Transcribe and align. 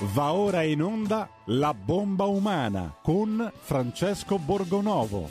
Va 0.00 0.32
ora 0.32 0.62
in 0.62 0.82
onda 0.82 1.28
La 1.46 1.72
bomba 1.72 2.24
umana 2.24 2.98
con 3.00 3.50
Francesco 3.60 4.38
Borgonovo. 4.38 5.28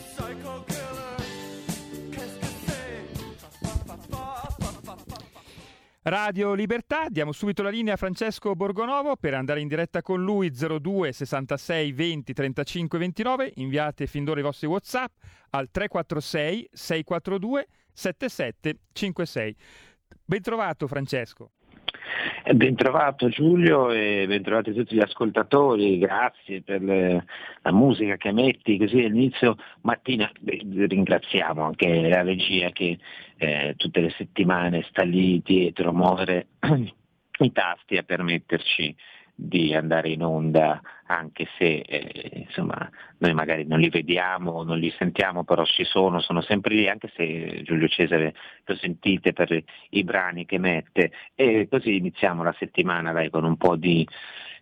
Radio 6.03 6.53
Libertà, 6.53 7.07
diamo 7.09 7.31
subito 7.31 7.61
la 7.61 7.69
linea 7.69 7.93
a 7.93 7.97
Francesco 7.97 8.55
Borgonovo 8.55 9.15
per 9.15 9.33
andare 9.33 9.59
in 9.61 9.67
diretta 9.67 10.01
con 10.01 10.23
lui 10.23 10.49
02 10.49 11.11
66 11.11 11.91
20 11.91 12.33
35 12.33 12.99
29, 12.99 13.51
inviate 13.55 14.07
fin 14.07 14.23
d'ora 14.23 14.39
i 14.39 14.43
vostri 14.43 14.67
Whatsapp 14.67 15.11
al 15.51 15.69
346 15.71 16.69
642 16.71 17.67
7756. 17.93 19.55
Bentrovato 20.25 20.87
Francesco. 20.87 21.51
Bentrovato 22.53 23.29
Giulio 23.29 23.89
e 23.91 24.25
bentrovati 24.27 24.73
tutti 24.73 24.95
gli 24.95 25.01
ascoltatori, 25.01 25.97
grazie 25.97 26.61
per 26.61 26.81
le, 26.81 27.25
la 27.61 27.71
musica 27.71 28.17
che 28.17 28.31
metti 28.31 28.77
così 28.77 28.99
all'inizio 28.99 29.55
mattina. 29.81 30.29
Ringraziamo 30.43 31.63
anche 31.63 32.07
la 32.07 32.21
regia 32.21 32.69
che 32.71 32.97
eh, 33.37 33.73
tutte 33.77 34.01
le 34.01 34.09
settimane 34.17 34.85
sta 34.89 35.03
lì 35.03 35.41
dietro 35.43 35.89
a 35.89 35.93
muovere 35.93 36.47
i 37.39 37.51
tasti 37.51 37.97
a 37.97 38.03
permetterci 38.03 38.95
di 39.35 39.73
andare 39.73 40.09
in 40.09 40.23
onda 40.23 40.81
anche 41.05 41.47
se 41.57 41.83
eh, 41.85 42.45
insomma, 42.47 42.89
noi 43.17 43.33
magari 43.33 43.65
non 43.65 43.79
li 43.79 43.89
vediamo, 43.89 44.63
non 44.63 44.79
li 44.79 44.93
sentiamo, 44.97 45.43
però 45.43 45.65
ci 45.65 45.83
sono, 45.83 46.19
sono 46.21 46.41
sempre 46.41 46.75
lì, 46.75 46.87
anche 46.87 47.11
se 47.15 47.61
Giulio 47.63 47.87
Cesare 47.87 48.33
lo 48.65 48.75
sentite 48.75 49.33
per 49.33 49.63
i 49.89 50.03
brani 50.03 50.45
che 50.45 50.57
mette. 50.57 51.11
E 51.35 51.67
così 51.69 51.95
iniziamo 51.95 52.43
la 52.43 52.55
settimana 52.57 53.11
dai, 53.11 53.29
con 53.29 53.43
un 53.43 53.57
po' 53.57 53.75
di 53.75 54.07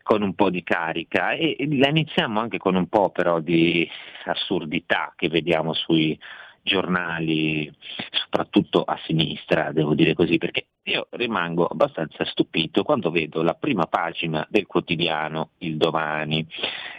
con 0.04 0.24
un 0.24 0.34
po' 0.34 0.50
di 0.50 0.64
carica 0.64 1.34
e, 1.34 1.56
e 1.60 1.78
la 1.78 1.90
iniziamo 1.90 2.40
anche 2.40 2.58
con 2.58 2.74
un 2.74 2.88
po' 2.88 3.12
però 3.12 3.40
di 3.40 3.88
assurdità 4.26 5.14
che 5.16 5.30
vediamo 5.30 5.74
sui, 5.74 6.20
giornali, 6.64 7.72
soprattutto 8.12 8.84
a 8.84 8.98
sinistra, 9.06 9.72
devo 9.72 9.94
dire 9.94 10.14
così, 10.14 10.38
perché 10.38 10.68
io 10.84 11.08
rimango 11.12 11.68
abbastanza 11.68 12.26
stupito 12.26 12.84
quando 12.84 13.12
vedo 13.12 13.44
la 13.44 13.54
prima 13.54 13.86
pagina 13.86 14.46
del 14.50 14.66
quotidiano 14.66 15.52
Il 15.60 15.78
Domani, 15.78 16.46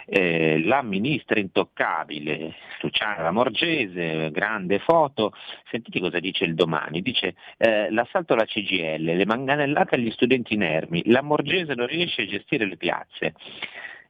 eh, 0.05 0.63
la 0.63 0.81
ministra 0.81 1.39
intoccabile 1.39 2.55
Luciana 2.81 3.23
Lamorgese, 3.23 4.31
grande 4.31 4.79
foto, 4.79 5.33
sentite 5.69 5.99
cosa 5.99 6.19
dice 6.19 6.45
Il 6.45 6.55
Domani, 6.55 7.01
dice 7.01 7.35
eh, 7.57 7.91
l'assalto 7.91 8.33
alla 8.33 8.45
CGL, 8.45 9.03
le 9.03 9.25
manganellate 9.25 9.95
agli 9.95 10.11
studenti 10.11 10.53
inermi, 10.53 11.03
Lamorgese 11.07 11.73
non 11.73 11.87
riesce 11.87 12.21
a 12.21 12.27
gestire 12.27 12.65
le 12.65 12.77
piazze. 12.77 13.33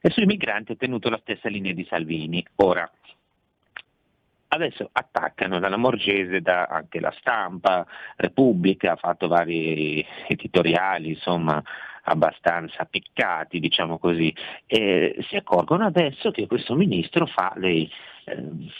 E 0.00 0.10
sui 0.10 0.26
migranti 0.26 0.72
ha 0.72 0.76
tenuto 0.76 1.08
la 1.08 1.18
stessa 1.22 1.48
linea 1.48 1.72
di 1.72 1.86
Salvini. 1.88 2.44
Ora, 2.56 2.88
adesso 4.54 4.88
attaccano 4.92 5.58
dalla 5.58 5.76
Morgese 5.76 6.40
da 6.40 6.64
anche 6.64 7.00
la 7.00 7.12
stampa, 7.18 7.86
Repubblica 8.16 8.92
ha 8.92 8.96
fatto 8.96 9.28
vari 9.28 10.04
editoriali, 10.28 11.10
insomma 11.10 11.62
abbastanza 12.04 12.84
piccati, 12.84 13.60
diciamo 13.60 13.98
così, 13.98 14.34
e 14.66 15.16
si 15.28 15.36
accorgono 15.36 15.84
adesso 15.84 16.30
che 16.30 16.46
questo 16.46 16.74
ministro 16.74 17.26
fa 17.26 17.54
dei 17.56 17.90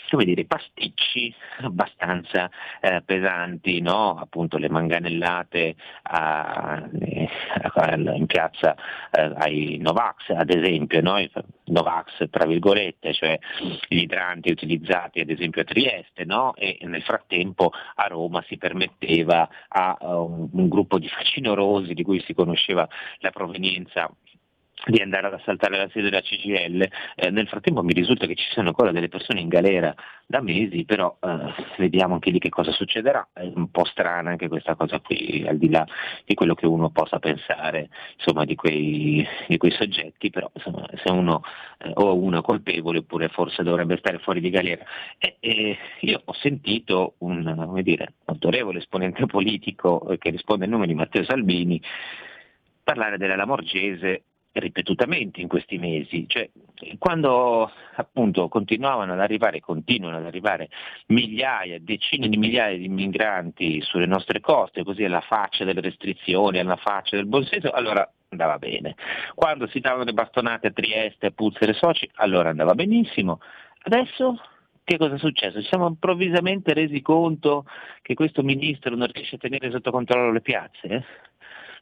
come 0.09 0.25
dire, 0.25 0.45
pasticci 0.45 1.33
abbastanza 1.61 2.49
eh, 2.81 3.01
pesanti, 3.05 3.81
no? 3.81 4.17
appunto 4.17 4.57
le 4.57 4.69
manganellate 4.69 5.75
a, 6.03 6.87
eh, 6.99 7.29
in 8.15 8.25
piazza 8.25 8.75
eh, 9.11 9.33
ai 9.37 9.77
Novax 9.79 10.29
ad 10.29 10.49
esempio, 10.49 11.01
no? 11.01 11.17
Novax 11.65 12.29
tra 12.29 12.45
virgolette, 12.45 13.13
cioè 13.13 13.37
gli 13.87 14.01
idranti 14.01 14.51
utilizzati 14.51 15.19
ad 15.19 15.29
esempio 15.29 15.61
a 15.61 15.65
Trieste 15.65 16.25
no? 16.25 16.53
e 16.55 16.77
nel 16.81 17.01
frattempo 17.03 17.71
a 17.95 18.07
Roma 18.07 18.43
si 18.47 18.57
permetteva 18.57 19.47
a 19.67 19.97
uh, 19.99 20.49
un 20.51 20.67
gruppo 20.67 20.99
di 20.99 21.07
facinorosi 21.07 21.93
di 21.93 22.03
cui 22.03 22.21
si 22.21 22.33
conosceva 22.33 22.87
la 23.19 23.31
provenienza 23.31 24.09
di 24.85 25.01
andare 25.01 25.27
ad 25.27 25.33
assaltare 25.33 25.77
la 25.77 25.87
sede 25.89 26.09
della 26.09 26.21
CGL. 26.21 26.87
Eh, 27.15 27.29
nel 27.31 27.47
frattempo 27.47 27.83
mi 27.83 27.93
risulta 27.93 28.25
che 28.27 28.35
ci 28.35 28.45
siano 28.51 28.69
ancora 28.69 28.91
delle 28.91 29.07
persone 29.07 29.39
in 29.39 29.47
galera 29.47 29.93
da 30.25 30.41
mesi, 30.41 30.85
però 30.85 31.17
eh, 31.21 31.53
vediamo 31.77 32.15
anche 32.15 32.29
lì 32.29 32.39
che 32.39 32.49
cosa 32.49 32.71
succederà. 32.71 33.27
È 33.33 33.49
un 33.53 33.69
po' 33.71 33.85
strana 33.85 34.31
anche 34.31 34.47
questa 34.47 34.75
cosa 34.75 34.99
qui, 34.99 35.45
al 35.47 35.57
di 35.57 35.69
là 35.69 35.85
di 36.23 36.33
quello 36.33 36.53
che 36.55 36.65
uno 36.65 36.89
possa 36.89 37.19
pensare 37.19 37.89
insomma, 38.17 38.45
di, 38.45 38.55
quei, 38.55 39.27
di, 39.47 39.57
quei, 39.57 39.71
soggetti, 39.71 40.29
però 40.29 40.49
insomma, 40.53 40.87
se 41.03 41.11
uno 41.11 41.41
eh, 41.79 41.91
o 41.95 42.15
uno 42.15 42.39
è 42.39 42.41
colpevole 42.41 42.99
oppure 42.99 43.29
forse 43.29 43.63
dovrebbe 43.63 43.97
stare 43.97 44.19
fuori 44.19 44.39
di 44.39 44.49
galera. 44.49 44.83
E, 45.19 45.77
io 46.01 46.21
ho 46.23 46.33
sentito 46.33 47.15
un 47.19 47.79
dire, 47.81 48.13
autorevole 48.25 48.79
esponente 48.79 49.25
politico 49.25 50.09
eh, 50.09 50.17
che 50.17 50.29
risponde 50.29 50.65
al 50.65 50.71
nome 50.71 50.87
di 50.87 50.93
Matteo 50.93 51.23
Salvini 51.23 51.81
parlare 52.83 53.17
della 53.17 53.35
Lamorgese 53.35 54.23
ripetutamente 54.59 55.41
in 55.41 55.47
questi 55.47 55.77
mesi, 55.77 56.25
cioè, 56.27 56.49
quando 56.97 57.71
appunto 57.95 58.47
continuavano 58.47 59.13
ad 59.13 59.19
arrivare, 59.19 59.59
continuano 59.59 60.17
ad 60.17 60.25
arrivare 60.25 60.69
migliaia, 61.07 61.79
decine 61.79 62.27
di 62.29 62.37
migliaia 62.37 62.77
di 62.77 62.87
migranti 62.87 63.81
sulle 63.81 64.05
nostre 64.05 64.39
coste, 64.39 64.83
così 64.83 65.03
alla 65.03 65.21
faccia 65.21 65.65
delle 65.65 65.81
restrizioni, 65.81 66.59
alla 66.59 66.77
faccia 66.77 67.15
del 67.15 67.27
buonsenso, 67.27 67.71
allora 67.71 68.09
andava 68.29 68.57
bene. 68.57 68.95
Quando 69.33 69.67
si 69.67 69.79
davano 69.79 70.03
le 70.03 70.13
bastonate 70.13 70.67
a 70.67 70.71
Trieste, 70.71 71.27
a 71.27 71.31
Puzzere 71.31 71.73
Soci, 71.73 72.09
allora 72.15 72.49
andava 72.49 72.73
benissimo. 72.73 73.39
Adesso 73.83 74.39
che 74.85 74.97
cosa 74.97 75.15
è 75.15 75.17
successo? 75.17 75.59
Ci 75.61 75.67
siamo 75.67 75.87
improvvisamente 75.87 76.71
resi 76.73 77.01
conto 77.01 77.65
che 78.03 78.13
questo 78.13 78.43
ministro 78.43 78.95
non 78.95 79.09
riesce 79.11 79.35
a 79.35 79.39
tenere 79.39 79.71
sotto 79.71 79.89
controllo 79.89 80.31
le 80.31 80.41
piazze? 80.41 81.05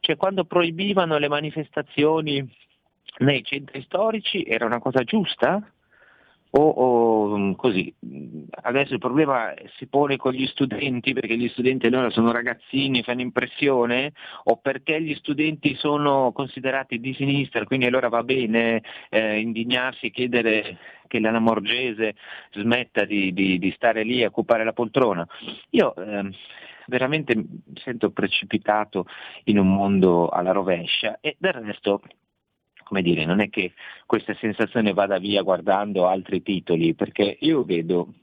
Cioè 0.03 0.17
quando 0.17 0.43
proibivano 0.43 1.17
le 1.17 1.29
manifestazioni 1.29 2.45
nei 3.19 3.41
centri 3.41 3.81
storici 3.83 4.43
era 4.43 4.65
una 4.65 4.79
cosa 4.79 5.01
giusta? 5.03 5.65
O, 6.55 6.61
o, 6.61 7.37
mm, 7.37 7.53
così. 7.53 7.91
Adesso 8.51 8.93
il 8.93 8.99
problema 8.99 9.53
si 9.77 9.87
pone 9.87 10.17
con 10.17 10.33
gli 10.33 10.45
studenti 10.47 11.13
perché 11.13 11.37
gli 11.37 11.47
studenti 11.47 11.87
allora 11.87 12.09
sono 12.09 12.33
ragazzini, 12.33 13.01
fanno 13.01 13.21
impressione 13.21 14.11
o 14.43 14.57
perché 14.57 15.01
gli 15.01 15.15
studenti 15.15 15.73
sono 15.75 16.33
considerati 16.33 16.99
di 16.99 17.13
sinistra, 17.13 17.63
quindi 17.63 17.85
allora 17.85 18.09
va 18.09 18.23
bene 18.23 18.83
eh, 19.09 19.39
indignarsi 19.39 20.07
e 20.07 20.11
chiedere 20.11 20.77
che 21.07 21.21
l'Ana 21.21 21.39
Morgese 21.39 22.15
smetta 22.51 23.05
di, 23.05 23.31
di, 23.31 23.57
di, 23.57 23.71
stare 23.71 24.03
lì 24.03 24.21
a 24.21 24.27
occupare 24.27 24.65
la 24.65 24.73
poltrona. 24.73 25.25
Io 25.69 25.95
eh, 25.95 26.29
veramente 26.87 27.35
mi 27.35 27.47
sento 27.75 28.11
precipitato 28.11 29.05
in 29.45 29.59
un 29.59 29.73
mondo 29.73 30.29
alla 30.29 30.51
rovescia 30.51 31.17
e 31.21 31.35
del 31.39 31.53
resto 31.53 32.01
come 32.83 33.01
dire, 33.01 33.25
non 33.25 33.39
è 33.39 33.49
che 33.49 33.73
questa 34.05 34.35
sensazione 34.35 34.93
vada 34.93 35.17
via 35.17 35.41
guardando 35.41 36.05
altri 36.05 36.43
titoli, 36.43 36.93
perché 36.93 37.37
io 37.39 37.63
vedo 37.63 38.13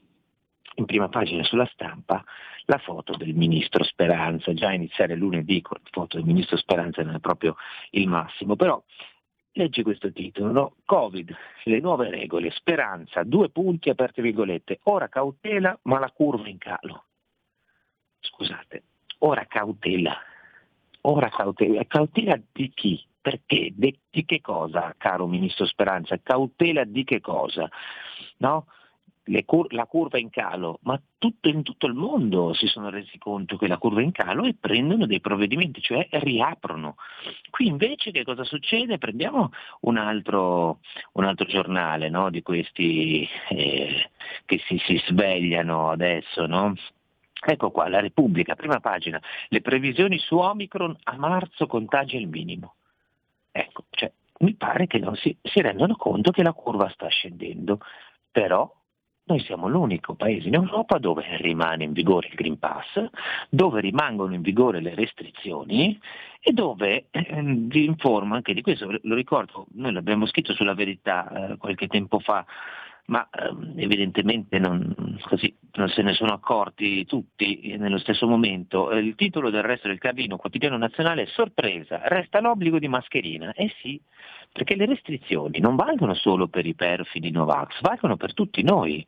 in 0.75 0.85
prima 0.85 1.09
pagina 1.09 1.43
sulla 1.43 1.69
stampa 1.73 2.23
la 2.65 2.77
foto 2.77 3.17
del 3.17 3.33
ministro 3.33 3.83
Speranza, 3.83 4.53
già 4.53 4.71
iniziare 4.71 5.15
lunedì 5.15 5.61
con 5.61 5.77
la 5.81 5.89
foto 5.91 6.17
del 6.17 6.25
ministro 6.25 6.57
Speranza 6.57 7.03
non 7.03 7.15
è 7.15 7.19
proprio 7.19 7.55
il 7.91 8.07
massimo, 8.07 8.55
però 8.55 8.81
leggi 9.53 9.83
questo 9.83 10.11
titolo, 10.13 10.51
no? 10.51 10.75
Covid, 10.85 11.35
le 11.65 11.79
nuove 11.79 12.09
regole, 12.09 12.51
Speranza, 12.51 13.23
due 13.23 13.49
punti 13.49 13.89
aperte 13.89 14.21
virgolette, 14.21 14.79
ora 14.83 15.09
cautela 15.09 15.77
ma 15.83 15.99
la 15.99 16.11
curva 16.11 16.47
in 16.47 16.57
calo 16.57 17.05
scusate, 18.41 18.83
ora 19.19 19.45
cautela, 19.45 20.17
ora 21.01 21.29
cautela, 21.29 21.85
cautela 21.85 22.39
di 22.51 22.71
chi? 22.73 23.05
Perché? 23.21 23.71
Di 23.75 24.25
che 24.25 24.41
cosa, 24.41 24.95
caro 24.97 25.27
Ministro 25.27 25.65
Speranza? 25.65 26.19
Cautela 26.23 26.83
di 26.85 27.03
che 27.03 27.21
cosa? 27.21 27.69
No? 28.37 28.65
Cur- 29.45 29.71
la 29.73 29.85
curva 29.85 30.17
è 30.17 30.19
in 30.19 30.31
calo, 30.31 30.79
ma 30.81 30.99
tutto, 31.19 31.47
in 31.47 31.61
tutto 31.61 31.85
il 31.85 31.93
mondo 31.93 32.53
si 32.53 32.65
sono 32.65 32.89
resi 32.89 33.19
conto 33.19 33.55
che 33.55 33.67
la 33.67 33.77
curva 33.77 34.01
è 34.01 34.03
in 34.03 34.11
calo 34.11 34.45
e 34.45 34.55
prendono 34.59 35.05
dei 35.05 35.21
provvedimenti, 35.21 35.79
cioè 35.79 36.07
riaprono. 36.09 36.95
Qui 37.51 37.67
invece 37.67 38.09
che 38.09 38.23
cosa 38.23 38.43
succede? 38.43 38.97
Prendiamo 38.97 39.51
un 39.81 39.97
altro, 39.97 40.79
un 41.13 41.23
altro 41.25 41.45
giornale 41.45 42.09
no? 42.09 42.31
di 42.31 42.41
questi 42.41 43.29
eh, 43.49 44.09
che 44.45 44.59
si, 44.65 44.79
si, 44.79 44.97
svegliano 45.05 45.91
adesso, 45.91 46.47
no? 46.47 46.73
Ecco 47.43 47.71
qua, 47.71 47.89
la 47.89 47.99
Repubblica, 47.99 48.55
prima 48.55 48.79
pagina, 48.79 49.19
le 49.47 49.61
previsioni 49.61 50.19
su 50.19 50.37
Omicron 50.37 50.95
a 51.03 51.17
marzo 51.17 51.65
contagi 51.65 52.17
al 52.17 52.27
minimo. 52.27 52.75
Ecco, 53.51 53.85
cioè, 53.89 54.11
mi 54.39 54.53
pare 54.53 54.87
che 54.87 54.99
non 54.99 55.15
si, 55.15 55.35
si 55.41 55.59
rendono 55.61 55.95
conto 55.95 56.31
che 56.31 56.43
la 56.43 56.53
curva 56.53 56.89
sta 56.89 57.07
scendendo, 57.07 57.79
però 58.31 58.71
noi 59.23 59.39
siamo 59.39 59.67
l'unico 59.67 60.15
paese 60.15 60.47
in 60.47 60.55
Europa 60.55 60.97
dove 60.97 61.23
rimane 61.37 61.83
in 61.83 61.93
vigore 61.93 62.27
il 62.27 62.35
Green 62.35 62.59
Pass, 62.59 63.03
dove 63.49 63.81
rimangono 63.81 64.33
in 64.33 64.41
vigore 64.41 64.81
le 64.81 64.93
restrizioni 64.93 65.97
e 66.39 66.51
dove 66.51 67.05
eh, 67.11 67.41
vi 67.41 67.85
informo 67.85 68.35
anche 68.35 68.53
di 68.53 68.61
questo, 68.61 68.89
lo 69.01 69.15
ricordo, 69.15 69.67
noi 69.73 69.93
l'abbiamo 69.93 70.25
scritto 70.25 70.53
sulla 70.53 70.73
verità 70.73 71.51
eh, 71.51 71.57
qualche 71.57 71.87
tempo 71.87 72.19
fa, 72.19 72.45
ma 73.05 73.27
ehm, 73.29 73.73
evidentemente 73.77 74.59
non, 74.59 75.17
così, 75.21 75.53
non, 75.73 75.89
se 75.89 76.01
ne 76.01 76.13
sono 76.13 76.33
accorti 76.33 77.05
tutti 77.05 77.75
nello 77.77 77.97
stesso 77.97 78.27
momento. 78.27 78.91
Eh, 78.91 78.99
il 78.99 79.15
titolo 79.15 79.49
del 79.49 79.63
resto 79.63 79.87
del 79.87 79.97
Carlino, 79.97 80.37
quotidiano 80.37 80.77
nazionale, 80.77 81.23
è 81.23 81.27
sorpresa, 81.27 82.01
resta 82.07 82.39
l'obbligo 82.39 82.79
di 82.79 82.87
mascherina. 82.87 83.53
Eh 83.53 83.73
sì, 83.81 83.99
perché 84.51 84.75
le 84.75 84.85
restrizioni 84.85 85.59
non 85.59 85.75
valgono 85.75 86.13
solo 86.13 86.47
per 86.47 86.65
i 86.65 86.75
perfidi 86.75 87.31
Novax, 87.31 87.81
valgono 87.81 88.17
per 88.17 88.33
tutti 88.33 88.63
noi. 88.63 89.05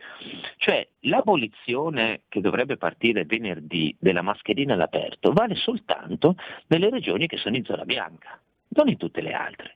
Cioè 0.58 0.88
l'abolizione 1.02 2.22
che 2.30 2.42
dovrebbe 2.42 2.78
partire 2.78 3.26
venerdì 3.26 3.96
della 4.00 4.22
mascherina 4.22 4.74
all'aperto 4.74 5.32
vale 5.34 5.56
soltanto 5.56 6.36
nelle 6.68 6.90
regioni 6.90 7.28
che 7.28 7.38
sono 7.38 7.56
in 7.56 7.64
zona 7.64 7.84
bianca, 7.84 8.40
non 8.70 8.88
in 8.88 8.98
tutte 8.98 9.22
le 9.22 9.34
altre. 9.34 9.76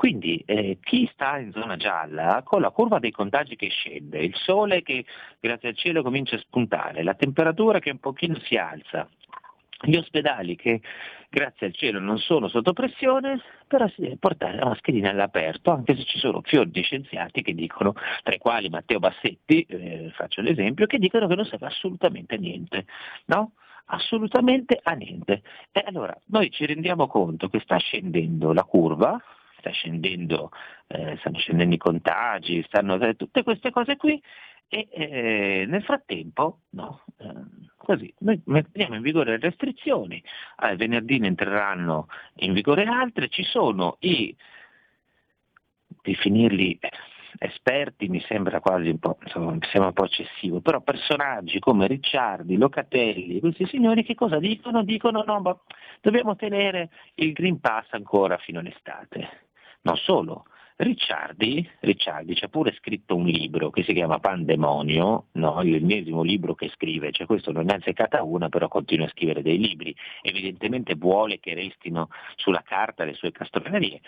Quindi 0.00 0.42
eh, 0.46 0.78
chi 0.80 1.06
sta 1.12 1.36
in 1.36 1.52
zona 1.52 1.76
gialla, 1.76 2.40
con 2.42 2.62
la 2.62 2.70
curva 2.70 2.98
dei 2.98 3.10
contagi 3.10 3.54
che 3.54 3.68
scende, 3.68 4.18
il 4.20 4.34
sole 4.34 4.80
che 4.80 5.04
grazie 5.38 5.68
al 5.68 5.76
cielo 5.76 6.02
comincia 6.02 6.36
a 6.36 6.38
spuntare, 6.38 7.02
la 7.02 7.12
temperatura 7.12 7.80
che 7.80 7.90
un 7.90 7.98
pochino 7.98 8.38
si 8.38 8.56
alza, 8.56 9.06
gli 9.82 9.96
ospedali 9.96 10.56
che 10.56 10.80
grazie 11.28 11.66
al 11.66 11.74
cielo 11.74 12.00
non 12.00 12.16
sono 12.16 12.48
sotto 12.48 12.72
pressione, 12.72 13.42
però 13.66 13.86
si 13.88 14.00
deve 14.00 14.16
portare 14.16 14.56
la 14.56 14.64
mascherina 14.64 15.10
all'aperto, 15.10 15.70
anche 15.70 15.94
se 15.94 16.04
ci 16.04 16.18
sono 16.18 16.40
fior 16.44 16.66
di 16.68 16.80
scienziati 16.80 17.42
che 17.42 17.52
dicono, 17.52 17.92
tra 18.22 18.34
i 18.34 18.38
quali 18.38 18.70
Matteo 18.70 19.00
Bassetti, 19.00 19.66
eh, 19.68 20.10
faccio 20.14 20.40
l'esempio, 20.40 20.86
che 20.86 20.96
dicono 20.96 21.26
che 21.26 21.34
non 21.34 21.44
serve 21.44 21.66
assolutamente 21.66 22.36
a 22.36 22.38
niente. 22.38 22.86
No? 23.26 23.52
Assolutamente 23.84 24.80
a 24.82 24.92
niente. 24.92 25.42
E 25.70 25.84
allora 25.84 26.18
noi 26.28 26.50
ci 26.50 26.64
rendiamo 26.64 27.06
conto 27.06 27.50
che 27.50 27.60
sta 27.60 27.76
scendendo 27.76 28.54
la 28.54 28.64
curva, 28.64 29.22
sta 29.60 29.70
scendendo, 29.70 30.50
eh, 30.88 31.16
stanno 31.20 31.38
scendendo 31.38 31.74
i 31.74 31.78
contagi, 31.78 32.62
stanno 32.66 32.98
tutte 33.14 33.42
queste 33.42 33.70
cose 33.70 33.96
qui 33.96 34.20
e 34.72 34.88
eh, 34.90 35.64
nel 35.66 35.82
frattempo 35.82 36.60
no, 36.70 37.02
eh, 37.18 37.26
così, 37.76 38.12
noi 38.18 38.40
mettiamo 38.46 38.94
in 38.94 39.02
vigore 39.02 39.32
le 39.32 39.38
restrizioni, 39.38 40.22
eh, 40.62 40.76
venerdì 40.76 41.18
ne 41.18 41.28
entreranno 41.28 42.08
in 42.36 42.52
vigore 42.52 42.84
altre, 42.84 43.28
ci 43.28 43.42
sono 43.42 43.96
i, 44.00 44.34
definirli 46.02 46.78
esperti 47.38 48.08
mi 48.08 48.20
sembra 48.20 48.60
quasi 48.60 48.88
un 48.88 48.98
po', 48.98 49.18
insomma, 49.22 49.52
un 49.52 49.92
po' 49.92 50.04
eccessivo, 50.04 50.60
però 50.60 50.80
personaggi 50.80 51.58
come 51.58 51.86
Ricciardi, 51.86 52.56
Locatelli, 52.56 53.40
questi 53.40 53.66
signori 53.66 54.04
che 54.04 54.14
cosa 54.14 54.38
dicono? 54.38 54.82
Dicono 54.82 55.22
no, 55.22 55.40
ma 55.40 55.58
dobbiamo 56.00 56.36
tenere 56.36 56.90
il 57.14 57.32
Green 57.32 57.60
Pass 57.60 57.86
ancora 57.90 58.36
fino 58.38 58.60
all'estate. 58.60 59.48
Non 59.82 59.96
solo, 59.96 60.44
Ricciardi, 60.80 61.68
Ricciardi 61.80 62.34
ci 62.34 62.44
ha 62.44 62.48
pure 62.48 62.72
scritto 62.72 63.14
un 63.14 63.26
libro 63.26 63.68
che 63.68 63.82
si 63.82 63.92
chiama 63.92 64.18
Pandemonio, 64.18 65.26
no? 65.32 65.60
l'ennesimo 65.60 66.22
libro 66.22 66.54
che 66.54 66.70
scrive, 66.70 67.12
cioè 67.12 67.26
questo 67.26 67.52
non 67.52 67.66
ne 67.66 67.72
ha 67.72 67.76
azzeccata 67.76 68.22
una, 68.22 68.48
però 68.48 68.66
continua 68.68 69.04
a 69.04 69.10
scrivere 69.10 69.42
dei 69.42 69.58
libri, 69.58 69.94
evidentemente 70.22 70.94
vuole 70.94 71.38
che 71.38 71.52
restino 71.52 72.08
sulla 72.36 72.62
carta 72.64 73.04
le 73.04 73.12
sue 73.12 73.30
castronerie. 73.30 74.00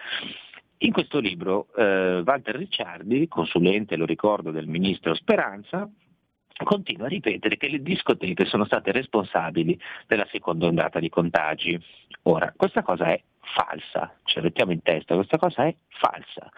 In 0.79 0.93
questo 0.93 1.19
libro 1.19 1.69
eh, 1.77 2.23
Walter 2.25 2.57
Ricciardi, 2.57 3.29
consulente, 3.29 3.97
lo 3.97 4.07
ricordo, 4.07 4.51
del 4.51 4.67
ministro 4.67 5.13
Speranza, 5.13 5.87
continua 6.65 7.05
a 7.05 7.11
ripetere 7.11 7.59
che 7.59 7.69
le 7.69 7.83
discoteche 7.83 8.47
sono 8.47 8.65
state 8.65 8.93
responsabili 8.93 9.79
della 10.07 10.27
seconda 10.31 10.69
ondata 10.69 10.99
di 11.01 11.11
contagi. 11.11 11.79
Ora, 12.23 12.51
questa 12.57 12.83
cosa 12.83 13.13
è 13.13 13.23
falsa, 13.43 14.15
ci 14.25 14.41
mettiamo 14.41 14.73
in 14.73 14.83
testa, 14.83 15.15
questa 15.15 15.39
cosa 15.39 15.67
è 15.67 15.75
falsa 15.89 16.51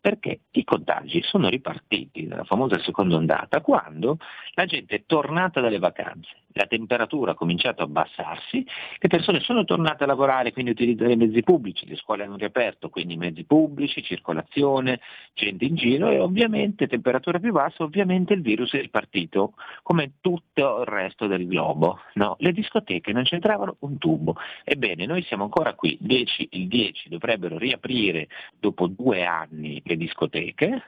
perché 0.00 0.40
i 0.52 0.64
contagi 0.64 1.22
sono 1.22 1.48
ripartiti 1.48 2.26
dalla 2.26 2.44
famosa 2.44 2.78
seconda 2.80 3.16
ondata 3.16 3.60
quando 3.60 4.18
la 4.54 4.64
gente 4.64 4.96
è 4.96 5.02
tornata 5.06 5.60
dalle 5.60 5.78
vacanze, 5.78 6.30
la 6.52 6.66
temperatura 6.66 7.32
ha 7.32 7.34
cominciato 7.34 7.82
a 7.82 7.86
abbassarsi, 7.86 8.64
le 8.98 9.08
persone 9.08 9.40
sono 9.40 9.64
tornate 9.64 10.04
a 10.04 10.06
lavorare, 10.06 10.52
quindi 10.52 10.70
utilizzare 10.70 11.12
i 11.12 11.16
mezzi 11.16 11.42
pubblici, 11.42 11.86
le 11.86 11.96
scuole 11.96 12.24
hanno 12.24 12.36
riaperto, 12.36 12.88
quindi 12.90 13.16
mezzi 13.16 13.44
pubblici, 13.44 14.02
circolazione, 14.02 15.00
gente 15.34 15.64
in 15.64 15.74
giro 15.74 16.10
e 16.10 16.18
ovviamente 16.18 16.86
temperatura 16.86 17.38
più 17.38 17.52
bassa, 17.52 17.82
ovviamente 17.82 18.34
il 18.34 18.42
virus 18.42 18.72
è 18.72 18.80
ripartito 18.80 19.54
come 19.82 20.14
tutto 20.20 20.80
il 20.80 20.86
resto 20.86 21.26
del 21.26 21.46
globo. 21.46 22.00
No, 22.14 22.36
le 22.40 22.52
discoteche 22.52 23.12
non 23.12 23.24
c'entravano 23.24 23.76
un 23.80 23.98
tubo. 23.98 24.36
Ebbene, 24.64 25.06
noi 25.06 25.22
siamo 25.22 25.44
ancora 25.44 25.74
qui, 25.74 25.96
10, 26.00 26.48
il 26.52 26.68
10 26.68 27.08
dovrebbero 27.08 27.58
riaprire 27.58 28.28
dopo 28.58 28.86
due 28.86 29.24
anni 29.24 29.80
le 29.88 29.96
discoteche 29.96 30.82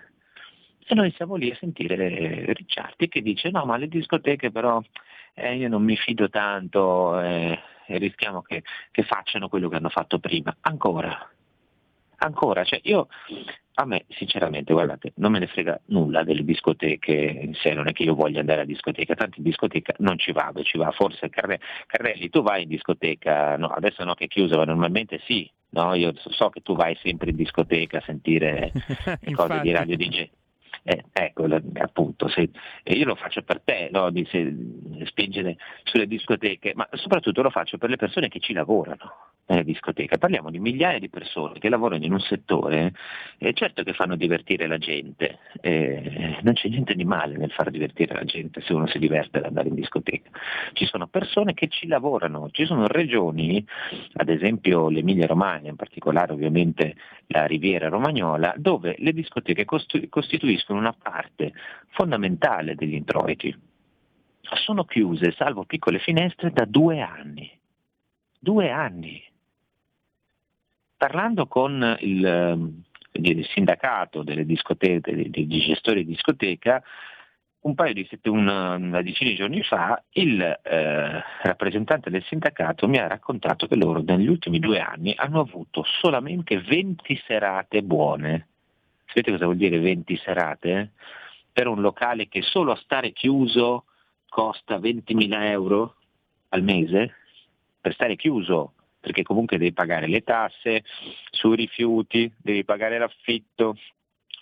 e 0.86 0.94
noi 0.94 1.12
siamo 1.12 1.34
lì 1.34 1.50
a 1.50 1.56
sentire 1.56 2.52
Ricciardi 2.52 3.08
che 3.08 3.22
dice 3.22 3.50
no 3.50 3.64
ma 3.64 3.76
le 3.76 3.88
discoteche 3.88 4.50
però 4.50 4.80
eh, 5.34 5.56
io 5.56 5.68
non 5.68 5.82
mi 5.82 5.96
fido 5.96 6.28
tanto 6.28 7.20
eh, 7.20 7.58
e 7.90 7.98
rischiamo 7.98 8.40
che, 8.42 8.62
che 8.92 9.02
facciano 9.02 9.48
quello 9.48 9.68
che 9.68 9.76
hanno 9.76 9.88
fatto 9.88 10.20
prima. 10.20 10.56
Ancora, 10.60 11.28
ancora, 12.18 12.62
cioè 12.62 12.80
io 12.84 13.08
a 13.80 13.86
me 13.86 14.04
sinceramente 14.08 14.72
guardate 14.72 15.12
non 15.16 15.32
me 15.32 15.38
ne 15.38 15.46
frega 15.46 15.80
nulla 15.86 16.22
delle 16.22 16.44
discoteche 16.44 17.12
in 17.12 17.54
sé, 17.54 17.72
non 17.72 17.88
è 17.88 17.92
che 17.92 18.02
io 18.02 18.14
voglia 18.14 18.40
andare 18.40 18.62
a 18.62 18.64
discoteca, 18.64 19.14
tanto 19.14 19.38
in 19.38 19.44
discoteca 19.44 19.94
non 19.98 20.18
ci 20.18 20.32
vado, 20.32 20.62
ci 20.62 20.76
va 20.76 20.90
forse 20.90 21.30
Carre- 21.30 21.60
Carrelli, 21.86 22.28
tu 22.28 22.42
vai 22.42 22.62
in 22.62 22.68
discoteca, 22.68 23.56
no, 23.56 23.68
adesso 23.68 24.04
no 24.04 24.14
che 24.14 24.24
è 24.24 24.28
chiusa, 24.28 24.56
ma 24.56 24.64
normalmente 24.64 25.20
sì, 25.24 25.50
no? 25.70 25.94
io 25.94 26.12
so 26.14 26.50
che 26.50 26.60
tu 26.60 26.74
vai 26.74 26.96
sempre 27.02 27.30
in 27.30 27.36
discoteca 27.36 27.98
a 27.98 28.02
sentire 28.04 28.72
cose 29.34 29.60
di 29.60 29.72
radio 29.72 29.96
DJ. 29.96 30.30
Eh, 30.82 31.04
ecco, 31.12 31.46
appunto, 31.78 32.28
se, 32.28 32.48
io 32.84 33.04
lo 33.04 33.14
faccio 33.14 33.42
per 33.42 33.60
te, 33.60 33.90
no? 33.92 34.10
di 34.10 34.26
se, 34.30 34.54
spingere 35.04 35.56
sulle 35.84 36.06
discoteche, 36.06 36.72
ma 36.74 36.88
soprattutto 36.92 37.42
lo 37.42 37.50
faccio 37.50 37.78
per 37.78 37.90
le 37.90 37.96
persone 37.96 38.28
che 38.28 38.40
ci 38.40 38.52
lavorano 38.52 39.30
nelle 39.46 39.64
discoteche. 39.64 40.18
Parliamo 40.18 40.50
di 40.50 40.58
migliaia 40.58 40.98
di 40.98 41.10
persone 41.10 41.58
che 41.58 41.68
lavorano 41.68 42.04
in 42.04 42.12
un 42.12 42.20
settore, 42.20 42.92
eh, 43.38 43.52
certo 43.52 43.82
che 43.82 43.92
fanno 43.92 44.16
divertire 44.16 44.66
la 44.66 44.78
gente, 44.78 45.38
eh, 45.60 46.38
non 46.42 46.54
c'è 46.54 46.68
niente 46.68 46.94
di 46.94 47.04
male 47.04 47.36
nel 47.36 47.50
far 47.50 47.70
divertire 47.70 48.14
la 48.14 48.24
gente 48.24 48.60
se 48.62 48.72
uno 48.72 48.86
si 48.86 48.98
diverte 48.98 49.38
ad 49.38 49.44
andare 49.44 49.68
in 49.68 49.74
discoteca. 49.74 50.30
Ci 50.72 50.86
sono 50.86 51.08
persone 51.08 51.52
che 51.52 51.68
ci 51.68 51.86
lavorano, 51.88 52.48
ci 52.52 52.64
sono 52.64 52.86
regioni, 52.86 53.64
ad 54.14 54.28
esempio 54.28 54.88
l'Emilia 54.88 55.26
Romagna, 55.26 55.68
in 55.68 55.76
particolare 55.76 56.32
ovviamente 56.32 56.94
la 57.26 57.44
Riviera 57.46 57.88
Romagnola, 57.88 58.54
dove 58.56 58.94
le 58.98 59.12
discoteche 59.12 59.64
costituiscono 59.64 60.69
costituiscono 60.70 60.78
una 60.78 60.92
parte 60.92 61.52
fondamentale 61.90 62.74
degli 62.74 62.94
introiti. 62.94 63.54
Sono 64.40 64.84
chiuse, 64.84 65.32
salvo 65.32 65.64
piccole 65.64 65.98
finestre, 65.98 66.52
da 66.52 66.64
due 66.64 67.00
anni. 67.00 67.50
Due 68.38 68.70
anni. 68.70 69.22
Parlando 70.96 71.46
con 71.46 71.96
il, 72.00 72.24
ehm, 72.24 72.82
il 73.12 73.46
sindacato 73.46 74.22
dei, 74.22 74.44
gestori 74.46 76.04
di 76.04 76.12
discoteca, 76.12 76.82
un 77.62 77.74
paio 77.74 77.92
di 77.92 78.08
una, 78.24 78.76
una 78.76 79.02
decina 79.02 79.28
di 79.28 79.36
giorni 79.36 79.62
fa 79.62 80.02
il 80.12 80.40
eh, 80.40 81.22
rappresentante 81.42 82.08
del 82.08 82.24
sindacato 82.24 82.88
mi 82.88 82.96
ha 82.96 83.06
raccontato 83.06 83.66
che 83.66 83.76
loro 83.76 84.00
negli 84.00 84.28
ultimi 84.28 84.58
due 84.58 84.80
anni 84.80 85.12
hanno 85.14 85.40
avuto 85.40 85.84
solamente 86.00 86.58
20 86.58 87.22
serate 87.26 87.82
buone. 87.82 88.46
Sapete 89.10 89.32
cosa 89.32 89.46
vuol 89.46 89.56
dire 89.56 89.80
20 89.80 90.16
serate? 90.18 90.92
Per 91.52 91.66
un 91.66 91.80
locale 91.80 92.28
che 92.28 92.42
solo 92.42 92.70
a 92.70 92.76
stare 92.76 93.10
chiuso 93.10 93.86
costa 94.28 94.78
20.000 94.78 95.46
euro 95.46 95.96
al 96.50 96.62
mese? 96.62 97.14
Per 97.80 97.92
stare 97.92 98.14
chiuso, 98.14 98.74
perché 99.00 99.24
comunque 99.24 99.58
devi 99.58 99.72
pagare 99.72 100.06
le 100.06 100.22
tasse 100.22 100.84
sui 101.30 101.56
rifiuti, 101.56 102.32
devi 102.36 102.64
pagare 102.64 102.98
l'affitto, 102.98 103.76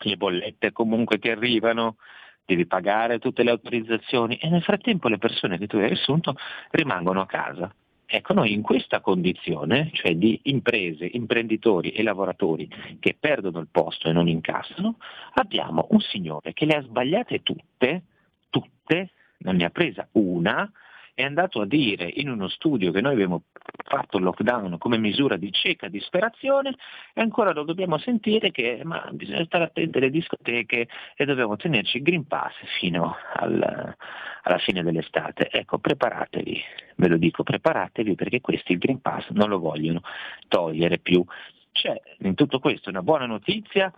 le 0.00 0.16
bollette 0.18 0.72
comunque 0.72 1.18
che 1.18 1.30
arrivano, 1.30 1.96
devi 2.44 2.66
pagare 2.66 3.18
tutte 3.18 3.42
le 3.42 3.50
autorizzazioni 3.50 4.36
e 4.36 4.50
nel 4.50 4.62
frattempo 4.62 5.08
le 5.08 5.16
persone 5.16 5.56
che 5.56 5.66
tu 5.66 5.78
hai 5.78 5.92
assunto 5.92 6.36
rimangono 6.72 7.22
a 7.22 7.26
casa. 7.26 7.74
Ecco, 8.10 8.32
noi 8.32 8.54
in 8.54 8.62
questa 8.62 9.00
condizione, 9.00 9.90
cioè 9.92 10.14
di 10.14 10.40
imprese, 10.44 11.10
imprenditori 11.12 11.90
e 11.90 12.02
lavoratori 12.02 12.66
che 12.98 13.14
perdono 13.20 13.58
il 13.58 13.68
posto 13.70 14.08
e 14.08 14.12
non 14.12 14.28
incassano, 14.28 14.96
abbiamo 15.34 15.88
un 15.90 16.00
signore 16.00 16.54
che 16.54 16.64
le 16.64 16.76
ha 16.76 16.82
sbagliate 16.82 17.42
tutte, 17.42 18.04
tutte, 18.48 19.10
non 19.40 19.56
ne 19.56 19.66
ha 19.66 19.70
presa 19.70 20.08
una, 20.12 20.72
è 21.18 21.24
andato 21.24 21.60
a 21.60 21.66
dire 21.66 22.08
in 22.14 22.30
uno 22.30 22.46
studio 22.46 22.92
che 22.92 23.00
noi 23.00 23.14
abbiamo 23.14 23.42
fatto 23.84 24.18
il 24.18 24.22
lockdown 24.22 24.78
come 24.78 24.98
misura 24.98 25.36
di 25.36 25.50
cieca 25.50 25.88
disperazione 25.88 26.76
e 27.12 27.20
ancora 27.20 27.52
lo 27.52 27.64
dobbiamo 27.64 27.98
sentire 27.98 28.52
che 28.52 28.82
ma 28.84 29.04
bisogna 29.10 29.44
stare 29.44 29.64
attenti 29.64 29.98
alle 29.98 30.10
discoteche 30.10 30.86
e 31.16 31.24
dobbiamo 31.24 31.56
tenerci 31.56 31.96
il 31.96 32.04
Green 32.04 32.24
Pass 32.28 32.52
fino 32.78 33.16
al, 33.34 33.96
alla 34.42 34.58
fine 34.58 34.84
dell'estate. 34.84 35.50
Ecco, 35.50 35.78
preparatevi, 35.78 36.62
ve 36.94 37.08
lo 37.08 37.16
dico, 37.16 37.42
preparatevi 37.42 38.14
perché 38.14 38.40
questi 38.40 38.70
il 38.70 38.78
Green 38.78 39.00
Pass 39.00 39.28
non 39.30 39.48
lo 39.48 39.58
vogliono 39.58 40.02
togliere 40.46 41.00
più. 41.00 41.24
C'è 41.72 42.00
in 42.20 42.36
tutto 42.36 42.60
questo 42.60 42.90
una 42.90 43.02
buona 43.02 43.26
notizia, 43.26 43.92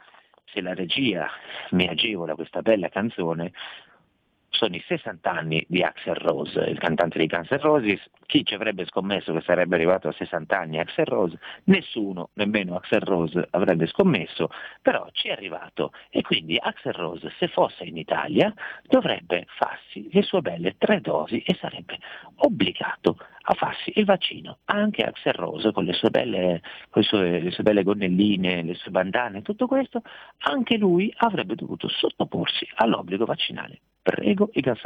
se 0.46 0.62
la 0.62 0.72
regia 0.72 1.28
mi 1.72 1.86
agevola 1.86 2.34
questa 2.34 2.62
bella 2.62 2.88
canzone, 2.88 3.52
sono 4.50 4.74
i 4.74 4.82
60 4.86 5.30
anni 5.30 5.64
di 5.68 5.82
Axel 5.82 6.16
Rose, 6.16 6.60
il 6.60 6.78
cantante 6.78 7.18
di 7.18 7.26
Guns 7.26 7.50
N' 7.50 7.60
Roses. 7.60 8.00
Chi 8.26 8.44
ci 8.44 8.54
avrebbe 8.54 8.84
scommesso 8.84 9.32
che 9.32 9.40
sarebbe 9.40 9.76
arrivato 9.76 10.08
a 10.08 10.12
60 10.12 10.58
anni 10.58 10.78
Axel 10.78 11.06
Rose? 11.06 11.38
Nessuno, 11.64 12.30
nemmeno 12.34 12.76
Axel 12.76 13.00
Rose, 13.00 13.46
avrebbe 13.50 13.86
scommesso, 13.86 14.50
però 14.82 15.08
ci 15.12 15.28
è 15.28 15.32
arrivato 15.32 15.92
e 16.10 16.22
quindi 16.22 16.56
Axel 16.58 16.92
Rose, 16.92 17.32
se 17.38 17.48
fosse 17.48 17.84
in 17.84 17.96
Italia, 17.96 18.52
dovrebbe 18.86 19.46
farsi 19.56 20.08
le 20.12 20.22
sue 20.22 20.42
belle 20.42 20.76
tre 20.76 21.00
dosi 21.00 21.40
e 21.40 21.56
sarebbe 21.60 21.98
obbligato 22.36 23.16
a 23.42 23.54
farsi 23.54 23.92
il 23.94 24.04
vaccino. 24.04 24.58
Anche 24.66 25.02
Axel 25.02 25.32
Rose, 25.32 25.72
con 25.72 25.84
le 25.84 25.92
sue 25.92 26.10
belle, 26.10 26.60
con 26.90 27.02
le 27.02 27.08
sue, 27.08 27.40
le 27.40 27.50
sue 27.50 27.62
belle 27.62 27.82
gonnelline, 27.82 28.62
le 28.62 28.74
sue 28.74 28.90
bandane, 28.90 29.42
tutto 29.42 29.66
questo, 29.66 30.02
anche 30.38 30.76
lui 30.76 31.12
avrebbe 31.16 31.54
dovuto 31.54 31.88
sottoporsi 31.88 32.68
all'obbligo 32.74 33.24
vaccinale. 33.24 33.80
Prego 34.10 34.48
i 34.54 34.62
Guns 34.62 34.80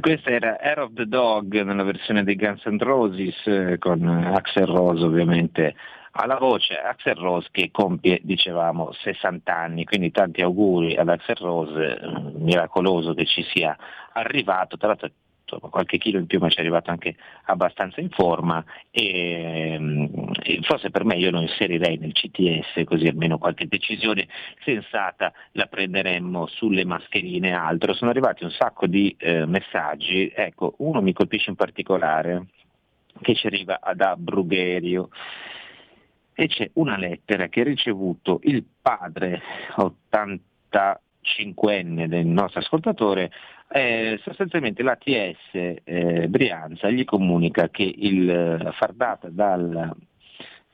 questa 0.00 0.30
era 0.30 0.58
Air 0.60 0.80
of 0.80 0.92
the 0.94 1.06
Dog 1.06 1.60
nella 1.62 1.82
versione 1.82 2.24
dei 2.24 2.36
Guns 2.36 2.64
N' 2.64 2.78
Roses 2.78 3.46
eh, 3.46 3.76
con 3.78 4.06
Axel 4.06 4.66
Rose 4.66 5.04
ovviamente 5.04 5.74
alla 6.18 6.38
voce, 6.38 6.78
Axel 6.78 7.14
Rose 7.16 7.48
che 7.50 7.70
compie, 7.70 8.20
dicevamo, 8.22 8.92
60 8.92 9.54
anni, 9.54 9.84
quindi 9.84 10.10
tanti 10.10 10.40
auguri 10.40 10.96
ad 10.96 11.08
Axel 11.08 11.36
Rose, 11.36 11.98
eh, 11.98 11.98
miracoloso 12.38 13.12
che 13.14 13.26
ci 13.26 13.42
sia 13.42 13.76
arrivato, 14.12 14.76
tra 14.76 14.88
l'altro 14.88 15.10
insomma, 15.46 15.70
qualche 15.70 15.98
chilo 15.98 16.18
in 16.18 16.26
più 16.26 16.40
ma 16.40 16.48
ci 16.48 16.56
è 16.56 16.60
arrivato 16.60 16.90
anche 16.90 17.16
abbastanza 17.44 18.00
in 18.00 18.10
forma. 18.10 18.62
E, 18.90 20.28
e, 20.42 20.58
forse 20.62 20.90
per 20.90 21.04
me 21.04 21.16
io 21.16 21.30
lo 21.30 21.40
inserirei 21.40 21.96
nel 21.96 22.12
CTS 22.12 22.82
così 22.84 23.06
almeno 23.06 23.38
qualche 23.38 23.68
decisione 23.68 24.26
sensata 24.64 25.32
la 25.52 25.66
prenderemmo 25.66 26.46
sulle 26.46 26.84
mascherine 26.84 27.48
e 27.48 27.52
altro. 27.52 27.94
Sono 27.94 28.10
arrivati 28.10 28.44
un 28.44 28.50
sacco 28.50 28.86
di 28.86 29.14
eh, 29.18 29.46
messaggi, 29.46 30.30
ecco 30.34 30.74
uno 30.78 31.00
mi 31.00 31.12
colpisce 31.12 31.50
in 31.50 31.56
particolare 31.56 32.46
che 33.22 33.34
ci 33.34 33.46
arriva 33.46 33.80
da 33.94 34.14
Brugherio 34.16 35.08
e 36.34 36.48
c'è 36.48 36.68
una 36.74 36.98
lettera 36.98 37.48
che 37.48 37.62
ha 37.62 37.64
ricevuto 37.64 38.40
il 38.42 38.62
padre 38.82 39.40
85enne 41.26 42.06
del 42.06 42.26
nostro 42.26 42.60
ascoltatore 42.60 43.30
eh, 43.68 44.20
sostanzialmente 44.22 44.82
l'ATS 44.82 45.36
eh, 45.52 46.26
Brianza 46.28 46.88
gli 46.88 47.04
comunica 47.04 47.68
che 47.68 47.82
il 47.82 48.72
far 48.74 48.92
data 48.92 49.28
dal 49.28 49.94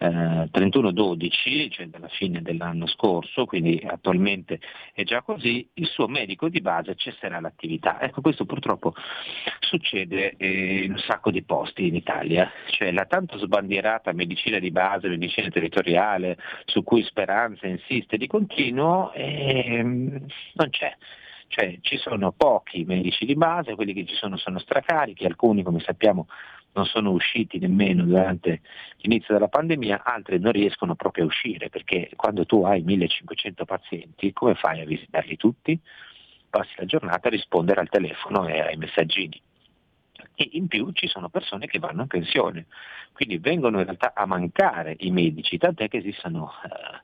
eh, 0.03 0.51
31-12, 0.53 1.71
cioè 1.71 1.87
dalla 1.87 2.09
fine 2.09 2.43
dell'anno 2.43 2.87
scorso, 2.87 3.47
quindi 3.47 3.81
attualmente 3.87 4.59
è 4.93 5.05
già 5.05 5.23
così, 5.23 5.69
il 5.75 5.87
suo 5.87 6.09
medico 6.09 6.49
di 6.49 6.61
base 6.61 6.97
cesserà 6.97 7.39
l'attività. 7.39 8.01
Ecco, 8.01 8.21
questo 8.21 8.45
purtroppo 8.45 8.95
succede 9.61 10.35
eh, 10.37 10.83
in 10.85 10.93
un 10.93 10.99
sacco 10.99 11.31
di 11.31 11.45
posti 11.45 11.87
in 11.87 11.95
Italia, 11.95 12.51
cioè 12.71 12.91
la 12.91 13.05
tanto 13.05 13.39
sbandierata 13.39 14.13
medicina 14.13 14.59
di 14.59 14.73
base, 14.73 15.09
medicina 15.09 15.49
territoriale, 15.51 16.37
su 16.65 16.83
cui 16.83 17.05
Speranza 17.05 17.69
insiste 17.69 18.17
di 18.17 18.27
continuo, 18.27 19.13
ehm, 19.13 20.27
non 20.55 20.71
c'è 20.71 20.97
cioè 21.53 21.77
ci 21.83 21.99
sono 21.99 22.33
pochi 22.33 22.83
medici 22.85 23.27
di 23.27 23.35
base, 23.35 23.75
quelli 23.75 23.93
che 23.93 24.07
ci 24.07 24.15
sono 24.15 24.39
sono 24.39 24.59
stracarichi, 24.59 25.27
alcuni 25.27 25.63
come 25.63 25.81
sappiamo 25.81 26.27
non 26.73 26.87
sono 26.87 27.11
usciti 27.11 27.59
nemmeno 27.59 28.05
durante 28.05 28.63
l'inizio 28.99 29.35
della 29.35 29.49
pandemia, 29.49 30.03
altri 30.05 30.39
non 30.39 30.53
riescono 30.53 30.95
proprio 30.95 31.25
a 31.25 31.27
uscire 31.27 31.69
perché 31.69 32.11
quando 32.17 32.47
tu 32.47 32.65
hai 32.65 32.83
1500 32.83 33.65
pazienti 33.65 34.33
come 34.33 34.55
fai 34.55 34.81
a 34.81 34.87
visitarli 34.87 35.37
tutti? 35.37 35.79
Passi 36.49 36.73
la 36.77 36.85
giornata 36.85 37.29
a 37.29 37.31
rispondere 37.31 37.81
al 37.81 37.89
telefono 37.89 38.47
e 38.47 38.61
ai 38.61 38.77
messaggini. 38.77 39.41
e 40.35 40.49
in 40.53 40.67
più 40.67 40.91
ci 40.93 41.09
sono 41.09 41.29
persone 41.29 41.67
che 41.67 41.79
vanno 41.79 42.03
in 42.03 42.09
pensione, 42.09 42.67
quindi 43.13 43.39
vengono 43.39 43.79
in 43.79 43.85
realtà 43.85 44.13
a 44.15 44.25
mancare 44.27 44.97
i 45.01 45.11
medici, 45.11 45.59
tant'è 45.59 45.89
che 45.89 45.99
esistono 45.99 46.53
eh, 46.65 47.01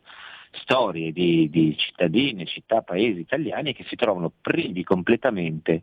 storie 0.62 1.12
di, 1.12 1.48
di 1.50 1.76
cittadini, 1.76 2.46
città, 2.46 2.82
paesi 2.82 3.20
italiani 3.20 3.74
che 3.74 3.84
si 3.84 3.96
trovano 3.96 4.32
privi 4.40 4.82
completamente 4.82 5.82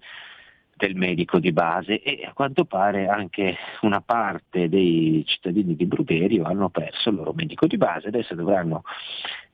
del 0.77 0.96
medico 0.96 1.39
di 1.39 1.53
base 1.53 2.01
e 2.01 2.25
a 2.25 2.34
quanto 2.34 2.65
pare 2.65 3.08
anche 3.08 3.55
una 3.82 4.01
parte 4.01 4.67
dei 4.67 5.24
cittadini 5.25 5.74
di 5.75 5.86
Bruderio 5.86 6.44
hanno 6.44 6.70
perso 6.70 7.10
il 7.10 7.15
loro 7.15 7.32
medico 7.34 7.65
di 7.65 7.77
base, 7.77 8.10
adesso 8.10 8.36
dovranno 8.36 8.84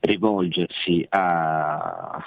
rivolgersi 0.00 1.06
a 1.10 2.20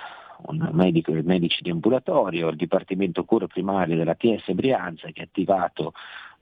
un 0.48 0.70
medico, 0.72 1.12
medici 1.24 1.62
di 1.62 1.72
ambulatorio, 1.72 2.48
il 2.50 2.56
Dipartimento 2.56 3.26
Cura 3.26 3.48
Primario 3.48 3.98
della 3.98 4.16
TS 4.16 4.52
Brianza 4.54 5.10
che 5.12 5.22
ha 5.22 5.26
attivato 5.26 5.94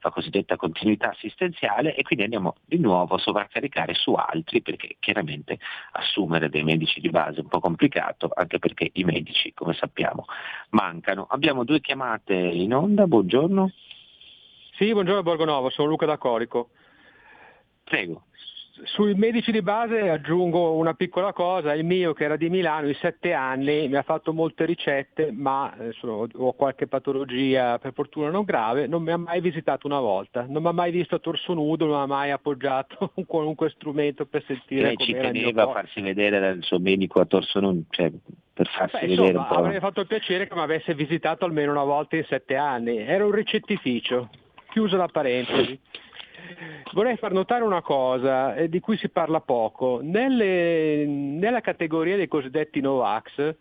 la 0.03 0.11
cosiddetta 0.11 0.57
continuità 0.57 1.09
assistenziale 1.09 1.95
e 1.95 2.03
quindi 2.03 2.25
andiamo 2.25 2.55
di 2.65 2.77
nuovo 2.77 3.15
a 3.15 3.19
sovraccaricare 3.19 3.93
su 3.93 4.13
altri 4.13 4.61
perché 4.61 4.97
chiaramente 4.99 5.57
assumere 5.93 6.49
dei 6.49 6.63
medici 6.63 6.99
di 6.99 7.09
base 7.09 7.37
è 7.37 7.41
un 7.41 7.47
po' 7.47 7.59
complicato 7.59 8.29
anche 8.33 8.59
perché 8.59 8.89
i 8.93 9.03
medici 9.03 9.53
come 9.53 9.73
sappiamo 9.73 10.25
mancano. 10.69 11.25
Abbiamo 11.29 11.63
due 11.63 11.79
chiamate 11.79 12.33
in 12.33 12.73
onda, 12.73 13.07
buongiorno. 13.07 13.71
Sì, 14.73 14.91
buongiorno 14.91 15.23
Borgonovo, 15.23 15.69
sono 15.69 15.87
Luca 15.87 16.05
da 16.05 16.17
Corico. 16.17 16.69
Prego. 17.83 18.25
Sui 18.81 19.13
medici 19.13 19.51
di 19.51 19.61
base 19.61 20.09
aggiungo 20.09 20.73
una 20.73 20.95
piccola 20.95 21.31
cosa, 21.31 21.75
il 21.75 21.85
mio 21.85 22.13
che 22.13 22.23
era 22.23 22.35
di 22.35 22.49
Milano, 22.49 22.87
in 22.87 22.95
sette 22.95 23.31
anni 23.31 23.87
mi 23.87 23.97
ha 23.97 24.01
fatto 24.01 24.33
molte 24.33 24.65
ricette, 24.65 25.31
ma 25.31 25.71
insomma, 25.79 26.25
ho 26.33 26.53
qualche 26.53 26.87
patologia 26.87 27.77
per 27.77 27.93
fortuna 27.93 28.31
non 28.31 28.43
grave, 28.43 28.87
non 28.87 29.03
mi 29.03 29.11
ha 29.11 29.17
mai 29.17 29.41
visitato 29.41 29.85
una 29.85 29.99
volta, 29.99 30.47
non 30.49 30.63
mi 30.63 30.69
ha 30.69 30.71
mai 30.71 30.89
visto 30.89 31.13
a 31.13 31.19
torso 31.19 31.53
nudo, 31.53 31.85
non 31.85 31.97
mi 31.97 32.01
ha 32.01 32.07
mai 32.07 32.31
appoggiato 32.31 33.11
un 33.13 33.27
qualunque 33.27 33.69
strumento 33.69 34.25
per 34.25 34.43
sentire 34.47 34.87
Lei 34.87 34.97
ci 34.97 35.13
teneva 35.13 35.63
a 35.63 35.71
farsi 35.71 36.01
vedere 36.01 36.39
dal 36.39 36.63
suo 36.63 36.79
medico 36.79 37.19
a 37.19 37.25
torso 37.25 37.59
nudo, 37.59 37.83
cioè 37.91 38.11
per 38.53 38.67
farsi 38.69 38.97
Beh, 39.01 39.07
vedere 39.07 39.27
insomma, 39.27 39.41
un 39.41 39.47
po'. 39.49 39.59
Avrei 39.59 39.79
fatto 39.79 39.99
il 40.01 40.07
piacere 40.07 40.47
che 40.47 40.55
mi 40.55 40.61
avesse 40.61 40.95
visitato 40.95 41.45
almeno 41.45 41.69
una 41.69 41.83
volta 41.83 42.15
in 42.15 42.25
sette 42.27 42.55
anni, 42.55 42.97
era 42.97 43.23
un 43.23 43.31
ricettificio, 43.33 44.29
chiusa 44.71 44.97
la 44.97 45.09
parentesi. 45.09 45.79
Vorrei 46.93 47.17
far 47.17 47.31
notare 47.31 47.63
una 47.63 47.81
cosa 47.81 48.55
eh, 48.55 48.69
di 48.69 48.79
cui 48.79 48.97
si 48.97 49.09
parla 49.09 49.41
poco. 49.41 49.99
Nelle, 50.01 51.05
nella 51.05 51.61
categoria 51.61 52.15
dei 52.15 52.27
cosiddetti 52.27 52.81
Novax, 52.81 53.55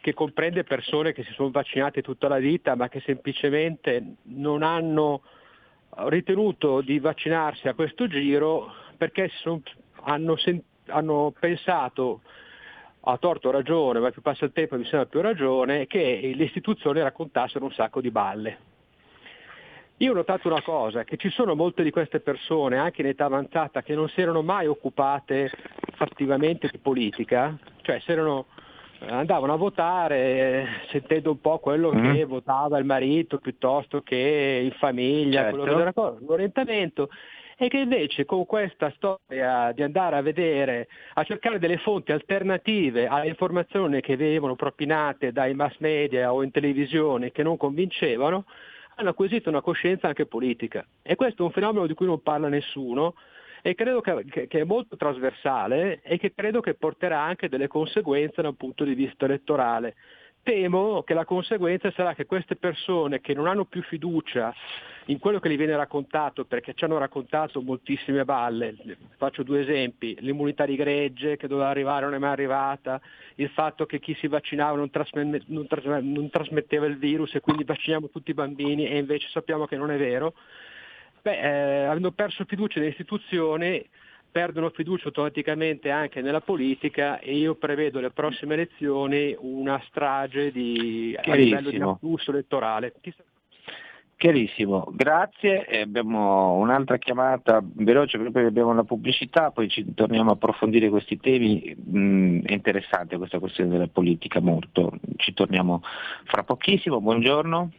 che 0.00 0.14
comprende 0.14 0.64
persone 0.64 1.12
che 1.12 1.24
si 1.24 1.32
sono 1.32 1.50
vaccinate 1.50 2.02
tutta 2.02 2.28
la 2.28 2.38
vita 2.38 2.74
ma 2.74 2.88
che 2.88 3.00
semplicemente 3.00 4.14
non 4.22 4.62
hanno 4.62 5.22
ritenuto 6.08 6.80
di 6.80 6.98
vaccinarsi 6.98 7.68
a 7.68 7.74
questo 7.74 8.06
giro 8.06 8.72
perché 8.96 9.28
sono, 9.40 9.60
hanno, 10.02 10.36
hanno 10.86 11.34
pensato 11.38 12.22
a 13.02 13.16
torto 13.16 13.50
ragione, 13.50 13.98
ma 13.98 14.10
più 14.10 14.20
passa 14.20 14.44
il 14.44 14.52
tempo 14.52 14.76
mi 14.76 14.84
sembra 14.84 15.06
più 15.06 15.20
ragione, 15.20 15.86
che 15.86 16.32
le 16.34 16.44
istituzioni 16.44 17.00
raccontassero 17.00 17.64
un 17.64 17.72
sacco 17.72 18.00
di 18.00 18.10
balle. 18.10 18.69
Io 20.02 20.12
ho 20.12 20.14
notato 20.14 20.48
una 20.48 20.62
cosa, 20.62 21.04
che 21.04 21.18
ci 21.18 21.28
sono 21.28 21.54
molte 21.54 21.82
di 21.82 21.90
queste 21.90 22.20
persone, 22.20 22.78
anche 22.78 23.02
in 23.02 23.08
età 23.08 23.26
avanzata, 23.26 23.82
che 23.82 23.94
non 23.94 24.08
si 24.08 24.22
erano 24.22 24.40
mai 24.40 24.66
occupate 24.66 25.50
fattivamente 25.92 26.70
di 26.72 26.78
politica, 26.78 27.54
cioè 27.82 28.00
erano, 28.06 28.46
andavano 29.00 29.52
a 29.52 29.56
votare 29.56 30.86
sentendo 30.88 31.32
un 31.32 31.40
po' 31.42 31.58
quello 31.58 31.92
mm. 31.92 32.14
che 32.14 32.24
votava 32.24 32.78
il 32.78 32.86
marito 32.86 33.36
piuttosto 33.36 34.00
che 34.00 34.62
in 34.64 34.72
famiglia, 34.78 35.42
certo. 35.42 35.58
quello 35.58 35.74
che 35.74 35.80
era 35.82 35.92
l'orientamento, 36.26 37.10
e 37.58 37.68
che 37.68 37.76
invece 37.76 38.24
con 38.24 38.46
questa 38.46 38.90
storia 38.96 39.70
di 39.72 39.82
andare 39.82 40.16
a 40.16 40.22
vedere, 40.22 40.88
a 41.12 41.24
cercare 41.24 41.58
delle 41.58 41.76
fonti 41.76 42.10
alternative 42.12 43.06
alle 43.06 43.28
informazioni 43.28 44.00
che 44.00 44.16
venivano 44.16 44.56
propinate 44.56 45.30
dai 45.30 45.52
mass 45.52 45.76
media 45.76 46.32
o 46.32 46.42
in 46.42 46.52
televisione 46.52 47.32
che 47.32 47.42
non 47.42 47.58
convincevano, 47.58 48.46
hanno 49.00 49.10
acquisito 49.10 49.48
una 49.48 49.62
coscienza 49.62 50.06
anche 50.06 50.26
politica. 50.26 50.86
E 51.02 51.16
questo 51.16 51.42
è 51.42 51.46
un 51.46 51.52
fenomeno 51.52 51.86
di 51.86 51.94
cui 51.94 52.06
non 52.06 52.22
parla 52.22 52.48
nessuno 52.48 53.14
e 53.62 53.74
credo 53.74 54.00
che, 54.00 54.46
che, 54.48 54.60
è 54.60 54.64
molto 54.64 54.96
trasversale 54.96 56.00
e 56.02 56.18
che 56.18 56.32
credo 56.34 56.60
che 56.60 56.74
porterà 56.74 57.20
anche 57.20 57.48
delle 57.48 57.66
conseguenze 57.66 58.42
da 58.42 58.48
un 58.48 58.56
punto 58.56 58.84
di 58.84 58.94
vista 58.94 59.24
elettorale. 59.24 59.96
Temo 60.42 61.02
che 61.02 61.12
la 61.12 61.26
conseguenza 61.26 61.90
sarà 61.90 62.14
che 62.14 62.24
queste 62.24 62.56
persone 62.56 63.20
che 63.20 63.34
non 63.34 63.46
hanno 63.46 63.66
più 63.66 63.82
fiducia 63.82 64.54
in 65.06 65.18
quello 65.18 65.38
che 65.38 65.50
gli 65.50 65.56
viene 65.56 65.76
raccontato, 65.76 66.44
perché 66.44 66.72
ci 66.74 66.84
hanno 66.84 66.98
raccontato 66.98 67.60
moltissime 67.60 68.24
balle, 68.24 68.74
faccio 69.16 69.42
due 69.42 69.60
esempi, 69.60 70.16
l'immunità 70.20 70.64
di 70.64 70.76
gregge 70.76 71.36
che 71.36 71.48
doveva 71.48 71.68
arrivare 71.68 72.04
non 72.04 72.14
è 72.14 72.18
mai 72.18 72.30
arrivata, 72.30 73.00
il 73.36 73.48
fatto 73.50 73.86
che 73.86 73.98
chi 73.98 74.14
si 74.14 74.28
vaccinava 74.28 74.76
non, 74.76 74.88
trasmette, 74.88 75.42
non, 75.46 75.66
trasmette, 75.66 76.06
non 76.06 76.30
trasmetteva 76.30 76.86
il 76.86 76.96
virus 76.96 77.34
e 77.34 77.40
quindi 77.40 77.64
vacciniamo 77.64 78.08
tutti 78.08 78.30
i 78.30 78.34
bambini 78.34 78.86
e 78.86 78.98
invece 78.98 79.28
sappiamo 79.30 79.66
che 79.66 79.76
non 79.76 79.90
è 79.90 79.98
vero, 79.98 80.34
Beh, 81.22 81.38
eh, 81.38 81.84
avendo 81.84 82.12
perso 82.12 82.44
fiducia 82.46 82.78
nelle 82.78 82.92
istituzioni 82.92 83.86
perdono 84.30 84.70
fiducia 84.70 85.06
automaticamente 85.06 85.90
anche 85.90 86.20
nella 86.20 86.40
politica 86.40 87.18
e 87.18 87.36
io 87.36 87.54
prevedo 87.54 87.98
alle 87.98 88.10
prossime 88.10 88.54
elezioni 88.54 89.34
una 89.38 89.80
strage 89.86 90.52
di, 90.52 91.16
a 91.20 91.34
livello 91.34 91.70
di 91.70 91.80
afflusso 91.80 92.30
elettorale. 92.30 92.94
Chiarissimo, 94.20 94.86
grazie. 94.92 95.64
Abbiamo 95.80 96.52
un'altra 96.52 96.98
chiamata 96.98 97.64
veloce 97.64 98.18
perché 98.18 98.40
abbiamo 98.40 98.74
la 98.74 98.84
pubblicità, 98.84 99.50
poi 99.50 99.70
ci 99.70 99.94
torniamo 99.94 100.28
a 100.28 100.34
approfondire 100.34 100.90
questi 100.90 101.16
temi. 101.16 101.74
Mm, 101.90 102.42
è 102.44 102.52
interessante 102.52 103.16
questa 103.16 103.38
questione 103.38 103.70
della 103.70 103.88
politica 103.88 104.40
molto. 104.40 104.92
Ci 105.16 105.32
torniamo 105.32 105.82
fra 106.24 106.42
pochissimo. 106.42 107.00
Buongiorno. 107.00 107.70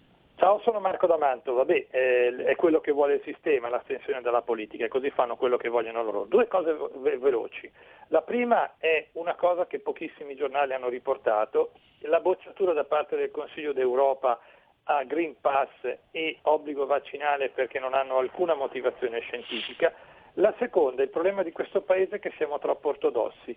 Ciao, 0.41 0.59
sono 0.61 0.79
Marco 0.79 1.05
D'Amanto, 1.05 1.53
vabbè, 1.53 1.85
eh, 1.91 2.35
è 2.45 2.55
quello 2.55 2.81
che 2.81 2.91
vuole 2.91 3.13
il 3.13 3.21
sistema, 3.23 3.69
l'astensione 3.69 4.21
dalla 4.21 4.41
politica, 4.41 4.83
e 4.83 4.87
così 4.87 5.11
fanno 5.11 5.35
quello 5.35 5.55
che 5.55 5.69
vogliono 5.69 6.01
loro. 6.01 6.25
Due 6.25 6.47
cose 6.47 6.75
ve- 6.95 7.19
veloci. 7.19 7.71
La 8.07 8.23
prima 8.23 8.73
è 8.79 9.09
una 9.11 9.35
cosa 9.35 9.67
che 9.67 9.81
pochissimi 9.81 10.33
giornali 10.33 10.73
hanno 10.73 10.89
riportato, 10.89 11.73
la 11.99 12.21
bocciatura 12.21 12.73
da 12.73 12.85
parte 12.85 13.15
del 13.17 13.29
Consiglio 13.29 13.71
d'Europa 13.71 14.39
a 14.85 15.03
Green 15.03 15.35
Pass 15.39 15.69
e 16.09 16.39
obbligo 16.41 16.87
vaccinale 16.87 17.49
perché 17.49 17.77
non 17.77 17.93
hanno 17.93 18.17
alcuna 18.17 18.55
motivazione 18.55 19.19
scientifica. 19.19 19.93
La 20.35 20.55
seconda, 20.57 21.03
il 21.03 21.09
problema 21.09 21.43
di 21.43 21.51
questo 21.51 21.81
Paese 21.81 22.15
è 22.15 22.19
che 22.19 22.33
siamo 22.37 22.57
troppo 22.57 22.87
ortodossi 22.87 23.55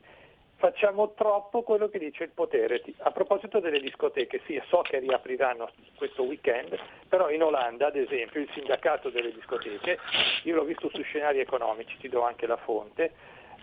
facciamo 0.65 1.13
troppo 1.13 1.63
quello 1.63 1.91
che 1.91 1.99
dice 1.99 2.25
il 2.25 2.31
potere. 2.31 2.83
A 3.01 3.11
proposito 3.11 3.61
delle 3.61 3.81
discoteche, 3.81 4.41
sì, 4.47 4.59
so 4.69 4.81
che 4.81 4.99
riapriranno 4.99 5.69
questo 5.95 6.23
weekend, 6.23 6.75
però 7.07 7.29
in 7.29 7.43
Olanda, 7.43 7.89
ad 7.89 7.97
esempio, 7.97 8.41
il 8.41 8.49
sindacato 8.55 9.11
delle 9.11 9.31
discoteche, 9.31 9.99
io 10.45 10.55
l'ho 10.55 10.65
visto 10.65 10.89
su 10.89 11.03
scenari 11.03 11.41
economici, 11.41 11.99
ti 11.99 12.09
do 12.09 12.23
anche 12.23 12.47
la 12.47 12.57
fonte, 12.57 13.13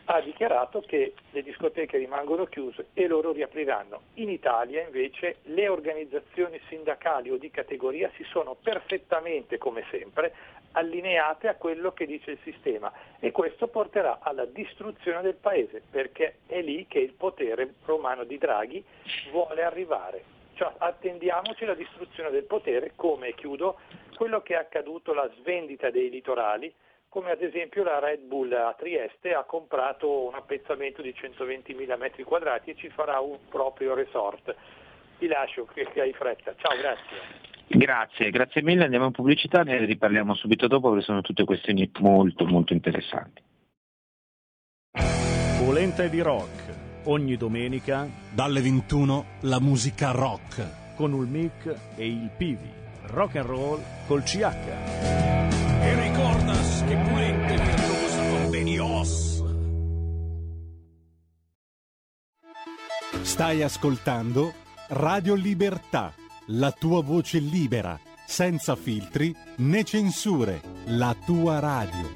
ha 0.05 0.21
dichiarato 0.21 0.83
che 0.85 1.13
le 1.31 1.41
discoteche 1.41 1.97
rimangono 1.97 2.45
chiuse 2.45 2.89
e 2.93 3.07
loro 3.07 3.31
riapriranno. 3.31 4.01
In 4.15 4.29
Italia 4.29 4.83
invece 4.83 5.37
le 5.45 5.69
organizzazioni 5.69 6.61
sindacali 6.67 7.31
o 7.31 7.37
di 7.37 7.49
categoria 7.49 8.11
si 8.15 8.23
sono 8.25 8.55
perfettamente, 8.61 9.57
come 9.57 9.83
sempre, 9.89 10.33
allineate 10.73 11.47
a 11.47 11.55
quello 11.55 11.91
che 11.91 12.05
dice 12.05 12.31
il 12.31 12.39
sistema 12.43 12.91
e 13.19 13.31
questo 13.31 13.67
porterà 13.67 14.19
alla 14.21 14.45
distruzione 14.45 15.21
del 15.21 15.35
paese 15.35 15.81
perché 15.89 16.37
è 16.47 16.61
lì 16.61 16.87
che 16.87 16.99
il 16.99 17.13
potere 17.13 17.75
romano 17.85 18.23
di 18.23 18.37
Draghi 18.37 18.83
vuole 19.31 19.63
arrivare. 19.63 20.23
Cioè, 20.53 20.71
attendiamoci 20.77 21.65
la 21.65 21.73
distruzione 21.73 22.29
del 22.29 22.43
potere 22.43 22.93
come, 22.95 23.33
chiudo, 23.33 23.79
quello 24.15 24.41
che 24.41 24.53
è 24.53 24.57
accaduto, 24.57 25.13
la 25.13 25.29
svendita 25.37 25.89
dei 25.89 26.09
litorali, 26.09 26.73
come 27.09 27.31
ad 27.31 27.41
esempio 27.41 27.83
la 27.83 27.99
Red 27.99 28.21
Bull 28.21 28.53
a 28.53 28.73
Trieste 28.77 29.33
ha 29.33 29.43
comprato 29.43 30.27
un 30.27 30.33
appezzamento 30.33 31.01
di 31.01 31.13
120.000 31.17 31.97
metri 31.97 32.23
quadrati 32.23 32.69
e 32.69 32.75
ci 32.75 32.89
farà 32.89 33.19
un 33.19 33.37
proprio 33.49 33.93
resort. 33.93 34.55
Ti 35.17 35.27
lascio 35.27 35.65
che 35.65 35.89
hai 35.99 36.13
fretta. 36.13 36.55
Ciao, 36.55 36.77
grazie. 36.77 37.50
Grazie, 37.73 38.31
grazie 38.31 38.61
mille, 38.61 38.83
andiamo 38.83 39.05
in 39.05 39.11
pubblicità, 39.11 39.63
ne 39.63 39.85
riparliamo 39.85 40.35
subito 40.35 40.67
dopo 40.67 40.89
perché 40.89 41.05
sono 41.05 41.21
tutte 41.21 41.45
questioni 41.45 41.89
molto 41.99 42.45
molto 42.45 42.73
interessanti. 42.73 43.41
Volente 45.63 46.09
di 46.09 46.19
rock, 46.19 47.05
ogni 47.05 47.37
domenica 47.37 48.07
dalle 48.33 48.59
21 48.61 49.25
la 49.41 49.61
musica 49.61 50.11
rock 50.11 50.95
con 50.95 51.13
il 51.13 51.27
mic 51.27 51.73
e 51.95 52.07
il 52.07 52.29
Pivi, 52.37 52.69
rock 53.07 53.37
and 53.37 53.47
roll 53.47 53.81
col 54.05 54.23
CH. 54.23 54.43
E 55.83 56.09
ricordas 56.09 56.83
che 56.85 56.95
pulente 56.95 57.55
virtuosa 57.55 58.29
con 58.29 58.49
Benios. 58.49 59.43
Stai 63.21 63.63
ascoltando 63.63 64.51
Radio 64.89 65.35
Libertà 65.35 66.13
la 66.53 66.71
tua 66.71 67.01
voce 67.01 67.39
libera, 67.39 67.97
senza 68.25 68.75
filtri 68.75 69.33
né 69.57 69.83
censure, 69.83 70.61
la 70.87 71.15
tua 71.25 71.59
radio. 71.59 72.09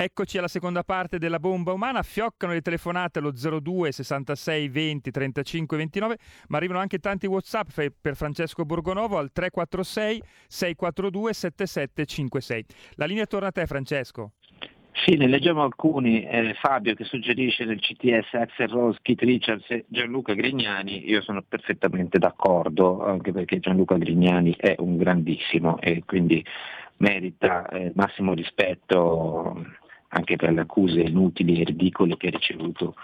Eccoci 0.00 0.38
alla 0.38 0.48
seconda 0.48 0.84
parte 0.84 1.18
della 1.18 1.40
bomba 1.40 1.72
umana, 1.72 2.02
fioccano 2.02 2.52
le 2.52 2.60
telefonate 2.60 3.18
allo 3.18 3.32
02 3.32 3.90
66 3.90 4.68
20 4.68 5.10
35 5.10 5.76
29, 5.76 6.18
ma 6.48 6.56
arrivano 6.56 6.78
anche 6.78 6.98
tanti 6.98 7.26
WhatsApp 7.26 7.68
per 8.00 8.14
Francesco 8.14 8.64
Borgonovo 8.64 9.18
al 9.18 9.30
346 9.32 10.22
642 10.46 11.32
7756. 11.34 12.64
La 12.94 13.06
linea 13.06 13.26
torna 13.26 13.48
a 13.48 13.52
te 13.52 13.66
Francesco. 13.66 14.34
Sì, 15.04 15.16
ne 15.16 15.28
leggiamo 15.28 15.62
alcuni. 15.62 16.24
Eh, 16.24 16.54
Fabio 16.54 16.94
che 16.94 17.04
suggerisce 17.04 17.64
nel 17.64 17.80
CTS 17.80 18.34
Axel 18.34 18.68
Rose, 18.68 18.98
Keith 19.02 19.22
Richards 19.22 19.70
e 19.70 19.84
Gianluca 19.88 20.34
Grignani. 20.34 21.08
Io 21.08 21.22
sono 21.22 21.42
perfettamente 21.46 22.18
d'accordo, 22.18 23.04
anche 23.04 23.32
perché 23.32 23.60
Gianluca 23.60 23.96
Grignani 23.96 24.54
è 24.56 24.74
un 24.78 24.96
grandissimo 24.96 25.78
e 25.80 26.02
quindi 26.04 26.44
merita 26.98 27.66
eh, 27.68 27.92
massimo 27.94 28.34
rispetto 28.34 29.64
anche 30.08 30.36
per 30.36 30.52
le 30.52 30.62
accuse 30.62 31.00
inutili 31.00 31.60
e 31.60 31.64
ridicole 31.64 32.16
che 32.16 32.28
ha 32.28 32.30
ricevuto 32.30 32.94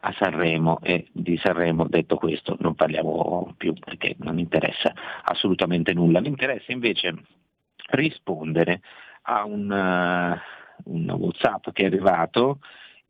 a 0.00 0.14
Sanremo 0.16 0.78
e 0.82 1.08
di 1.12 1.38
Sanremo 1.42 1.86
detto 1.88 2.16
questo 2.16 2.56
non 2.60 2.74
parliamo 2.74 3.54
più 3.56 3.72
perché 3.74 4.16
non 4.18 4.38
interessa 4.38 4.92
assolutamente 5.22 5.92
nulla, 5.94 6.20
mi 6.20 6.28
interessa 6.28 6.72
invece 6.72 7.14
rispondere 7.90 8.80
a 9.22 9.44
un, 9.44 9.70
uh, 9.70 10.38
un 10.84 11.10
Whatsapp 11.10 11.70
che 11.72 11.82
è 11.82 11.86
arrivato 11.86 12.58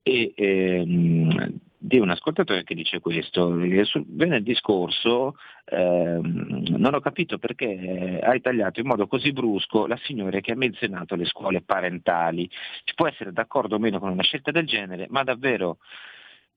e 0.02 0.32
ehm, 0.36 1.58
di 1.84 1.98
un 1.98 2.08
ascoltatore 2.08 2.64
che 2.64 2.74
dice 2.74 3.00
questo. 3.00 3.50
Venerdì 3.54 4.54
scorso 4.54 5.36
ehm, 5.66 6.64
non 6.76 6.94
ho 6.94 7.00
capito 7.00 7.38
perché 7.38 8.20
hai 8.22 8.40
tagliato 8.40 8.80
in 8.80 8.86
modo 8.86 9.06
così 9.06 9.32
brusco 9.32 9.86
la 9.86 9.98
signora 10.02 10.40
che 10.40 10.52
ha 10.52 10.56
menzionato 10.56 11.14
le 11.14 11.26
scuole 11.26 11.60
parentali. 11.60 12.48
Ci 12.84 12.94
può 12.94 13.06
essere 13.06 13.32
d'accordo 13.32 13.76
o 13.76 13.78
meno 13.78 13.98
con 13.98 14.10
una 14.10 14.22
scelta 14.22 14.50
del 14.50 14.66
genere, 14.66 15.06
ma 15.10 15.24
davvero 15.24 15.78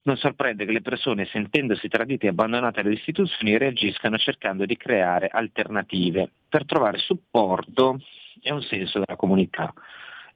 non 0.04 0.16
sorprende 0.16 0.66
che 0.66 0.72
le 0.72 0.82
persone, 0.82 1.26
sentendosi 1.26 1.90
tradite 1.90 2.28
e 2.28 2.30
abbandonate 2.30 2.82
dalle 2.82 2.96
istituzioni, 2.96 3.58
reagiscano 3.58 4.18
cercando 4.18 4.66
di 4.66 4.78
creare 4.78 5.28
alternative 5.28 6.32
per 6.48 6.66
trovare 6.66 7.00
supporto 7.00 8.00
e 8.42 8.54
un 8.54 8.62
senso 8.62 9.00
della 9.00 9.18
comunità 9.18 9.74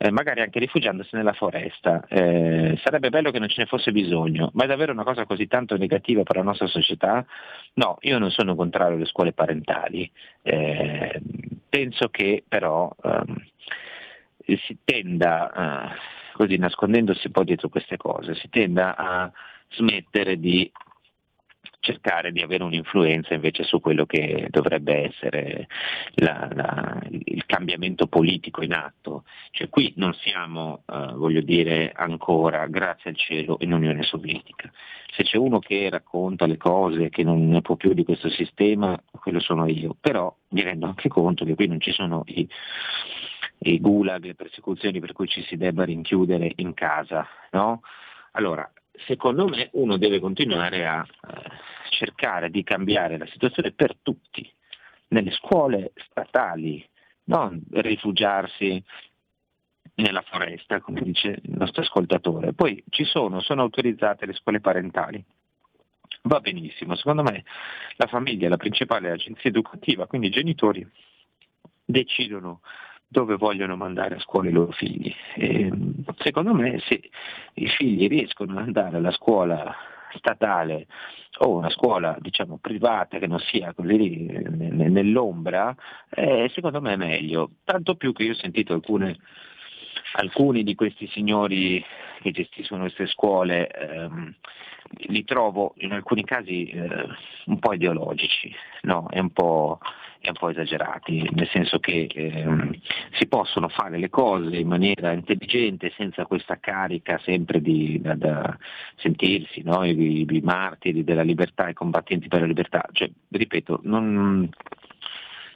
eh, 0.03 0.09
magari 0.09 0.41
anche 0.41 0.57
rifugiandosi 0.57 1.15
nella 1.15 1.33
foresta. 1.33 2.03
Eh, 2.07 2.75
sarebbe 2.83 3.11
bello 3.11 3.29
che 3.29 3.37
non 3.37 3.49
ce 3.49 3.61
ne 3.61 3.67
fosse 3.67 3.91
bisogno, 3.91 4.49
ma 4.53 4.63
è 4.63 4.67
davvero 4.67 4.91
una 4.91 5.03
cosa 5.03 5.27
così 5.27 5.45
tanto 5.45 5.77
negativa 5.77 6.23
per 6.23 6.37
la 6.37 6.41
nostra 6.41 6.65
società? 6.65 7.23
No, 7.73 7.97
io 8.01 8.17
non 8.17 8.31
sono 8.31 8.55
contrario 8.55 8.95
alle 8.95 9.05
scuole 9.05 9.31
parentali, 9.31 10.11
eh, 10.41 11.21
penso 11.69 12.09
che 12.09 12.43
però 12.47 12.91
ehm, 13.03 13.45
si 14.57 14.77
tenda, 14.83 15.95
così 16.33 16.57
nascondendosi 16.57 17.27
un 17.27 17.33
po' 17.33 17.43
dietro 17.43 17.69
queste 17.69 17.97
cose, 17.97 18.33
si 18.33 18.49
tenda 18.49 18.95
a 18.97 19.31
smettere 19.69 20.39
di 20.39 20.69
cercare 21.82 22.32
di 22.32 22.41
avere 22.41 22.63
un'influenza 22.63 23.34
invece 23.34 23.63
su 23.63 23.82
quello 23.82 24.06
che 24.06 24.48
dovrebbe 24.50 25.08
essere 25.08 25.67
la, 26.15 26.48
la, 26.54 27.02
il 27.10 27.44
cambiamento 27.46 28.08
politico 28.08 28.63
in 28.63 28.74
atto. 28.74 29.26
Cioè, 29.50 29.67
qui 29.67 29.91
non 29.98 30.13
siamo, 30.13 30.84
eh, 30.88 31.13
voglio 31.15 31.41
dire, 31.41 31.91
ancora, 31.94 32.67
grazie 32.67 33.10
al 33.10 33.17
cielo, 33.17 33.58
in 33.62 33.74
Unione 33.74 34.04
Sovietica. 34.04 34.72
Se 35.13 35.24
c'è 35.24 35.38
uno 35.38 35.60
che 35.60 35.89
racconta 35.89 36.46
le 36.46 36.58
cose, 36.58 37.10
che 37.10 37.24
non 37.24 37.50
ne 37.50 37.62
può 37.62 37.76
più 37.76 37.94
di 37.94 38.06
questo 38.06 38.30
sistema, 38.30 38.98
quello 39.20 39.39
sono 39.39 39.67
io. 39.67 39.96
Però 40.00 40.34
mi 40.50 40.62
rendo 40.62 40.86
anche 40.86 41.10
conto 41.10 41.44
che 41.46 41.56
qui 41.56 41.67
non 41.67 41.82
ci 41.82 41.91
sono 41.91 42.24
i, 42.28 42.48
i 43.58 43.80
gulag, 43.80 44.24
le 44.24 44.36
persecuzioni 44.36 45.00
per 45.00 45.13
cui 45.13 45.28
ci 45.28 45.41
si 45.44 45.58
debba 45.58 45.84
rinchiudere 45.84 46.54
in 46.58 46.76
casa. 46.76 47.28
No? 47.52 47.82
Allora, 48.34 48.72
secondo 49.06 49.48
me 49.48 49.70
uno 49.74 49.98
deve 49.98 50.20
continuare 50.20 50.86
a 50.86 51.06
eh, 51.06 51.61
cercare 52.01 52.49
di 52.49 52.63
cambiare 52.63 53.19
la 53.19 53.27
situazione 53.27 53.73
per 53.73 53.95
tutti, 54.01 54.49
nelle 55.09 55.29
scuole 55.31 55.91
statali, 56.09 56.83
non 57.25 57.61
rifugiarsi 57.69 58.83
nella 59.95 60.23
foresta, 60.23 60.79
come 60.79 61.01
dice 61.01 61.39
il 61.43 61.57
nostro 61.57 61.83
ascoltatore. 61.83 62.53
Poi 62.53 62.83
ci 62.89 63.03
sono, 63.03 63.39
sono 63.39 63.61
autorizzate 63.61 64.25
le 64.25 64.33
scuole 64.33 64.59
parentali. 64.59 65.23
Va 66.23 66.39
benissimo, 66.39 66.95
secondo 66.95 67.21
me 67.21 67.43
la 67.97 68.07
famiglia 68.07 68.47
è 68.47 68.49
la 68.49 68.57
principale 68.57 69.11
agenzia 69.11 69.49
educativa, 69.49 70.07
quindi 70.07 70.27
i 70.27 70.31
genitori 70.31 70.87
decidono 71.85 72.61
dove 73.07 73.35
vogliono 73.35 73.75
mandare 73.75 74.15
a 74.15 74.19
scuola 74.19 74.49
i 74.49 74.53
loro 74.53 74.71
figli. 74.71 75.13
E, 75.35 75.69
secondo 76.17 76.53
me 76.53 76.79
se 76.79 77.09
i 77.55 77.67
figli 77.67 78.07
riescono 78.07 78.53
ad 78.53 78.65
andare 78.65 78.97
alla 78.97 79.11
scuola 79.11 79.75
statale 80.17 80.88
o 81.39 81.50
una 81.50 81.69
scuola 81.69 82.15
diciamo, 82.19 82.58
privata 82.58 83.17
che 83.17 83.28
non 83.28 83.39
sia 83.39 83.74
così 83.74 84.28
nell'ombra, 84.28 85.76
eh, 86.10 86.50
secondo 86.54 86.82
me 86.82 86.93
è 86.93 86.97
meglio. 86.97 87.52
Tanto 87.63 87.95
più 87.95 88.13
che 88.13 88.24
io 88.24 88.32
ho 88.32 88.36
sentito 88.36 88.74
alcune, 88.74 89.17
alcuni 90.13 90.63
di 90.63 90.76
questi 90.76 91.08
signori 91.08 91.84
che 92.21 92.32
gestiscono 92.32 92.82
queste 92.82 93.08
scuole, 93.08 93.67
ehm, 93.67 94.34
li 95.08 95.24
trovo 95.24 95.74
in 95.78 95.93
alcuni 95.93 96.24
casi 96.24 96.65
eh, 96.65 97.08
un 97.45 97.60
po' 97.60 97.74
ideologici, 97.74 98.54
no? 98.82 99.08
è, 99.10 99.19
un 99.19 99.32
po', 99.32 99.80
è, 100.19 100.28
un 100.28 100.34
po', 100.34 100.50
esagerati, 100.50 101.30
nel 101.32 101.47
senso 101.50 101.80
che 101.80 102.08
ehm, 102.13 102.71
si 103.13 103.28
possono 103.28 103.69
fare 103.69 103.97
le 103.97 104.10
cose 104.10 104.58
in 104.58 104.67
maniera 104.67 105.13
intelligente 105.13 105.93
senza 105.95 106.26
questa 106.26 106.60
carica 106.60 107.19
sempre 107.24 107.62
di 107.62 108.00
da, 108.02 108.15
da 108.15 108.58
sentirsi 108.97 109.62
no? 109.63 109.86
I, 109.86 110.26
i, 110.30 110.41
martiri 110.41 111.04
della 111.04 111.24
libertà, 111.24 111.69
i 111.69 111.74
combattenti 111.74 112.28
per 112.28 112.41
la 112.41 112.47
libertà. 112.47 112.86
Cioè, 112.91 113.10
ripeto, 113.30 113.80
non, 113.84 114.50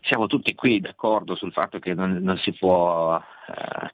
siamo 0.01 0.27
tutti 0.27 0.55
qui 0.55 0.79
d'accordo 0.79 1.35
sul 1.35 1.51
fatto 1.51 1.79
che 1.79 1.93
non, 1.93 2.19
non 2.21 2.37
si 2.37 2.53
può 2.53 3.17
eh, 3.17 3.91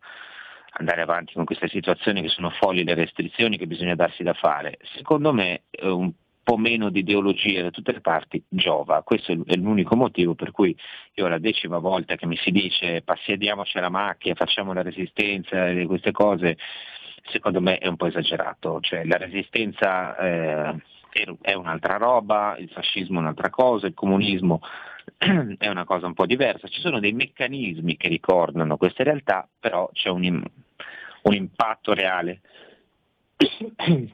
andare 0.73 1.01
avanti 1.01 1.33
con 1.33 1.45
queste 1.45 1.67
situazioni 1.67 2.21
che 2.21 2.29
sono 2.29 2.49
folli 2.49 2.83
le 2.83 2.93
restrizioni 2.93 3.57
che 3.57 3.67
bisogna 3.67 3.95
darsi 3.95 4.23
da 4.23 4.33
fare. 4.33 4.77
Secondo 4.95 5.33
me 5.33 5.63
eh, 5.69 5.89
un 5.89 6.11
po' 6.43 6.57
meno 6.57 6.89
di 6.89 6.99
ideologia 6.99 7.61
da 7.61 7.69
tutte 7.69 7.91
le 7.91 8.01
parti 8.01 8.43
giova, 8.47 9.03
questo 9.03 9.31
è 9.31 9.55
l'unico 9.55 9.95
motivo 9.95 10.33
per 10.33 10.51
cui 10.51 10.75
io 11.13 11.27
la 11.27 11.37
decima 11.37 11.77
volta 11.77 12.15
che 12.15 12.25
mi 12.25 12.35
si 12.37 12.51
dice 12.51 13.01
passiediamoci 13.03 13.79
la 13.79 13.89
macchia, 13.89 14.33
facciamo 14.33 14.73
la 14.73 14.81
resistenza 14.81 15.67
e 15.67 15.85
queste 15.85 16.11
cose, 16.11 16.57
secondo 17.29 17.61
me 17.61 17.77
è 17.77 17.87
un 17.87 17.95
po' 17.95 18.07
esagerato, 18.07 18.79
cioè 18.81 19.03
la 19.05 19.17
resistenza 19.17 20.17
eh, 20.17 20.75
è 21.41 21.53
un'altra 21.53 21.97
roba, 21.97 22.55
il 22.57 22.69
fascismo 22.69 23.19
è 23.19 23.21
un'altra 23.21 23.49
cosa, 23.49 23.85
il 23.85 23.93
comunismo 23.93 24.61
è 25.57 25.67
una 25.67 25.85
cosa 25.85 26.07
un 26.07 26.13
po' 26.13 26.25
diversa, 26.25 26.67
ci 26.67 26.81
sono 26.81 26.99
dei 26.99 27.13
meccanismi 27.13 27.97
che 27.97 28.07
ricordano 28.07 28.77
queste 28.77 29.03
realtà, 29.03 29.47
però 29.59 29.89
c'è 29.93 30.09
un, 30.09 30.43
un 31.23 31.33
impatto 31.33 31.93
reale, 31.93 32.41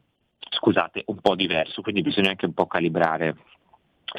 scusate, 0.49 1.03
un 1.07 1.19
po' 1.19 1.35
diverso, 1.35 1.81
quindi 1.81 2.01
bisogna 2.01 2.29
anche 2.29 2.45
un 2.45 2.53
po' 2.53 2.67
calibrare, 2.67 3.35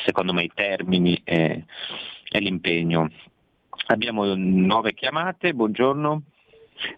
secondo 0.04 0.32
me, 0.32 0.44
i 0.44 0.52
termini 0.54 1.20
e, 1.24 1.64
e 2.30 2.40
l'impegno. 2.40 3.10
Abbiamo 3.86 4.34
nove 4.34 4.94
chiamate, 4.94 5.54
buongiorno. 5.54 6.22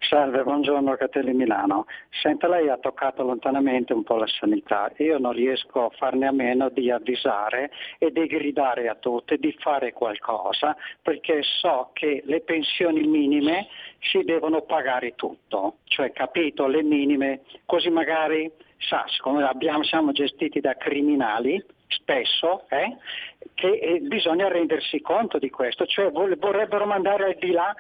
Salve, 0.01 0.43
buongiorno 0.43 0.95
Catelli 0.97 1.33
Milano. 1.33 1.87
Senta, 2.11 2.49
lei 2.49 2.69
ha 2.69 2.77
toccato 2.77 3.23
lontanamente 3.23 3.95
un 3.95 4.03
po' 4.03 4.17
la 4.17 4.27
sanità. 4.27 4.93
Io 4.99 5.17
non 5.19 5.33
riesco 5.33 5.87
a 5.87 5.91
farne 5.97 6.27
a 6.27 6.33
meno 6.33 6.69
di 6.69 6.91
avvisare 6.91 7.71
e 7.99 8.11
di 8.11 8.27
gridare 8.27 8.89
a 8.89 8.97
tutti 8.97 9.39
di 9.39 9.57
fare 9.59 9.95
qualcosa 9.95 10.77
perché 11.01 11.41
so 11.43 11.91
che 11.95 12.23
le 12.27 12.43
pensioni 12.43 13.07
minime 13.07 13.69
si 14.01 14.23
devono 14.23 14.61
pagare 14.63 15.15
tutto, 15.15 15.77
cioè 15.85 16.13
capito, 16.13 16.67
le 16.67 16.83
minime, 16.83 17.41
così 17.65 17.89
magari 17.89 18.51
sa, 18.77 19.05
siccome 19.09 19.45
abbiamo, 19.45 19.83
siamo 19.83 20.13
gestiti 20.13 20.61
da 20.61 20.75
criminali, 20.75 21.63
spesso, 21.89 22.65
eh, 22.69 22.97
che 23.55 23.79
eh, 23.79 24.01
bisogna 24.01 24.49
rendersi 24.49 25.01
conto 25.01 25.39
di 25.39 25.49
questo, 25.49 25.87
cioè 25.87 26.11
vorrebbero 26.11 26.85
mandare 26.85 27.25
al 27.25 27.37
di 27.39 27.51
là 27.51 27.75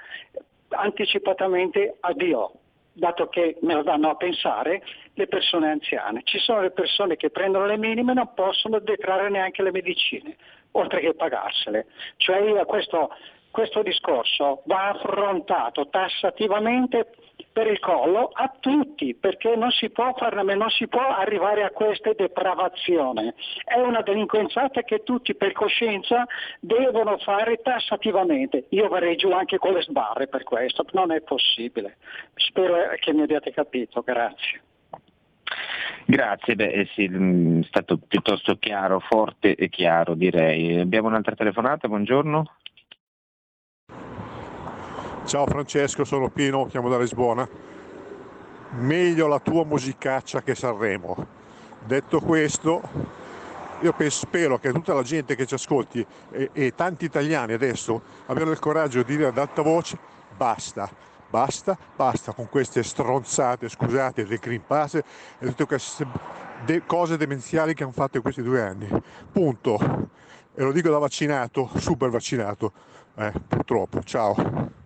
anticipatamente 0.70 1.96
addio, 2.00 2.52
dato 2.92 3.28
che 3.28 3.56
me 3.62 3.74
lo 3.74 3.82
danno 3.82 4.10
a 4.10 4.16
pensare 4.16 4.82
le 5.14 5.26
persone 5.26 5.70
anziane. 5.70 6.22
Ci 6.24 6.38
sono 6.38 6.60
le 6.60 6.70
persone 6.70 7.16
che 7.16 7.30
prendono 7.30 7.66
le 7.66 7.76
minime 7.76 8.12
e 8.12 8.14
non 8.14 8.34
possono 8.34 8.78
detrarre 8.78 9.30
neanche 9.30 9.62
le 9.62 9.70
medicine, 9.70 10.36
oltre 10.72 11.00
che 11.00 11.14
pagarsele. 11.14 11.86
Cioè 12.16 12.64
questo, 12.66 13.10
questo 13.50 13.82
discorso 13.82 14.62
va 14.66 14.90
affrontato 14.90 15.88
tassativamente 15.88 17.10
per 17.52 17.66
il 17.66 17.78
collo 17.78 18.30
a 18.32 18.52
tutti, 18.58 19.14
perché 19.14 19.54
non 19.56 19.70
si 19.70 19.90
può, 19.90 20.14
farne, 20.16 20.54
non 20.54 20.70
si 20.70 20.88
può 20.88 21.06
arrivare 21.06 21.64
a 21.64 21.70
queste 21.70 22.14
depravazioni. 22.16 23.32
È 23.64 23.78
una 23.78 24.02
delinquenziata 24.02 24.82
che 24.82 25.02
tutti 25.02 25.34
per 25.34 25.52
coscienza 25.52 26.26
devono 26.60 27.18
fare 27.18 27.56
tassativamente. 27.62 28.66
Io 28.70 28.88
verrei 28.88 29.16
giù 29.16 29.30
anche 29.30 29.58
con 29.58 29.72
le 29.72 29.82
sbarre 29.82 30.28
per 30.28 30.42
questo, 30.42 30.84
non 30.92 31.12
è 31.12 31.20
possibile. 31.20 31.96
Spero 32.34 32.94
che 32.98 33.12
mi 33.12 33.22
abbiate 33.22 33.52
capito, 33.52 34.02
grazie. 34.02 34.62
Grazie, 36.06 36.56
beh, 36.56 36.86
eh 36.96 37.08
mm, 37.08 37.60
è 37.60 37.64
stato 37.66 37.98
piuttosto 37.98 38.56
chiaro, 38.56 39.00
forte 39.00 39.54
e 39.54 39.68
chiaro 39.68 40.14
direi. 40.14 40.80
Abbiamo 40.80 41.08
un'altra 41.08 41.34
telefonata, 41.34 41.88
buongiorno. 41.88 42.54
Ciao 45.30 45.46
Francesco, 45.46 46.02
sono 46.02 46.28
Pino, 46.28 46.66
chiamo 46.66 46.88
da 46.88 46.98
Lisbona. 46.98 47.48
Meglio 48.80 49.28
la 49.28 49.38
tua 49.38 49.64
musicaccia 49.64 50.42
che 50.42 50.56
Sanremo. 50.56 51.24
Detto 51.86 52.18
questo, 52.18 52.82
io 53.78 53.94
spero 54.08 54.58
che 54.58 54.72
tutta 54.72 54.92
la 54.92 55.04
gente 55.04 55.36
che 55.36 55.46
ci 55.46 55.54
ascolti 55.54 56.04
e, 56.32 56.50
e 56.52 56.74
tanti 56.74 57.04
italiani 57.04 57.52
adesso 57.52 58.02
abbiano 58.26 58.50
il 58.50 58.58
coraggio 58.58 59.04
di 59.04 59.16
dire 59.16 59.28
ad 59.28 59.38
alta 59.38 59.62
voce 59.62 59.96
basta, 60.36 60.90
basta, 61.28 61.78
basta 61.94 62.32
con 62.32 62.48
queste 62.48 62.82
stronzate, 62.82 63.68
scusate, 63.68 64.26
del 64.26 64.38
Green 64.38 64.66
Pass 64.66 64.94
e 64.96 65.04
tutte 65.46 65.64
queste 65.64 66.08
de- 66.64 66.82
cose 66.84 67.16
demenziali 67.16 67.72
che 67.72 67.84
hanno 67.84 67.92
fatto 67.92 68.16
in 68.16 68.22
questi 68.24 68.42
due 68.42 68.62
anni. 68.62 68.88
Punto. 69.30 70.08
E 70.56 70.60
lo 70.64 70.72
dico 70.72 70.90
da 70.90 70.98
vaccinato, 70.98 71.70
super 71.76 72.10
vaccinato, 72.10 72.72
eh, 73.14 73.32
purtroppo. 73.46 74.02
Ciao. 74.02 74.79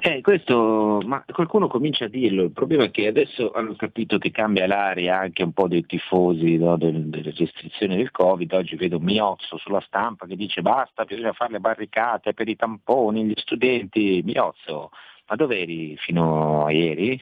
Eh, 0.00 0.20
questo, 0.20 1.02
ma 1.04 1.24
qualcuno 1.26 1.66
comincia 1.66 2.04
a 2.04 2.08
dirlo, 2.08 2.44
il 2.44 2.52
problema 2.52 2.84
è 2.84 2.90
che 2.92 3.08
adesso 3.08 3.50
hanno 3.50 3.74
capito 3.74 4.16
che 4.18 4.30
cambia 4.30 4.68
l'aria 4.68 5.18
anche 5.18 5.42
un 5.42 5.52
po' 5.52 5.66
dei 5.66 5.84
tifosi 5.86 6.56
no, 6.56 6.76
del, 6.76 7.06
delle 7.06 7.34
restrizioni 7.36 7.96
del 7.96 8.12
Covid, 8.12 8.52
oggi 8.52 8.76
vedo 8.76 9.00
Miozzo 9.00 9.56
sulla 9.58 9.80
stampa 9.80 10.26
che 10.26 10.36
dice 10.36 10.62
basta, 10.62 11.04
bisogna 11.04 11.32
fare 11.32 11.52
le 11.52 11.58
barricate 11.58 12.32
per 12.32 12.48
i 12.48 12.54
tamponi, 12.54 13.24
gli 13.24 13.32
studenti, 13.34 14.22
Miozzo, 14.24 14.92
ma 15.26 15.34
dov'eri 15.34 15.96
fino 15.96 16.64
a 16.64 16.70
ieri? 16.70 17.20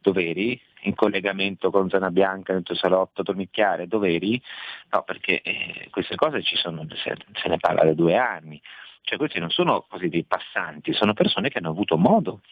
Dov'eri? 0.00 0.58
In 0.82 0.94
collegamento 0.94 1.70
con 1.70 1.90
Zona 1.90 2.10
Bianca 2.10 2.54
nel 2.54 2.62
tuo 2.62 2.74
salotto 2.74 3.22
dormicchiare? 3.22 3.86
Dov'eri? 3.86 4.40
No, 4.92 5.02
perché 5.02 5.42
eh, 5.42 5.88
queste 5.90 6.14
cose 6.14 6.42
ci 6.42 6.56
sono, 6.56 6.86
se, 6.88 7.16
se 7.34 7.48
ne 7.48 7.58
parla 7.58 7.84
da 7.84 7.92
due 7.92 8.16
anni. 8.16 8.62
Cioè 9.08 9.16
questi 9.16 9.38
non 9.38 9.48
sono 9.48 9.86
così 9.88 10.08
dei 10.08 10.24
passanti, 10.24 10.92
sono 10.92 11.14
persone 11.14 11.48
che 11.48 11.56
hanno 11.56 11.70
avuto 11.70 11.96
modo 11.96 12.42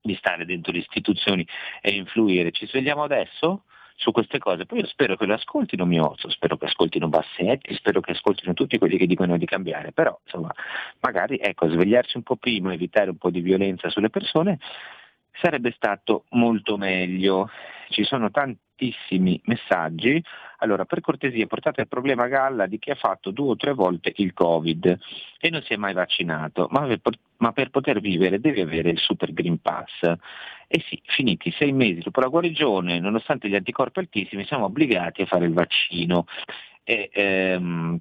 di 0.00 0.14
stare 0.14 0.46
dentro 0.46 0.72
le 0.72 0.78
istituzioni 0.78 1.46
e 1.82 1.90
influire. 1.90 2.52
Ci 2.52 2.66
svegliamo 2.66 3.02
adesso 3.02 3.64
su 3.96 4.10
queste 4.10 4.38
cose, 4.38 4.64
poi 4.64 4.78
io 4.78 4.86
spero 4.86 5.14
che 5.14 5.26
lo 5.26 5.34
ascoltino 5.34 5.84
Miozzo, 5.84 6.30
spero 6.30 6.56
che 6.56 6.64
ascoltino 6.64 7.08
Bassetti, 7.08 7.74
spero 7.74 8.00
che 8.00 8.12
ascoltino 8.12 8.54
tutti 8.54 8.78
quelli 8.78 8.96
che 8.96 9.06
dicono 9.06 9.36
di 9.36 9.44
cambiare, 9.44 9.92
però 9.92 10.18
insomma 10.24 10.50
magari 11.00 11.36
ecco, 11.36 11.68
svegliarsi 11.68 12.16
un 12.16 12.22
po' 12.22 12.36
prima, 12.36 12.72
evitare 12.72 13.10
un 13.10 13.18
po' 13.18 13.28
di 13.28 13.42
violenza 13.42 13.90
sulle 13.90 14.08
persone 14.08 14.58
sarebbe 15.32 15.70
stato 15.72 16.24
molto 16.30 16.78
meglio. 16.78 17.50
Ci 17.90 18.04
sono 18.04 18.30
tantissimi 18.30 19.38
messaggi. 19.44 20.22
Allora, 20.62 20.84
per 20.84 21.00
cortesia, 21.00 21.46
portate 21.46 21.82
il 21.82 21.88
problema 21.88 22.24
a 22.24 22.28
galla 22.28 22.66
di 22.66 22.78
chi 22.78 22.90
ha 22.90 22.94
fatto 22.94 23.30
due 23.30 23.50
o 23.50 23.56
tre 23.56 23.72
volte 23.72 24.12
il 24.16 24.34
Covid 24.34 24.98
e 25.40 25.50
non 25.50 25.62
si 25.62 25.72
è 25.72 25.76
mai 25.76 25.94
vaccinato, 25.94 26.68
ma 26.70 26.86
per, 26.86 27.18
ma 27.38 27.52
per 27.52 27.70
poter 27.70 28.00
vivere 28.00 28.40
deve 28.40 28.62
avere 28.62 28.90
il 28.90 28.98
Super 28.98 29.32
Green 29.32 29.60
Pass. 29.60 30.02
E 30.66 30.84
sì, 30.88 31.00
finiti 31.04 31.50
sei 31.52 31.72
mesi 31.72 32.00
dopo 32.00 32.20
la 32.20 32.28
guarigione, 32.28 33.00
nonostante 33.00 33.48
gli 33.48 33.54
anticorpi 33.54 34.00
altissimi, 34.00 34.44
siamo 34.44 34.66
obbligati 34.66 35.22
a 35.22 35.26
fare 35.26 35.46
il 35.46 35.52
vaccino. 35.52 36.26
E, 36.84 37.08
ehm, 37.12 37.98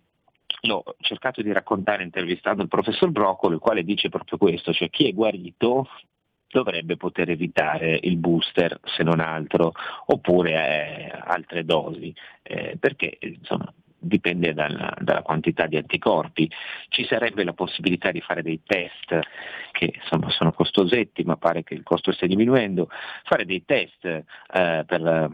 l'ho 0.63 0.83
cercato 0.99 1.41
di 1.41 1.53
raccontare 1.53 2.03
intervistando 2.03 2.61
il 2.61 2.67
professor 2.67 3.09
Broccolo, 3.09 3.55
il 3.55 3.61
quale 3.61 3.83
dice 3.83 4.09
proprio 4.09 4.37
questo, 4.37 4.73
cioè 4.73 4.89
chi 4.89 5.07
è 5.07 5.13
guarito 5.13 5.87
dovrebbe 6.49 6.97
poter 6.97 7.29
evitare 7.29 7.99
il 8.01 8.17
booster 8.17 8.79
se 8.83 9.03
non 9.03 9.19
altro, 9.19 9.71
oppure 10.07 10.51
eh, 10.51 11.19
altre 11.23 11.63
dosi, 11.63 12.13
eh, 12.41 12.75
perché 12.79 13.17
insomma, 13.19 13.71
dipende 13.99 14.53
dalla, 14.53 14.93
dalla, 14.99 15.21
quantità 15.21 15.67
di 15.67 15.77
anticorpi. 15.77 16.49
Ci 16.89 17.05
sarebbe 17.05 17.43
la 17.43 17.53
possibilità 17.53 18.11
di 18.11 18.21
fare 18.21 18.41
dei 18.41 18.61
test 18.65 19.19
che 19.71 19.93
insomma, 19.93 20.29
sono 20.31 20.51
costosetti, 20.51 21.23
ma 21.23 21.35
pare 21.35 21.63
che 21.63 21.73
il 21.73 21.83
costo 21.83 22.11
stia 22.11 22.27
diminuendo, 22.27 22.89
fare 23.23 23.45
dei 23.45 23.63
test 23.65 24.05
eh, 24.05 24.23
per 24.85 25.31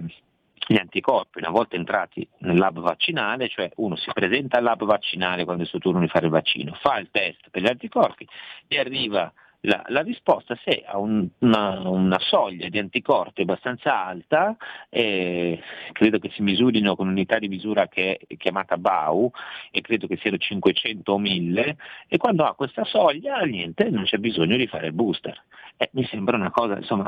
gli 0.67 0.77
anticorpi 0.77 1.37
una 1.37 1.51
volta 1.51 1.75
entrati 1.75 2.27
nel 2.39 2.57
lab 2.57 2.79
vaccinale, 2.79 3.47
cioè 3.47 3.69
uno 3.75 3.95
si 3.95 4.09
presenta 4.11 4.57
al 4.57 4.63
lab 4.63 4.83
vaccinale 4.83 5.43
quando 5.43 5.61
è 5.61 5.65
il 5.65 5.69
suo 5.69 5.79
turno 5.79 5.99
di 5.99 6.07
fare 6.07 6.25
il 6.25 6.31
vaccino, 6.31 6.73
fa 6.81 6.97
il 6.97 7.09
test 7.11 7.49
per 7.51 7.61
gli 7.61 7.67
anticorpi 7.67 8.27
e 8.67 8.79
arriva 8.79 9.31
la, 9.65 9.83
la 9.87 10.01
risposta 10.01 10.57
se 10.63 10.83
ha 10.85 10.97
un, 10.97 11.27
una, 11.39 11.87
una, 11.89 12.19
soglia 12.19 12.69
di 12.69 12.79
anticorpi 12.79 13.41
abbastanza 13.41 14.05
alta, 14.05 14.55
eh, 14.89 15.61
credo 15.91 16.19
che 16.19 16.29
si 16.31 16.41
misurino 16.41 16.95
con 16.95 17.07
unità 17.07 17.37
di 17.39 17.47
misura 17.47 17.87
che 17.87 18.19
è 18.25 18.37
chiamata 18.37 18.77
BAU 18.77 19.31
e 19.71 19.81
credo 19.81 20.07
che 20.07 20.17
siano 20.17 20.37
500 20.37 21.11
o 21.11 21.17
1000 21.17 21.77
e 22.07 22.17
quando 22.17 22.45
ha 22.45 22.55
questa 22.55 22.83
soglia 22.83 23.39
niente, 23.41 23.89
non 23.89 24.03
c'è 24.03 24.17
bisogno 24.17 24.57
di 24.57 24.67
fare 24.67 24.87
il 24.87 24.93
booster. 24.93 25.41
Eh, 25.77 25.89
mi 25.93 26.05
sembra 26.05 26.37
una 26.37 26.51
cosa 26.51 26.77
insomma, 26.77 27.07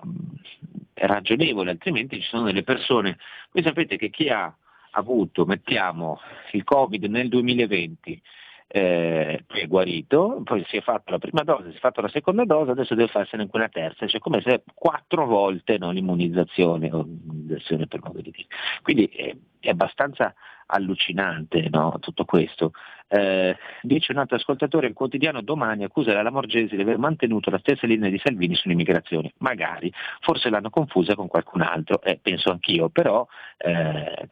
ragionevole, 0.94 1.72
altrimenti 1.72 2.22
ci 2.22 2.28
sono 2.28 2.44
delle 2.44 2.64
persone, 2.64 3.18
voi 3.52 3.64
sapete 3.64 3.98
che 3.98 4.10
chi 4.10 4.30
ha 4.30 4.54
avuto, 4.92 5.46
mettiamo, 5.46 6.20
il 6.52 6.64
Covid 6.64 7.04
nel 7.06 7.30
2020, 7.30 8.22
eh, 8.68 9.44
poi 9.48 9.62
è 9.62 9.68
guarito, 9.68 10.42
poi 10.44 10.64
si 10.68 10.78
è 10.78 10.82
fatto 10.82 11.12
la 11.12 11.20
prima 11.20 11.44
dose, 11.44 11.72
si 11.72 11.78
è 11.78 11.80
fatto 11.80 12.02
la 12.02 12.10
seconda 12.10 12.44
dose, 12.44 12.72
adesso 12.72 12.96
deve 12.96 13.10
farsene 13.10 13.44
anche 13.44 13.56
una 13.56 13.70
terza, 13.70 14.06
cioè 14.08 14.20
come 14.20 14.42
se 14.42 14.64
quattro 14.74 15.26
volte 15.26 15.78
no, 15.78 15.92
l'immunizzazione, 15.92 16.92
o 16.92 17.04
l'immunizzazione 17.04 17.88
per 17.88 18.02
modo 18.04 18.20
di 18.20 18.32
dire. 18.32 18.48
Quindi 18.82 19.06
è, 19.06 19.36
è 19.60 19.70
abbastanza 19.70 20.34
allucinante 20.68 21.70
no, 21.70 21.98
tutto 22.00 22.26
questo. 22.26 22.72
Eh, 23.08 23.56
dice 23.84 24.12
un 24.12 24.18
altro 24.18 24.36
ascoltatore, 24.36 24.88
il 24.88 24.94
quotidiano 24.94 25.42
domani 25.42 25.86
accusa 25.86 26.14
la 26.14 26.22
Lamorgesi 26.22 26.76
di 26.76 26.82
aver 26.82 26.98
mantenuto 26.98 27.50
la 27.50 27.60
stessa 27.60 27.88
linea 27.88 28.10
di 28.10 28.20
Salvini 28.22 28.56
sull'immigrazione. 28.56 29.34
Magari, 29.38 29.92
forse 30.20 30.50
l'hanno 30.50 30.70
confusa 30.70 31.16
con 31.16 31.28
qualcun 31.28 31.62
altro, 31.62 32.02
eh, 32.02 32.20
penso 32.22 32.52
anch'io, 32.52 32.90
però 32.90 33.26
eh, 33.58 34.28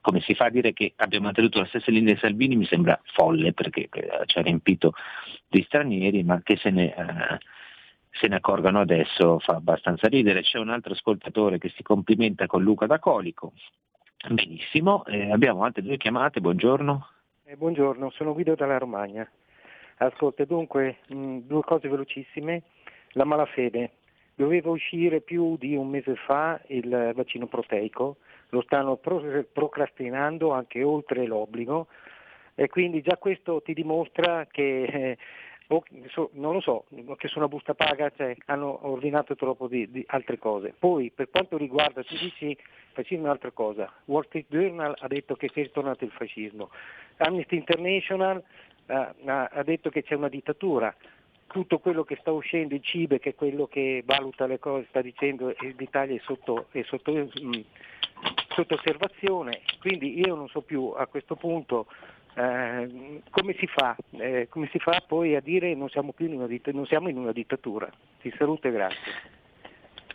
come 0.00 0.20
si 0.20 0.34
fa 0.34 0.46
a 0.46 0.50
dire 0.50 0.72
che 0.72 0.92
abbia 0.96 1.20
mantenuto 1.20 1.58
la 1.58 1.66
stessa 1.66 1.90
linea 1.90 2.14
di 2.14 2.20
Salvini 2.20 2.56
mi 2.56 2.64
sembra 2.64 3.00
folle 3.12 3.52
perché 3.52 3.88
eh, 3.90 4.22
ci 4.26 4.38
ha 4.38 4.42
riempito 4.42 4.94
di 5.48 5.62
stranieri, 5.62 6.22
ma 6.22 6.40
che 6.42 6.56
se 6.56 6.70
ne, 6.70 6.94
eh, 6.94 7.38
se 8.10 8.28
ne 8.28 8.36
accorgano 8.36 8.80
adesso 8.80 9.38
fa 9.38 9.54
abbastanza 9.54 10.08
ridere. 10.08 10.42
C'è 10.42 10.58
un 10.58 10.70
altro 10.70 10.92
ascoltatore 10.92 11.58
che 11.58 11.70
si 11.70 11.82
complimenta 11.82 12.46
con 12.46 12.62
Luca 12.62 12.86
da 12.86 12.98
Colico. 12.98 13.52
Benissimo, 14.28 15.04
eh, 15.06 15.30
abbiamo 15.30 15.64
altre 15.64 15.82
due 15.82 15.96
chiamate, 15.96 16.40
buongiorno. 16.40 17.08
Eh, 17.44 17.56
buongiorno, 17.56 18.10
sono 18.10 18.32
Guido 18.32 18.54
dalla 18.54 18.78
Romagna. 18.78 19.28
Ascolta, 19.96 20.44
dunque, 20.44 20.98
mh, 21.08 21.38
due 21.40 21.62
cose 21.62 21.88
velocissime. 21.88 22.62
La 23.14 23.24
malafede. 23.24 23.92
Doveva 24.40 24.70
uscire 24.70 25.20
più 25.20 25.58
di 25.58 25.76
un 25.76 25.90
mese 25.90 26.14
fa 26.14 26.58
il 26.68 27.12
vaccino 27.14 27.46
proteico, 27.46 28.16
lo 28.48 28.62
stanno 28.62 28.96
procrastinando 28.96 30.52
anche 30.52 30.82
oltre 30.82 31.26
l'obbligo 31.26 31.88
e 32.54 32.66
quindi 32.68 33.02
già 33.02 33.18
questo 33.18 33.60
ti 33.60 33.74
dimostra 33.74 34.46
che 34.50 34.82
eh, 34.84 35.18
non 36.32 36.54
lo 36.54 36.60
so, 36.62 36.86
che 37.18 37.28
su 37.28 37.36
una 37.36 37.48
busta 37.48 37.74
paga 37.74 38.10
cioè, 38.16 38.34
hanno 38.46 38.88
ordinato 38.88 39.36
troppo 39.36 39.68
di, 39.68 39.90
di, 39.90 40.02
altre 40.08 40.38
cose. 40.38 40.72
Poi 40.78 41.10
per 41.14 41.28
quanto 41.28 41.58
riguarda, 41.58 42.02
tu 42.02 42.16
dici 42.16 42.56
fascismo 42.92 43.24
un'altra 43.24 43.50
cosa, 43.50 43.92
Wall 44.06 44.24
Street 44.24 44.46
Journal 44.48 44.96
ha 45.00 45.06
detto 45.06 45.34
che 45.34 45.50
è 45.52 45.70
tornato 45.70 46.04
il 46.04 46.12
fascismo, 46.12 46.70
Amnesty 47.18 47.56
International 47.56 48.42
uh, 48.86 48.92
ha 49.22 49.62
detto 49.64 49.90
che 49.90 50.02
c'è 50.02 50.14
una 50.14 50.30
dittatura, 50.30 50.96
tutto 51.50 51.78
quello 51.78 52.04
che 52.04 52.16
sta 52.20 52.30
uscendo, 52.30 52.74
il 52.74 52.82
CIBE 52.82 53.18
che 53.18 53.30
è 53.30 53.34
quello 53.34 53.66
che 53.66 54.02
valuta 54.04 54.46
le 54.46 54.58
cose, 54.58 54.86
sta 54.88 55.00
dicendo 55.00 55.52
che 55.56 55.74
l'Italia 55.76 56.16
è 56.16 56.20
sotto, 56.24 56.66
è 56.70 56.82
sotto 56.82 57.12
mh, 57.12 57.28
mm, 57.40 57.52
sotto 58.48 58.74
osservazione, 58.74 59.60
quindi 59.80 60.18
io 60.18 60.34
non 60.34 60.48
so 60.48 60.60
più 60.60 60.92
a 60.96 61.06
questo 61.06 61.36
punto 61.36 61.86
eh, 62.34 63.22
come, 63.30 63.54
si 63.58 63.66
fa, 63.66 63.96
eh, 64.12 64.46
come 64.48 64.68
si 64.70 64.78
fa 64.78 65.02
poi 65.06 65.34
a 65.34 65.40
dire 65.40 65.74
non 65.74 65.88
siamo 65.88 66.12
più 66.12 66.26
in 66.26 66.34
una, 66.34 66.46
ditt- 66.46 66.70
non 66.70 66.86
siamo 66.86 67.08
in 67.08 67.16
una 67.16 67.32
dittatura. 67.32 67.90
Ti 68.20 68.32
saluto 68.36 68.68
e 68.68 68.70
grazie. 68.70 69.12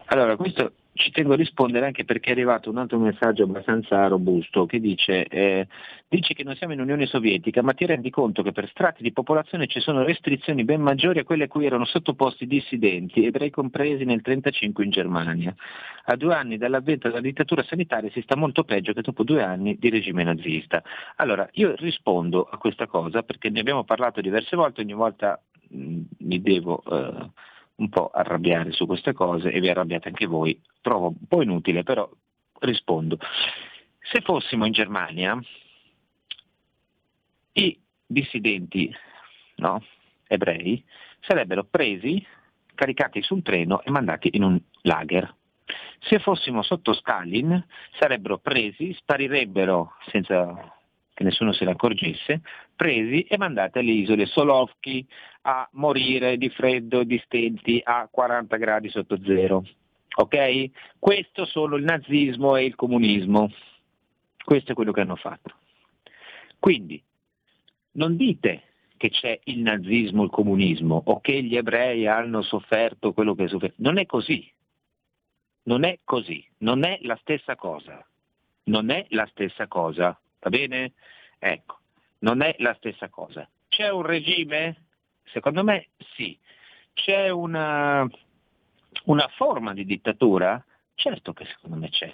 Allora, 0.05 0.35
questo 0.35 0.71
ci 0.95 1.11
tengo 1.11 1.33
a 1.33 1.35
rispondere 1.35 1.85
anche 1.85 2.05
perché 2.05 2.29
è 2.29 2.31
arrivato 2.31 2.69
un 2.69 2.77
altro 2.77 2.97
messaggio 2.97 3.43
abbastanza 3.43 4.07
robusto 4.07 4.65
che 4.65 4.79
dice, 4.79 5.25
eh, 5.25 5.67
dice 6.07 6.33
che 6.33 6.43
non 6.45 6.55
siamo 6.55 6.71
in 6.71 6.79
Unione 6.79 7.05
Sovietica, 7.05 7.61
ma 7.61 7.73
ti 7.73 7.85
rendi 7.85 8.09
conto 8.09 8.41
che 8.41 8.53
per 8.53 8.69
strati 8.69 9.03
di 9.03 9.11
popolazione 9.11 9.67
ci 9.67 9.81
sono 9.81 10.03
restrizioni 10.03 10.63
ben 10.63 10.79
maggiori 10.79 11.19
a 11.19 11.25
quelle 11.25 11.43
a 11.43 11.47
cui 11.49 11.65
erano 11.65 11.83
sottoposti 11.83 12.47
dissidenti, 12.47 13.25
ebrei 13.25 13.49
compresi 13.49 14.05
nel 14.05 14.21
1935 14.23 14.83
in 14.85 14.89
Germania. 14.89 15.55
A 16.05 16.15
due 16.15 16.33
anni 16.33 16.57
dall'avvento 16.57 17.09
della 17.09 17.19
dittatura 17.19 17.61
sanitaria 17.63 18.09
si 18.11 18.21
sta 18.21 18.37
molto 18.37 18.63
peggio 18.63 18.93
che 18.93 19.01
dopo 19.01 19.23
due 19.23 19.43
anni 19.43 19.75
di 19.77 19.89
regime 19.89 20.23
nazista. 20.23 20.81
Allora, 21.17 21.45
io 21.53 21.75
rispondo 21.75 22.47
a 22.49 22.57
questa 22.57 22.87
cosa 22.87 23.21
perché 23.21 23.49
ne 23.49 23.59
abbiamo 23.59 23.83
parlato 23.83 24.21
diverse 24.21 24.55
volte, 24.55 24.79
ogni 24.79 24.93
volta 24.93 25.37
mh, 25.67 25.99
mi 26.19 26.41
devo... 26.41 26.81
Eh, 26.89 27.53
un 27.75 27.89
po' 27.89 28.09
arrabbiare 28.13 28.71
su 28.71 28.85
queste 28.85 29.13
cose 29.13 29.51
e 29.51 29.59
vi 29.59 29.69
arrabbiate 29.69 30.07
anche 30.07 30.25
voi. 30.25 30.59
Trovo 30.81 31.07
un 31.07 31.27
po' 31.27 31.41
inutile, 31.41 31.83
però 31.83 32.09
rispondo. 32.59 33.17
Se 33.99 34.21
fossimo 34.21 34.65
in 34.65 34.71
Germania, 34.71 35.39
i 37.53 37.79
dissidenti 38.05 38.93
no, 39.57 39.83
ebrei 40.27 40.83
sarebbero 41.21 41.63
presi, 41.63 42.25
caricati 42.75 43.21
sul 43.21 43.41
treno 43.41 43.81
e 43.81 43.89
mandati 43.89 44.29
in 44.33 44.43
un 44.43 44.61
lager. 44.81 45.33
Se 45.99 46.19
fossimo 46.19 46.61
sotto 46.61 46.93
Stalin 46.93 47.65
sarebbero 47.97 48.37
presi, 48.37 48.93
sparirebbero 48.93 49.93
senza 50.11 50.74
che 51.15 51.23
nessuno 51.23 51.53
se 51.53 51.63
ne 51.63 51.71
accorgesse, 51.71 52.41
presi 52.75 53.21
e 53.21 53.37
mandati 53.37 53.79
alle 53.79 53.91
isole 53.91 54.25
Solovki 54.25 55.07
a 55.43 55.67
morire 55.71 56.37
di 56.37 56.49
freddo 56.49 56.99
e 56.99 57.05
di 57.05 57.19
stenti 57.23 57.81
a 57.81 58.07
40 58.11 58.57
gradi 58.57 58.89
sotto 58.89 59.17
zero. 59.23 59.63
Ok? 60.17 60.69
Questo 60.99 61.45
sono 61.45 61.77
il 61.77 61.85
nazismo 61.85 62.57
e 62.57 62.65
il 62.65 62.75
comunismo. 62.75 63.49
Questo 64.43 64.73
è 64.73 64.75
quello 64.75 64.91
che 64.91 65.01
hanno 65.01 65.15
fatto. 65.15 65.53
Quindi, 66.59 67.01
non 67.93 68.17
dite 68.17 68.63
che 68.97 69.09
c'è 69.09 69.39
il 69.45 69.59
nazismo 69.59 70.23
il 70.23 70.29
comunismo 70.29 71.01
o 71.05 71.21
che 71.21 71.41
gli 71.43 71.55
ebrei 71.55 72.07
hanno 72.07 72.41
sofferto 72.41 73.13
quello 73.13 73.35
che 73.35 73.47
sofferto. 73.47 73.75
Non 73.77 73.97
è 73.97 74.05
così. 74.05 74.51
Non 75.63 75.85
è 75.85 75.99
così. 76.03 76.45
Non 76.57 76.83
è 76.83 76.99
la 77.03 77.17
stessa 77.21 77.55
cosa. 77.55 78.05
Non 78.63 78.89
è 78.89 79.05
la 79.09 79.25
stessa 79.27 79.67
cosa. 79.67 80.19
Va 80.45 80.51
bene? 80.51 80.93
Ecco, 81.39 81.79
non 82.19 82.43
è 82.43 82.55
la 82.59 82.75
stessa 82.75 83.09
cosa. 83.09 83.49
C'è 83.67 83.89
un 83.89 84.03
regime? 84.03 84.83
Secondo 85.23 85.63
me 85.63 85.87
sì. 86.13 86.37
C'è 86.93 87.29
una, 87.29 88.07
una 89.05 89.27
forma 89.29 89.73
di 89.73 89.85
dittatura? 89.85 90.63
Certo 90.93 91.33
che 91.33 91.45
secondo 91.45 91.77
me 91.77 91.89
c'è. 91.89 92.13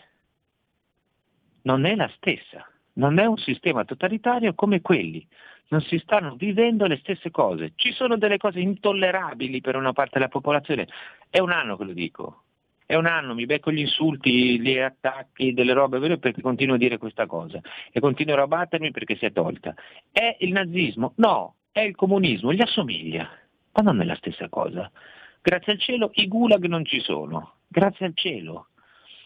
Non 1.63 1.83
è 1.83 1.93
la 1.95 2.09
stessa. 2.15 2.65
Non 2.93 3.19
è 3.19 3.25
un 3.25 3.37
sistema 3.37 3.83
totalitario 3.83 4.53
come 4.53 4.79
quelli. 4.79 5.27
Non 5.67 5.81
si 5.81 5.97
stanno 5.97 6.35
vivendo 6.35 6.85
le 6.85 6.99
stesse 6.99 7.31
cose. 7.31 7.73
Ci 7.75 7.91
sono 7.91 8.15
delle 8.15 8.37
cose 8.37 8.61
intollerabili 8.61 9.59
per 9.59 9.75
una 9.75 9.91
parte 9.91 10.19
della 10.19 10.29
popolazione. 10.29 10.87
È 11.29 11.39
un 11.39 11.51
anno 11.51 11.75
che 11.75 11.83
lo 11.83 11.93
dico 11.93 12.43
è 12.91 12.95
un 12.95 13.05
anno, 13.05 13.33
mi 13.33 13.45
becco 13.45 13.71
gli 13.71 13.79
insulti, 13.79 14.59
gli 14.59 14.77
attacchi, 14.77 15.53
delle 15.53 15.71
robe 15.71 15.97
vere 15.97 16.17
perché 16.17 16.41
continuo 16.41 16.75
a 16.75 16.77
dire 16.77 16.97
questa 16.97 17.25
cosa 17.25 17.61
e 17.89 18.01
continuerò 18.01 18.43
a 18.43 18.47
battermi 18.47 18.91
perché 18.91 19.15
si 19.15 19.23
è 19.23 19.31
tolta. 19.31 19.73
È 20.11 20.35
il 20.41 20.51
nazismo? 20.51 21.13
No, 21.15 21.55
è 21.71 21.79
il 21.79 21.95
comunismo, 21.95 22.51
gli 22.51 22.61
assomiglia, 22.61 23.29
ma 23.71 23.81
non 23.81 24.01
è 24.01 24.03
la 24.03 24.15
stessa 24.15 24.49
cosa. 24.49 24.91
Grazie 25.41 25.71
al 25.71 25.79
cielo 25.79 26.11
i 26.15 26.27
gulag 26.27 26.65
non 26.65 26.83
ci 26.83 26.99
sono, 26.99 27.59
grazie 27.69 28.07
al 28.07 28.13
cielo. 28.13 28.67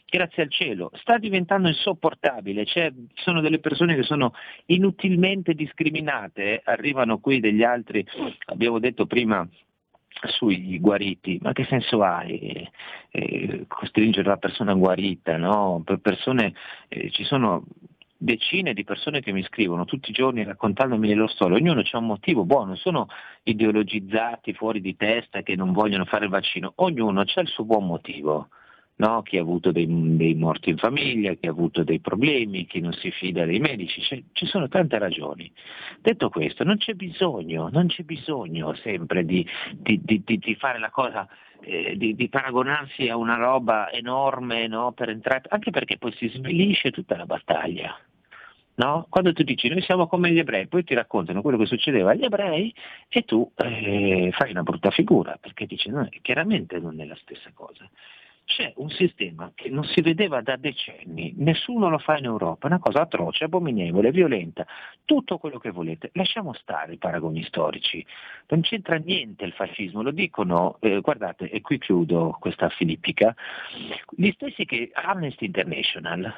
Grazie 0.08 0.44
al 0.44 0.52
cielo, 0.52 0.92
sta 0.94 1.18
diventando 1.18 1.68
insopportabile, 1.68 2.64
cioè, 2.66 2.92
ci 2.92 3.24
sono 3.24 3.42
delle 3.42 3.58
persone 3.58 3.96
che 3.96 4.04
sono 4.04 4.34
inutilmente 4.68 5.56
discriminate, 5.56 6.62
arrivano 6.64 7.18
qui 7.18 7.40
degli 7.40 7.64
altri, 7.64 8.06
abbiamo 8.46 8.78
detto 8.78 9.08
prima 9.08 9.46
sui 10.28 10.80
guariti, 10.80 11.40
ma 11.42 11.54
che 11.54 11.66
senso 11.66 12.02
ha 12.02 12.24
eh, 12.24 12.70
eh, 13.12 13.66
costringere 13.68 14.28
la 14.28 14.38
persona 14.38 14.74
guarita? 14.74 15.38
No? 15.38 15.82
Per 15.84 16.00
persone, 16.00 16.54
eh, 16.88 17.10
ci 17.12 17.24
sono 17.24 17.64
decine 18.18 18.74
di 18.74 18.84
persone 18.84 19.22
che 19.22 19.32
mi 19.32 19.44
scrivono 19.44 19.86
tutti 19.86 20.10
i 20.10 20.14
giorni 20.14 20.44
raccontandomi 20.44 21.08
le 21.08 21.14
loro 21.16 21.28
storie, 21.28 21.58
ognuno 21.58 21.84
ha 21.90 21.98
un 21.98 22.06
motivo 22.06 22.46
buono, 22.46 22.68
non 22.68 22.78
sono 22.78 23.08
ideologizzati 23.44 24.54
fuori 24.54 24.82
di 24.82 24.96
testa 24.96 25.42
che 25.42 25.56
non 25.56 25.74
vogliono 25.74 26.06
fare 26.06 26.26
il 26.26 26.32
vaccino, 26.32 26.74
ognuno 26.78 27.22
ha 27.22 27.42
il 27.42 27.48
suo 27.48 27.66
buon 27.66 27.86
motivo 27.86 28.50
no? 28.98 29.22
chi 29.24 29.38
ha 29.38 29.42
avuto 29.42 29.72
dei, 29.72 29.88
dei, 29.90 30.36
morti 30.36 30.70
in 30.70 30.78
famiglia, 30.78 31.34
chi 31.34 31.48
ha 31.48 31.52
avuto 31.52 31.84
dei 31.84 32.00
problemi, 32.00 32.66
chi 32.66 32.80
non 32.80 32.94
si 32.94 33.12
fida 33.12 33.46
dei 33.46 33.60
medici, 33.60 34.02
c'è, 34.02 34.22
ci 34.32 34.46
sono 34.46 34.68
tante 34.68 34.98
ragioni. 34.98 35.52
Detto 36.02 36.30
questo, 36.30 36.64
non 36.64 36.78
c'è 36.78 36.94
bisogno, 36.94 37.70
non 37.72 37.88
c'è 37.88 38.04
bisogno 38.04 38.74
sempre 38.76 39.26
di, 39.26 39.46
di, 39.74 40.02
di, 40.04 40.24
di 40.24 40.56
fare 40.56 40.80
la 40.80 40.90
cosa 40.90 41.28
eh, 41.62 41.96
di, 41.98 42.16
di, 42.16 42.30
paragonarsi 42.30 43.10
a 43.10 43.18
una 43.18 43.36
roba 43.36 43.92
enorme 43.92 44.68
no? 44.68 44.92
per 44.92 45.10
entrare, 45.10 45.44
anche 45.50 45.72
perché 45.72 45.98
poi 45.98 46.14
si 46.14 46.30
svilisce 46.30 46.92
tutta 46.92 47.18
la 47.18 47.26
battaglia. 47.26 47.98
No? 48.78 49.06
Quando 49.10 49.32
tu 49.32 49.44
dici 49.44 49.70
noi 49.70 49.82
siamo 49.82 50.06
come 50.06 50.32
gli 50.32 50.38
ebrei, 50.38 50.68
poi 50.68 50.84
ti 50.84 50.94
raccontano 50.94 51.42
quello 51.42 51.58
che 51.58 51.66
succedeva 51.66 52.12
agli 52.12 52.26
ebrei 52.26 52.74
e 53.08 53.24
tu 53.24 53.50
eh, 53.56 54.32
fai 54.34 54.52
una 54.52 54.64
brutta 54.64 54.92
figura 54.92 55.38
perché 55.40 55.66
dici 55.66 55.90
no, 55.90 56.10
chiaramente 56.22 56.78
non 56.80 57.00
è 57.00 57.06
la 57.06 57.16
stessa 57.16 57.52
cosa 57.54 57.90
c'è 58.46 58.72
un 58.78 58.90
sistema 58.90 59.52
che 59.56 59.70
non 59.70 59.84
si 59.84 60.02
vedeva 60.02 60.42
da 60.42 60.56
decenni, 60.56 61.34
nessuno 61.38 61.90
lo 61.90 61.98
fa 61.98 62.18
in 62.18 62.26
Europa, 62.26 62.68
una 62.68 62.80
cosa 62.80 63.02
atroce, 63.02 63.44
abominevole, 63.44 64.12
violenta, 64.12 64.66
tutto 65.04 65.38
quello 65.38 65.58
che 65.58 65.72
volete. 65.72 66.12
Lasciamo 66.14 66.54
stare 66.54 66.94
i 66.94 66.98
paragoni 66.98 67.44
storici, 67.44 68.06
non 68.48 68.62
c'entra 68.62 68.98
niente 68.98 69.46
il 69.46 69.54
fascismo, 69.54 70.04
lo 70.04 70.12
dicono, 70.12 70.78
eh, 70.80 71.02
guardate, 71.02 71.50
e 71.50 71.62
qui 71.62 71.80
chiudo 71.80 72.38
questa 72.40 72.70
filippica, 72.70 73.36
gli 74.12 74.32
stessi 74.32 74.66
che 74.66 74.92
Amnesty 74.94 75.46
International 75.46 76.32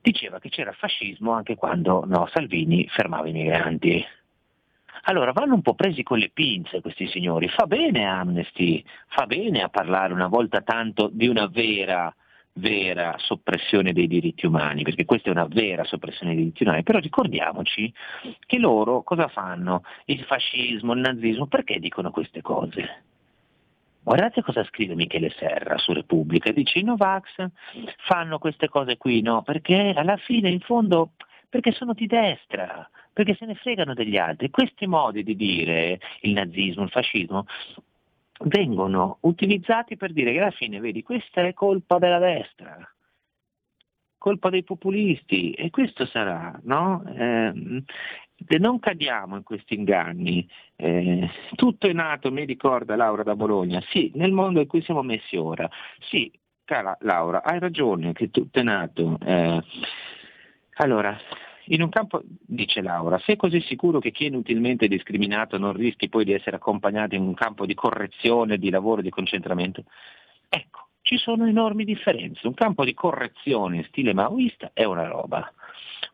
diceva 0.00 0.38
che 0.38 0.50
c'era 0.50 0.72
fascismo 0.72 1.32
anche 1.32 1.56
quando 1.56 2.04
no, 2.06 2.28
Salvini 2.32 2.86
fermava 2.88 3.28
i 3.28 3.32
migranti. 3.32 4.04
Allora 5.04 5.32
vanno 5.32 5.54
un 5.54 5.62
po' 5.62 5.74
presi 5.74 6.02
con 6.02 6.18
le 6.18 6.30
pinze 6.32 6.80
questi 6.80 7.06
signori. 7.08 7.48
Fa 7.48 7.66
bene 7.66 8.04
Amnesty, 8.04 8.84
fa 9.08 9.26
bene 9.26 9.62
a 9.62 9.68
parlare 9.68 10.12
una 10.12 10.28
volta 10.28 10.62
tanto 10.62 11.08
di 11.12 11.28
una 11.28 11.46
vera 11.46 12.14
vera 12.58 13.16
soppressione 13.18 13.92
dei 13.92 14.06
diritti 14.06 14.46
umani, 14.46 14.82
perché 14.82 15.04
questa 15.04 15.28
è 15.28 15.32
una 15.32 15.46
vera 15.46 15.84
soppressione 15.84 16.34
dei 16.34 16.44
diritti 16.44 16.62
umani, 16.62 16.82
però 16.82 16.98
ricordiamoci 16.98 17.92
che 18.46 18.58
loro 18.58 19.02
cosa 19.02 19.28
fanno? 19.28 19.82
Il 20.06 20.22
fascismo, 20.24 20.92
il 20.94 21.00
nazismo, 21.00 21.46
perché 21.46 21.78
dicono 21.78 22.10
queste 22.10 22.40
cose? 22.40 23.02
Guardate 24.02 24.40
cosa 24.42 24.64
scrive 24.64 24.94
Michele 24.94 25.30
Serra 25.30 25.76
su 25.78 25.92
Repubblica, 25.92 26.52
dice 26.52 26.78
i 26.78 26.84
Novax 26.84 27.44
fanno 28.06 28.38
queste 28.38 28.68
cose 28.68 28.96
qui, 28.96 29.20
no? 29.20 29.42
Perché 29.42 29.92
alla 29.96 30.16
fine, 30.16 30.48
in 30.48 30.60
fondo, 30.60 31.10
perché 31.48 31.72
sono 31.72 31.92
di 31.92 32.06
destra, 32.06 32.88
perché 33.16 33.34
se 33.34 33.46
ne 33.46 33.54
fregano 33.54 33.94
degli 33.94 34.18
altri. 34.18 34.50
Questi 34.50 34.86
modi 34.86 35.22
di 35.22 35.36
dire 35.36 35.98
il 36.20 36.34
nazismo, 36.34 36.82
il 36.82 36.90
fascismo, 36.90 37.46
vengono 38.40 39.16
utilizzati 39.20 39.96
per 39.96 40.12
dire 40.12 40.32
che 40.34 40.38
alla 40.38 40.50
fine, 40.50 40.80
vedi, 40.80 41.02
questa 41.02 41.40
è 41.40 41.54
colpa 41.54 41.96
della 41.96 42.18
destra, 42.18 42.76
colpa 44.18 44.50
dei 44.50 44.64
populisti 44.64 45.52
e 45.52 45.70
questo 45.70 46.04
sarà, 46.04 46.60
no? 46.64 47.04
Eh, 47.06 47.82
non 48.58 48.78
cadiamo 48.80 49.36
in 49.36 49.44
questi 49.44 49.76
inganni. 49.76 50.46
Eh, 50.76 51.26
tutto 51.54 51.86
è 51.86 51.94
nato, 51.94 52.30
mi 52.30 52.44
ricorda 52.44 52.96
Laura 52.96 53.22
da 53.22 53.34
Bologna, 53.34 53.80
sì, 53.92 54.12
nel 54.16 54.32
mondo 54.32 54.60
in 54.60 54.66
cui 54.66 54.82
siamo 54.82 55.00
messi 55.00 55.36
ora. 55.36 55.66
Sì, 56.00 56.30
cara 56.64 56.94
Laura, 57.00 57.42
hai 57.42 57.60
ragione 57.60 58.12
che 58.12 58.30
tutto 58.30 58.60
è 58.60 58.62
nato. 58.62 59.18
Eh, 59.24 59.62
allora, 60.74 61.18
in 61.68 61.82
un 61.82 61.88
campo, 61.88 62.22
dice 62.24 62.80
Laura, 62.80 63.18
sei 63.18 63.36
così 63.36 63.60
sicuro 63.60 63.98
che 63.98 64.12
chi 64.12 64.24
è 64.24 64.28
inutilmente 64.28 64.88
discriminato 64.88 65.58
non 65.58 65.72
rischi 65.72 66.08
poi 66.08 66.24
di 66.24 66.32
essere 66.32 66.56
accompagnato 66.56 67.14
in 67.14 67.22
un 67.22 67.34
campo 67.34 67.66
di 67.66 67.74
correzione, 67.74 68.58
di 68.58 68.70
lavoro, 68.70 69.02
di 69.02 69.10
concentramento? 69.10 69.84
Ecco, 70.48 70.88
ci 71.02 71.16
sono 71.16 71.46
enormi 71.46 71.84
differenze. 71.84 72.46
Un 72.46 72.54
campo 72.54 72.84
di 72.84 72.94
correzione 72.94 73.76
in 73.76 73.84
stile 73.84 74.14
maoista 74.14 74.70
è 74.72 74.84
una 74.84 75.06
roba. 75.06 75.52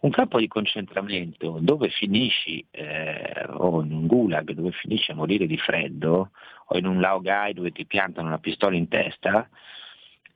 Un 0.01 0.11
campo 0.11 0.39
di 0.39 0.49
concentramento 0.49 1.59
dove 1.61 1.91
finisci, 1.91 2.65
eh, 2.71 3.47
o 3.49 3.83
in 3.83 3.93
un 3.93 4.07
gulag 4.07 4.53
dove 4.53 4.73
finisci 4.73 5.11
a 5.11 5.15
morire 5.15 5.47
di 5.47 5.59
freddo, 5.59 6.31
o 6.67 6.79
in 6.79 6.87
un 6.87 7.01
laogai 7.01 7.53
dove 7.53 7.73
ti 7.73 7.85
piantano 7.85 8.29
una 8.29 8.39
pistola 8.39 8.77
in 8.77 8.89
testa, 8.89 9.49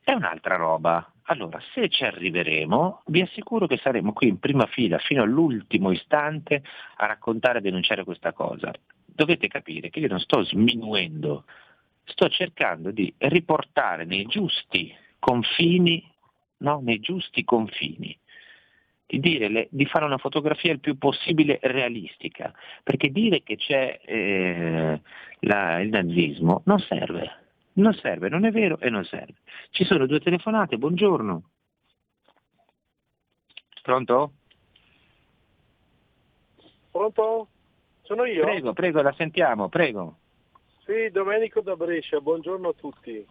è 0.03 0.13
un'altra 0.13 0.57
roba. 0.57 1.11
Allora, 1.29 1.61
se 1.73 1.89
ci 1.89 2.05
arriveremo, 2.05 3.03
vi 3.07 3.21
assicuro 3.21 3.67
che 3.67 3.79
saremo 3.79 4.13
qui 4.13 4.29
in 4.29 4.39
prima 4.39 4.67
fila 4.67 4.99
fino 4.99 5.23
all'ultimo 5.23 5.91
istante 5.91 6.63
a 6.97 7.07
raccontare 7.07 7.59
e 7.59 7.63
denunciare 7.63 8.05
questa 8.05 8.33
cosa. 8.33 8.73
Dovete 9.05 9.49
capire 9.49 9.91
che 9.91 9.99
io 9.99 10.09
non 10.09 10.21
sto 10.21 10.45
sminuendo, 10.45 11.45
sto 12.05 12.29
cercando 12.29 12.93
di 12.93 13.13
riportare 13.19 14.05
nei 14.05 14.27
giusti 14.27 14.95
confini, 15.19 16.09
no? 16.59 16.81
nei 16.85 17.01
giusti 17.01 17.43
confini. 17.43 18.17
Di, 19.09 19.19
dire, 19.19 19.69
di, 19.71 19.87
fare 19.87 20.05
una 20.05 20.19
fotografia 20.19 20.73
il 20.73 20.81
più 20.81 20.97
possibile 20.97 21.59
realistica, 21.63 22.53
perché 22.83 23.11
dire 23.11 23.43
che 23.43 23.57
c'è 23.57 24.01
eh, 24.05 25.01
la, 25.41 25.81
il 25.81 25.89
nazismo 25.91 26.63
non 26.65 26.81
serve, 26.81 27.46
non 27.77 27.95
serve, 27.95 28.29
non 28.29 28.45
è 28.45 28.51
vero 28.51 28.79
e 28.79 28.91
non 28.91 29.05
serve. 29.05 29.35
Ci 29.71 29.85
sono 29.85 30.07
due 30.07 30.21
telefonate, 30.21 30.77
buongiorno. 30.77 31.51
Pronto? 33.83 34.33
Pronto? 36.91 37.49
Sono 38.03 38.25
io? 38.25 38.45
Prego, 38.45 38.73
prego, 38.73 39.03
la 39.03 39.13
sentiamo, 39.13 39.69
prego. 39.69 40.19
Sì, 40.85 41.11
Domenico 41.11 41.61
da 41.61 41.77
Brescia, 41.77 42.21
buongiorno 42.21 42.69
a 42.69 42.73
tutti. 42.73 43.27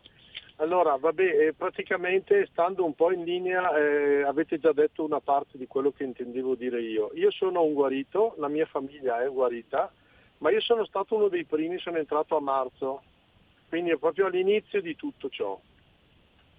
Allora, 0.58 0.96
vabbè, 0.96 1.48
eh, 1.48 1.54
praticamente 1.54 2.46
stando 2.52 2.86
un 2.86 2.94
po' 2.94 3.12
in 3.12 3.24
linea 3.24 3.76
eh, 3.76 4.24
avete 4.24 4.58
già 4.58 4.72
detto 4.72 5.04
una 5.04 5.20
parte 5.20 5.58
di 5.58 5.68
quello 5.68 5.92
che 5.92 6.04
intendevo 6.04 6.56
dire 6.56 6.82
io. 6.82 7.12
Io 7.16 7.32
sono 7.32 7.64
un 7.64 7.74
guarito, 7.74 8.36
la 8.38 8.48
mia 8.48 8.66
famiglia 8.66 9.22
è 9.22 9.28
guarita, 9.28 9.92
ma 10.38 10.52
io 10.52 10.62
sono 10.62 10.86
stato 10.86 11.16
uno 11.16 11.28
dei 11.28 11.44
primi, 11.44 11.78
sono 11.80 11.98
entrato 11.98 12.38
a 12.38 12.42
marzo, 12.42 13.02
quindi 13.70 13.92
è 13.92 13.98
proprio 13.98 14.28
all'inizio 14.28 14.82
di 14.82 14.96
tutto 14.96 15.30
ciò. 15.30 15.60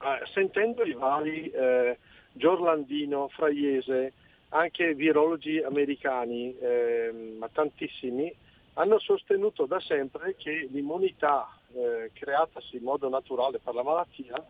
Eh, 0.02 0.26
sentendo 0.32 0.82
i 0.84 0.92
vari 0.92 1.50
eh, 1.50 1.98
Giorlandino, 2.32 3.28
Fraiese, 3.28 4.12
anche 4.50 4.94
virologi 4.94 5.58
americani, 5.58 6.56
eh, 6.58 7.34
ma 7.38 7.48
tantissimi, 7.48 8.32
hanno 8.74 8.98
sostenuto 8.98 9.66
da 9.66 9.80
sempre 9.80 10.36
che 10.36 10.68
l'immunità 10.70 11.48
eh, 11.72 12.10
creatasi 12.12 12.76
in 12.76 12.82
modo 12.82 13.08
naturale 13.08 13.58
per 13.58 13.74
la 13.74 13.82
malattia 13.82 14.44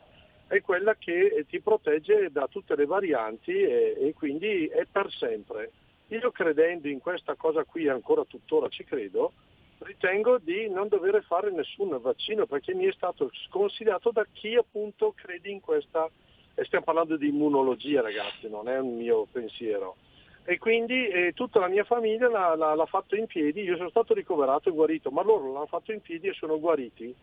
è 0.49 0.61
quella 0.61 0.95
che 0.95 1.45
ti 1.49 1.61
protegge 1.61 2.31
da 2.31 2.47
tutte 2.49 2.77
le 2.77 2.87
varianti 2.87 3.53
e, 3.53 3.97
e 3.99 4.15
quindi 4.15 4.67
è 4.67 4.85
per 4.91 5.11
sempre. 5.11 5.73
Io 6.09 6.31
credendo 6.31 6.89
in 6.89 7.01
questa 7.01 7.35
cosa 7.35 7.65
qui, 7.65 7.89
ancora 7.89 8.25
tuttora 8.25 8.69
ci 8.69 8.85
credo, 8.85 9.33
ritengo 9.79 10.39
di 10.39 10.69
non 10.69 10.89
dover 10.89 11.23
fare 11.25 11.51
nessun 11.51 11.99
vaccino 12.01 12.47
perché 12.47 12.75
mi 12.75 12.87
è 12.87 12.93
stato 12.93 13.31
sconsigliato 13.49 14.11
da 14.11 14.27
chi 14.33 14.55
appunto 14.55 15.13
crede 15.15 15.49
in 15.49 15.61
questa, 15.61 16.09
e 16.55 16.65
stiamo 16.65 16.85
parlando 16.85 17.17
di 17.17 17.29
immunologia 17.29 18.01
ragazzi, 18.01 18.49
non 18.49 18.69
è 18.69 18.79
un 18.79 18.97
mio 18.97 19.27
pensiero. 19.31 19.97
E 20.45 20.59
quindi 20.59 21.09
eh, 21.09 21.33
tutta 21.35 21.59
la 21.59 21.67
mia 21.67 21.85
famiglia 21.85 22.29
l'ha, 22.29 22.55
l'ha, 22.55 22.75
l'ha, 22.75 22.87
fatto 22.87 23.17
in 23.17 23.27
piedi, 23.27 23.63
io 23.63 23.77
sono 23.77 23.91
stato 23.91 24.15
ricoverato 24.15 24.69
e 24.69 24.73
guarito, 24.73 25.11
ma 25.11 25.23
loro 25.23 25.53
l'hanno 25.53 25.67
fatto 25.67 25.93
in 25.93 26.01
piedi 26.01 26.29
e 26.29 26.35
sono 26.35 26.61
guariti. 26.61 27.15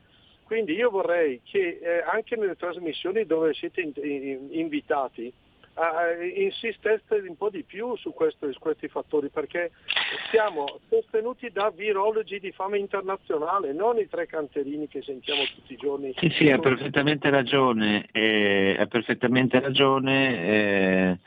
Quindi 0.43 0.73
io 0.73 0.89
vorrei 0.89 1.39
che 1.41 1.79
eh, 1.81 2.03
anche 2.05 2.35
nelle 2.35 2.57
trasmissioni 2.57 3.25
dove 3.25 3.53
siete 3.53 3.79
in, 3.79 3.93
in, 3.95 4.47
invitati, 4.51 5.31
eh, 5.75 6.43
insisteste 6.43 7.23
un 7.27 7.35
po' 7.35 7.49
di 7.49 7.63
più 7.63 7.95
su, 7.97 8.13
questo, 8.13 8.51
su, 8.51 8.59
questi 8.59 8.87
fattori 8.87 9.29
perché 9.29 9.71
siamo 10.29 10.79
sostenuti 10.89 11.49
da 11.51 11.71
virologi 11.71 12.39
di 12.39 12.51
fama 12.51 12.77
internazionale, 12.77 13.73
non 13.73 13.97
i 13.97 14.07
tre 14.07 14.27
canterini 14.27 14.87
che 14.87 15.01
sentiamo 15.01 15.43
tutti 15.43 15.73
i 15.73 15.77
giorni. 15.77 16.13
Sì, 16.17 16.29
sì, 16.29 16.51
ha 16.51 16.59
perfettamente 16.59 17.29
ragione, 17.29 18.07
eh, 18.11 18.75
ha 18.79 18.85
perfettamente 18.85 19.59
ragione. 19.59 20.45
Eh, 20.45 21.19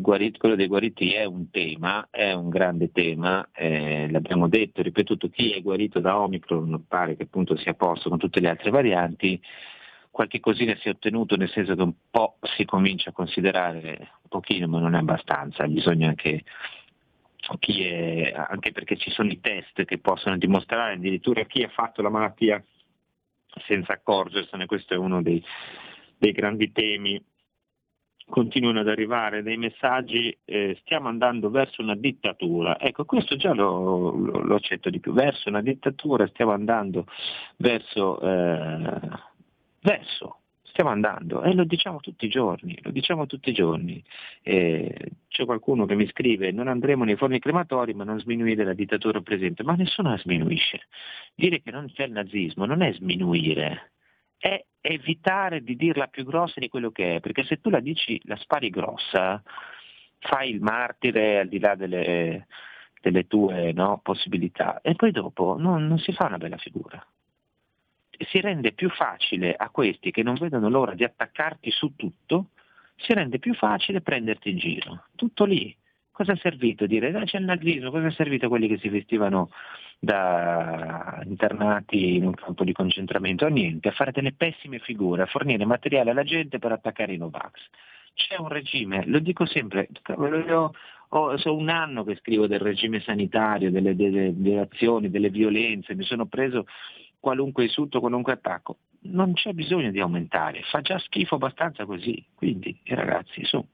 guariti, 0.00 0.38
quello 0.38 0.54
dei 0.54 0.68
guariti 0.68 1.12
è 1.14 1.24
un 1.24 1.50
tema, 1.50 2.06
è 2.10 2.32
un 2.32 2.48
grande 2.48 2.92
tema, 2.92 3.48
eh, 3.52 4.08
l'abbiamo 4.10 4.48
detto, 4.48 4.82
ripetuto, 4.82 5.28
chi 5.28 5.52
è 5.52 5.60
guarito 5.62 5.98
da 5.98 6.18
Omicron 6.18 6.84
pare 6.86 7.16
che 7.16 7.24
appunto 7.24 7.56
sia 7.56 7.72
a 7.72 7.74
posto 7.74 8.08
con 8.08 8.18
tutte 8.18 8.40
le 8.40 8.48
altre 8.48 8.70
varianti, 8.70 9.40
qualche 10.12 10.38
cosina 10.40 10.76
si 10.76 10.88
è 10.88 10.90
ottenuto, 10.90 11.36
nel 11.36 11.50
senso 11.50 11.74
che 11.74 11.82
un 11.82 11.94
po' 12.10 12.36
si 12.56 12.64
comincia 12.64 13.10
a 13.10 13.14
considerare 13.14 13.96
un 13.98 14.28
pochino, 14.28 14.68
ma 14.68 14.78
non 14.78 14.94
è 14.94 14.98
abbastanza, 14.98 15.66
bisogna 15.66 16.08
anche, 16.08 16.44
è, 17.58 18.32
anche 18.34 18.72
perché 18.72 18.96
ci 18.96 19.10
sono 19.10 19.30
i 19.30 19.40
test 19.40 19.84
che 19.84 19.98
possono 19.98 20.36
dimostrare 20.36 20.94
addirittura 20.94 21.42
chi 21.44 21.62
ha 21.62 21.68
fatto 21.68 22.02
la 22.02 22.10
malattia 22.10 22.62
senza 23.66 23.94
accorgersene, 23.94 24.66
questo 24.66 24.94
è 24.94 24.96
uno 24.96 25.22
dei, 25.22 25.42
dei 26.18 26.32
grandi 26.32 26.72
temi. 26.72 27.22
Continuano 28.24 28.80
ad 28.80 28.88
arrivare 28.88 29.42
dei 29.42 29.56
messaggi, 29.56 30.34
eh, 30.44 30.78
stiamo 30.82 31.08
andando 31.08 31.50
verso 31.50 31.82
una 31.82 31.96
dittatura. 31.96 32.78
Ecco, 32.78 33.04
questo 33.04 33.36
già 33.36 33.52
lo, 33.52 34.10
lo, 34.10 34.38
lo, 34.38 34.54
accetto 34.54 34.90
di 34.90 35.00
più, 35.00 35.12
verso 35.12 35.48
una 35.48 35.60
dittatura, 35.60 36.26
stiamo 36.28 36.52
andando 36.52 37.06
verso, 37.56 38.20
eh, 38.20 39.00
verso, 39.82 40.38
stiamo 40.62 40.90
andando 40.90 41.42
e 41.42 41.52
lo 41.54 41.64
diciamo 41.64 42.00
tutti 42.00 42.24
i 42.24 42.28
giorni, 42.28 42.78
lo 42.82 42.90
diciamo 42.90 43.26
tutti 43.26 43.50
i 43.50 43.52
giorni. 43.52 44.02
Eh, 44.42 45.12
c'è 45.28 45.44
qualcuno 45.44 45.86
che 45.86 45.94
mi 45.94 46.08
scrive 46.08 46.50
non 46.50 46.68
andremo 46.68 47.04
nei 47.04 47.16
forni 47.16 47.38
crematori 47.38 47.94
ma 47.94 48.04
non 48.04 48.18
sminuire 48.18 48.64
la 48.64 48.72
dittatura 48.72 49.20
presente, 49.20 49.62
ma 49.62 49.74
nessuno 49.74 50.10
la 50.10 50.18
sminuisce. 50.18 50.80
Dire 51.34 51.62
che 51.62 51.70
non 51.70 51.90
c'è 51.92 52.04
il 52.04 52.12
nazismo 52.12 52.64
non 52.64 52.82
è 52.82 52.92
sminuire, 52.92 53.92
è 54.38 54.64
evitare 54.80 55.62
di 55.62 55.76
dirla 55.76 56.08
più 56.08 56.24
grossa 56.24 56.58
di 56.58 56.68
quello 56.68 56.90
che 56.90 57.16
è, 57.16 57.20
perché 57.20 57.44
se 57.44 57.60
tu 57.60 57.70
la 57.70 57.80
dici, 57.80 58.20
la 58.24 58.36
spari 58.36 58.70
grossa, 58.70 59.42
fai 60.18 60.50
il 60.50 60.60
martire 60.60 61.40
al 61.40 61.48
di 61.48 61.58
là 61.58 61.74
delle, 61.74 62.46
delle 63.00 63.26
tue 63.26 63.72
no, 63.72 64.00
possibilità 64.02 64.80
e 64.80 64.94
poi 64.94 65.10
dopo 65.10 65.56
non, 65.58 65.86
non 65.86 65.98
si 65.98 66.12
fa 66.12 66.26
una 66.26 66.38
bella 66.38 66.56
figura. 66.56 67.04
Si 68.18 68.40
rende 68.40 68.72
più 68.72 68.88
facile 68.90 69.54
a 69.54 69.68
questi 69.70 70.10
che 70.10 70.22
non 70.22 70.34
vedono 70.34 70.68
l'ora 70.68 70.94
di 70.94 71.04
attaccarti 71.04 71.70
su 71.70 71.94
tutto, 71.96 72.50
si 72.96 73.12
rende 73.14 73.38
più 73.38 73.54
facile 73.54 74.00
prenderti 74.00 74.50
in 74.50 74.58
giro. 74.58 75.04
Tutto 75.16 75.44
lì. 75.44 75.74
Cosa 76.10 76.32
è 76.32 76.36
servito 76.36 76.86
dire? 76.86 77.08
Ah, 77.14 77.24
c'è 77.24 77.38
il 77.38 77.44
nazismo, 77.44 77.90
cosa 77.90 78.08
è 78.08 78.12
servito 78.12 78.46
a 78.46 78.48
quelli 78.50 78.68
che 78.68 78.78
si 78.78 78.90
vestivano 78.90 79.50
da 79.98 81.22
internati 81.24 82.16
in 82.16 82.26
un 82.26 82.34
campo 82.34 82.64
di 82.64 82.72
concentramento? 82.72 83.46
A 83.46 83.48
niente, 83.48 83.88
a 83.88 83.92
fare 83.92 84.12
delle 84.12 84.34
pessime 84.34 84.78
figure, 84.78 85.22
a 85.22 85.26
fornire 85.26 85.64
materiale 85.64 86.10
alla 86.10 86.22
gente 86.22 86.58
per 86.58 86.72
attaccare 86.72 87.14
i 87.14 87.16
Novax. 87.16 87.52
C'è 88.12 88.36
un 88.38 88.48
regime, 88.48 89.06
lo 89.06 89.20
dico 89.20 89.46
sempre, 89.46 89.88
io 90.06 90.72
ho, 91.08 91.36
so 91.38 91.56
un 91.56 91.70
anno 91.70 92.04
che 92.04 92.16
scrivo 92.16 92.46
del 92.46 92.60
regime 92.60 93.00
sanitario, 93.00 93.70
delle, 93.70 93.96
delle, 93.96 94.32
delle 94.34 94.60
azioni, 94.60 95.10
delle 95.10 95.30
violenze, 95.30 95.94
mi 95.94 96.04
sono 96.04 96.26
preso 96.26 96.66
qualunque 97.22 97.62
insulto, 97.62 98.00
qualunque 98.00 98.32
attacco. 98.32 98.78
Non 99.04 99.32
c'è 99.34 99.52
bisogno 99.52 99.92
di 99.92 100.00
aumentare, 100.00 100.62
fa 100.62 100.80
già 100.80 100.98
schifo 100.98 101.36
abbastanza 101.36 101.84
così. 101.84 102.22
Quindi, 102.34 102.76
ragazzi, 102.86 103.44
su. 103.44 103.64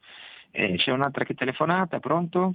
Eh, 0.51 0.77
c'è 0.77 0.93
un'altra 0.93 1.25
che 1.25 1.35
telefonata, 1.35 1.99
pronto? 1.99 2.53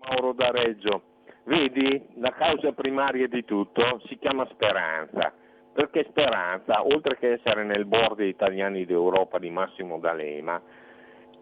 Mauro 0.00 0.32
da 0.34 0.50
Reggio. 0.50 1.02
Vedi, 1.44 2.00
la 2.16 2.32
causa 2.32 2.72
primaria 2.72 3.26
di 3.26 3.44
tutto 3.44 4.02
si 4.06 4.18
chiama 4.18 4.46
speranza, 4.50 5.32
perché 5.72 6.06
speranza, 6.10 6.84
oltre 6.84 7.16
che 7.16 7.32
essere 7.32 7.64
nel 7.64 7.86
degli 8.14 8.28
italiani 8.28 8.84
d'Europa 8.84 9.38
di 9.38 9.48
Massimo 9.48 9.98
D'Alema, 9.98 10.60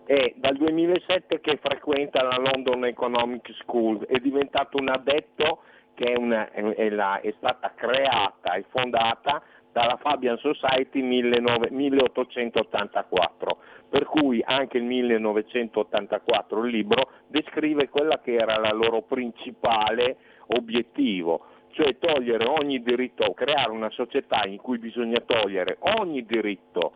è 0.07 0.35
dal 0.37 0.57
2007 0.57 1.41
che 1.41 1.59
frequenta 1.61 2.23
la 2.23 2.39
London 2.39 2.85
Economic 2.87 3.53
School, 3.61 4.07
è 4.07 4.19
diventato 4.19 4.79
un 4.79 4.89
addetto 4.89 5.63
che 5.99 6.13
è, 6.13 6.17
una, 6.17 6.51
è, 6.53 6.89
la, 6.91 7.21
è 7.21 7.35
stata 7.39 7.73
creata 7.75 8.55
e 8.55 8.65
fondata 8.69 9.43
dalla 9.73 9.99
Fabian 10.01 10.39
Society 10.39 11.03
1884, 11.03 13.59
per 13.89 14.05
cui 14.05 14.41
anche 14.47 14.79
il 14.79 14.85
1984 14.85 16.65
il 16.65 16.71
libro 16.71 17.11
descrive 17.27 17.89
quella 17.89 18.21
che 18.21 18.37
era 18.37 18.61
la 18.61 18.71
loro 18.73 19.03
principale 19.03 20.19
obiettivo, 20.57 21.47
cioè 21.73 21.99
togliere 21.99 22.47
ogni 22.47 22.81
diritto, 22.81 23.35
creare 23.35 23.73
una 23.73 23.91
società 23.91 24.45
in 24.47 24.59
cui 24.59 24.79
bisogna 24.79 25.19
togliere 25.19 25.79
ogni 25.99 26.25
diritto 26.25 26.93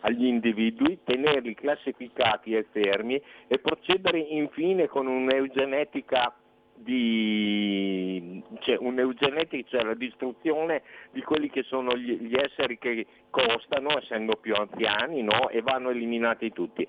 agli 0.00 0.24
individui, 0.24 1.00
tenerli 1.04 1.54
classificati 1.54 2.54
e 2.54 2.64
fermi 2.70 3.22
e 3.48 3.58
procedere 3.58 4.18
infine 4.18 4.88
con 4.88 5.06
un'eugenetica 5.06 6.34
di 6.76 8.42
cioè, 8.60 8.76
un'eugenetica, 8.78 9.68
cioè 9.68 9.84
la 9.84 9.94
distruzione 9.94 10.82
di 11.10 11.22
quelli 11.22 11.50
che 11.50 11.62
sono 11.62 11.96
gli, 11.96 12.18
gli 12.20 12.34
esseri 12.34 12.78
che 12.78 13.06
costano, 13.30 13.98
essendo 13.98 14.36
più 14.36 14.54
anziani, 14.54 15.22
no? 15.22 15.48
e 15.48 15.62
vanno 15.62 15.90
eliminati 15.90 16.52
tutti. 16.52 16.86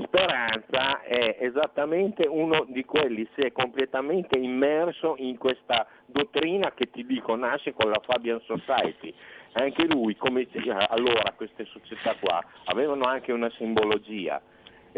Speranza 0.00 1.02
è 1.02 1.38
esattamente 1.40 2.26
uno 2.28 2.64
di 2.68 2.84
quelli, 2.84 3.28
si 3.34 3.40
è 3.40 3.50
completamente 3.50 4.38
immerso 4.38 5.16
in 5.18 5.36
questa 5.38 5.88
dottrina 6.06 6.72
che 6.72 6.90
ti 6.90 7.04
dico 7.04 7.34
nasce 7.34 7.72
con 7.72 7.90
la 7.90 8.00
Fabian 8.04 8.40
Society. 8.46 9.12
Anche 9.54 9.86
lui, 9.86 10.14
come 10.14 10.46
allora 10.88 11.32
queste 11.34 11.64
società 11.64 12.14
qua, 12.20 12.40
avevano 12.66 13.04
anche 13.06 13.32
una 13.32 13.50
simbologia 13.56 14.40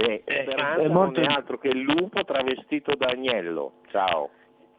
e 0.01 0.23
eh, 0.25 0.43
Speranza 0.43 0.83
è 0.83 0.89
molto... 0.89 1.21
non 1.21 1.31
è 1.31 1.33
altro 1.35 1.59
che 1.59 1.69
il 1.69 1.81
lupo 1.81 2.25
travestito 2.25 2.95
da 2.97 3.07
agnello. 3.09 3.81
Ciao. 3.91 4.31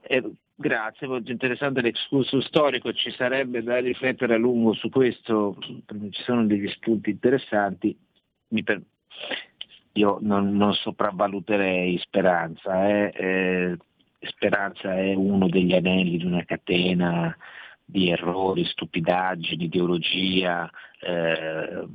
È 0.02 0.22
Grazie, 0.62 1.08
molto 1.08 1.32
interessante 1.32 1.82
l'excursus 1.82 2.46
storico, 2.46 2.94
ci 2.94 3.10
sarebbe 3.18 3.64
da 3.64 3.80
riflettere 3.80 4.36
a 4.36 4.38
lungo 4.38 4.74
su 4.74 4.90
questo, 4.90 5.58
ci 6.12 6.22
sono 6.22 6.46
degli 6.46 6.70
spunti 6.70 7.10
interessanti. 7.10 7.98
Per... 8.64 8.80
Io 9.94 10.20
non, 10.22 10.56
non, 10.56 10.74
sopravvaluterei 10.74 11.98
Speranza, 11.98 12.88
eh? 12.88 13.12
Eh, 13.16 13.78
Speranza 14.20 14.96
è 14.96 15.16
uno 15.16 15.50
degli 15.50 15.74
anelli 15.74 16.18
di 16.18 16.26
una 16.26 16.46
catena 16.46 17.36
di 17.84 18.12
errori, 18.12 18.64
stupidaggini, 18.64 19.64
ideologia. 19.64 20.70
Eh, 21.00 21.88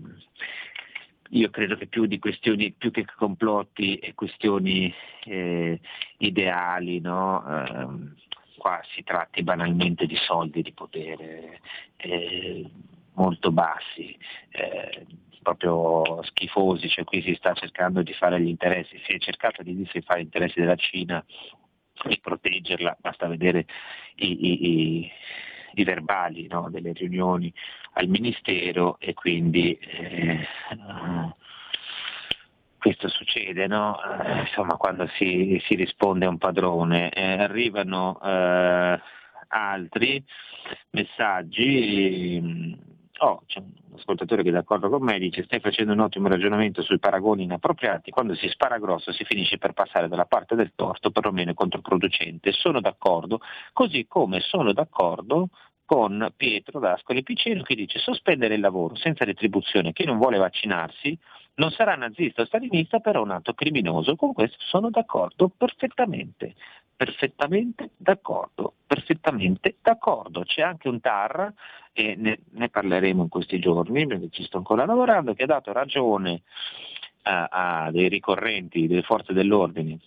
io 1.31 1.51
credo 1.51 1.77
che 1.77 1.87
più 1.87 2.07
questioni, 2.19 2.73
più 2.73 2.91
che 2.91 3.05
complotti 3.17 3.97
e 3.97 4.15
questioni 4.15 4.93
eh, 5.25 5.81
ideali, 6.19 7.01
no? 7.01 7.45
eh, 7.47 8.15
qua 8.59 8.81
si 8.95 9.03
tratti 9.03 9.43
banalmente 9.43 10.07
di 10.07 10.17
soldi 10.17 10.63
di 10.63 10.73
potere 10.73 11.61
eh, 11.97 12.69
molto 13.15 13.51
bassi, 13.51 14.17
eh, 14.51 15.07
proprio 15.43 16.23
schifosi, 16.25 16.89
cioè 16.89 17.05
qui 17.05 17.23
si 17.23 17.35
sta 17.35 17.55
cercando 17.55 18.03
di 18.03 18.13
fare 18.13 18.41
gli 18.41 18.49
interessi, 18.49 19.01
si 19.05 19.13
è 19.13 19.19
cercato 19.19 19.63
di 19.63 19.89
fare 20.05 20.21
gli 20.21 20.25
interessi 20.25 20.61
della 20.61 20.77
Cina 20.77 21.25
e 22.05 22.19
proteggerla, 22.21 22.97
basta 23.01 23.27
vedere 23.27 23.67
i, 24.17 24.47
i, 24.47 24.69
i, 24.69 25.11
i 25.75 25.85
verbali 25.85 26.47
no, 26.49 26.69
delle 26.71 26.93
riunioni 26.93 27.53
al 27.99 28.09
Ministero 28.09 28.99
e 28.99 29.15
quindi 29.15 29.73
eh, 29.79 30.47
questo 32.79 33.09
succede, 33.09 33.67
no? 33.67 33.99
eh, 34.03 34.41
insomma, 34.41 34.77
quando 34.77 35.07
si, 35.17 35.61
si, 35.67 35.75
risponde 35.75 36.27
a 36.27 36.29
un 36.29 36.39
padrone. 36.39 37.11
Eh, 37.11 37.43
arrivano 37.43 38.21
eh, 38.23 39.01
altri 39.49 40.23
messaggi. 40.91 42.85
Oh, 43.19 43.43
c'è 43.47 43.61
un 43.61 43.73
ascoltatore 43.95 44.43
che 44.43 44.51
è 44.51 44.53
d'accordo 44.53 44.91
con 44.91 45.03
me, 45.03 45.19
dice 45.19 45.43
stai 45.45 45.61
facendo 45.61 45.95
un 45.95 46.01
ottimo 46.01 46.29
ragionamento 46.29 46.83
sui 46.83 46.99
paragoni 46.99 47.45
inappropriati, 47.45 48.11
quando 48.11 48.35
si 48.35 48.47
spara 48.49 48.79
grosso 48.79 49.11
si 49.11 49.25
finisce 49.25 49.57
per 49.57 49.73
passare 49.73 50.07
dalla 50.07 50.27
parte 50.27 50.55
del 50.55 50.73
torto, 50.75 51.11
perlomeno 51.11 51.55
controproducente. 51.55 52.53
Sono 52.53 52.83
d'accordo, 52.83 53.41
così 53.73 54.07
come 54.07 54.41
sono 54.41 54.75
d'accordo 54.75 55.49
con 55.87 56.33
Pietro 56.37 56.81
d'Ascoli 56.81 57.23
Piceno 57.23 57.63
che 57.63 57.75
dice 57.75 57.99
sospendere 57.99 58.55
il 58.55 58.61
lavoro 58.61 58.97
senza 58.97 59.25
retribuzione 59.25 59.93
chi 59.93 60.05
non 60.05 60.19
vuole 60.19 60.37
vaccinarsi 60.37 61.17
non 61.55 61.71
sarà 61.71 61.95
nazista 61.95 62.43
o 62.43 62.47
stalinista 62.47 62.99
però 62.99 63.23
un 63.23 63.31
atto 63.31 63.55
criminoso. 63.55 64.17
Con 64.17 64.33
questo 64.33 64.59
sono 64.59 64.91
d'accordo 64.91 65.49
perfettamente, 65.49 66.55
perfettamente 66.95 67.91
d'accordo, 67.97 68.75
perfettamente 68.87 69.77
d'accordo. 69.81 70.43
C'è 70.43 70.61
anche 70.63 70.89
un 70.89 71.01
TAR, 71.01 71.53
e 71.93 72.15
ne, 72.15 72.41
ne 72.51 72.69
parleremo 72.69 73.23
in 73.23 73.29
questi 73.31 73.59
giorni 73.59 74.07
perché 74.07 74.29
ci 74.31 74.45
sto 74.45 74.59
ancora 74.59 74.85
lavorando, 74.85 75.33
che 75.33 75.45
ha 75.45 75.47
dato 75.47 75.73
ragione 75.73 76.43
a, 77.23 77.85
a 77.85 77.91
dei 77.91 78.09
ricorrenti 78.09 78.87
delle 78.87 79.03
forze 79.03 79.33
dell'ordine 79.33 79.99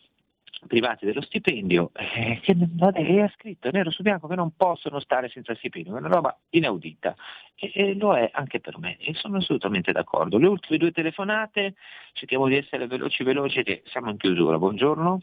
privati 0.68 1.06
dello 1.06 1.22
stipendio, 1.22 1.92
eh, 1.94 2.40
che 2.42 2.54
è 2.54 3.32
scritto 3.36 3.70
nero 3.72 3.92
su 3.92 4.02
bianco 4.02 4.28
che 4.28 4.36
non 4.36 4.56
possono 4.56 5.00
stare 5.00 5.30
senza 5.30 5.56
stipendio, 5.56 5.96
è 5.96 6.00
una 6.00 6.10
roba 6.10 6.38
inaudita 6.50 7.16
e, 7.56 7.72
e, 7.74 7.96
lo 7.96 8.16
è 8.16 8.30
anche 8.34 8.60
per 8.60 8.78
me 8.78 8.98
e 8.98 9.14
sono 9.14 9.38
assolutamente 9.38 9.92
d'accordo. 9.92 10.38
Le 10.38 10.48
ultime 10.48 10.78
due 10.78 10.92
telefonate, 10.92 11.76
cerchiamo 12.14 12.48
di 12.48 12.58
essere 12.58 12.88
veloci 12.88 13.24
veloci 13.24 13.64
che 13.64 13.84
siamo 13.86 14.10
in 14.10 14.18
chiusura. 14.18 14.58
Buongiorno. 14.58 15.22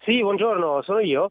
Sì, 0.00 0.20
buongiorno, 0.20 0.82
sono 0.82 1.00
io? 1.00 1.30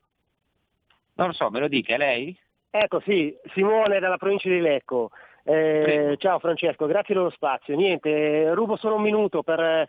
Non 1.16 1.28
lo 1.28 1.34
so, 1.34 1.50
me 1.50 1.60
lo 1.60 1.68
dica, 1.68 1.98
lei? 1.98 2.38
Ecco, 2.70 3.00
sì, 3.02 3.36
Simone 3.54 4.00
dalla 4.00 4.18
provincia 4.18 4.48
di 4.48 4.60
Lecco. 4.60 5.10
Eh, 5.44 6.16
ciao 6.20 6.38
Francesco, 6.38 6.86
grazie 6.86 7.16
dello 7.16 7.32
spazio. 7.32 7.76
Niente, 7.76 8.54
rubo 8.54 8.78
solo 8.78 8.96
un 8.96 9.02
minuto 9.02 9.42
per 9.42 9.86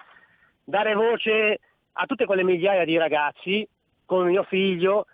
dare 0.64 0.94
voce 0.94 1.60
a 1.92 2.06
tutte 2.06 2.26
quelle 2.26 2.44
migliaia 2.44 2.84
di 2.84 2.96
ragazzi 2.96 3.66
come 4.04 4.30
mio 4.30 4.42
figlio 4.44 5.06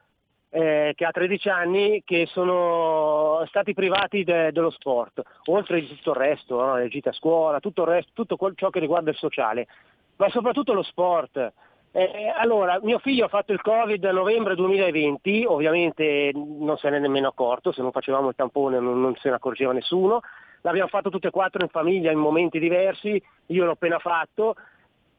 eh, 0.51 0.93
che 0.95 1.05
ha 1.05 1.11
13 1.11 1.49
anni 1.49 2.03
che 2.05 2.27
sono 2.27 3.45
stati 3.49 3.75
privati 3.75 4.25
de- 4.25 4.53
dello 4.53 4.71
sport, 4.71 5.21
oltre 5.47 5.81
di 5.81 5.87
tutto 5.87 6.11
il 6.11 6.17
resto, 6.17 6.65
no? 6.65 6.77
le 6.77 6.89
gite 6.89 7.11
a 7.11 7.13
scuola, 7.13 7.61
tutto, 7.61 7.85
resto, 7.85 8.13
tutto 8.15 8.37
quel, 8.37 8.55
ciò 8.57 8.71
che 8.71 8.81
riguarda 8.81 9.11
il 9.11 9.17
sociale, 9.17 9.67
ma 10.17 10.31
soprattutto 10.31 10.73
lo 10.73 10.83
sport. 10.83 11.53
Eh, 11.93 12.33
allora, 12.35 12.79
mio 12.83 12.99
figlio 12.99 13.25
ha 13.25 13.29
fatto 13.29 13.53
il 13.53 13.61
Covid 13.61 14.05
a 14.05 14.13
novembre 14.13 14.55
2020, 14.55 15.45
ovviamente 15.47 16.31
non 16.35 16.77
se 16.79 16.91
ne 16.91 16.97
è 16.97 17.01
nemmeno 17.01 17.29
accorto, 17.29 17.73
se 17.73 17.83
non 17.83 17.91
facevamo 17.91 18.29
il 18.29 18.35
tampone 18.35 18.79
non, 18.79 19.01
non 19.01 19.15
se 19.17 19.29
ne 19.29 19.37
accorgeva 19.37 19.73
nessuno, 19.73 20.21
l'abbiamo 20.63 20.89
fatto 20.89 21.11
tutte 21.11 21.29
e 21.29 21.31
quattro 21.31 21.63
in 21.63 21.69
famiglia 21.69 22.11
in 22.11 22.19
momenti 22.19 22.59
diversi, 22.59 23.23
io 23.47 23.65
l'ho 23.65 23.73
appena 23.73 23.99
fatto, 23.99 24.55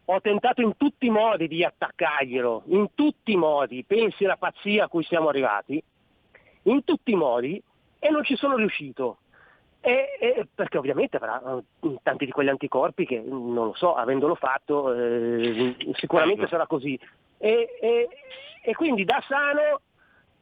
ho 0.10 0.22
tentato 0.22 0.62
in 0.62 0.78
tutti 0.78 1.08
i 1.08 1.10
modi 1.10 1.48
di 1.48 1.66
attaccarglielo, 1.66 2.64
in 2.68 2.88
tutti 2.96 3.34
i 3.34 3.36
modi, 3.36 3.84
pensi 3.84 4.24
alla 4.24 4.38
pazzia 4.38 4.86
a 4.86 4.88
cui 4.88 5.04
siamo 5.04 5.28
arrivati, 5.28 5.84
in 6.64 6.84
tutti 6.86 7.12
i 7.12 7.16
modi 7.16 7.62
e 8.00 8.10
non 8.10 8.24
ci 8.24 8.38
sono 8.38 8.56
riuscito. 8.56 9.18
E, 9.82 10.18
e, 10.20 10.48
perché 10.54 10.78
ovviamente 10.78 11.18
avrà 11.18 11.42
eh, 11.42 11.96
tanti 12.04 12.26
di 12.26 12.32
quegli 12.32 12.48
anticorpi 12.48 13.06
che 13.06 13.20
non 13.20 13.54
lo 13.54 13.74
so, 13.76 13.96
avendolo 13.96 14.36
fatto 14.36 14.94
eh, 14.94 15.76
sicuramente 15.94 16.42
ecco. 16.42 16.52
sarà 16.52 16.68
così. 16.68 16.98
E, 17.38 18.10
e, 18.62 18.76
quindi 18.76 19.04
da 19.04 19.22
sano 19.28 19.82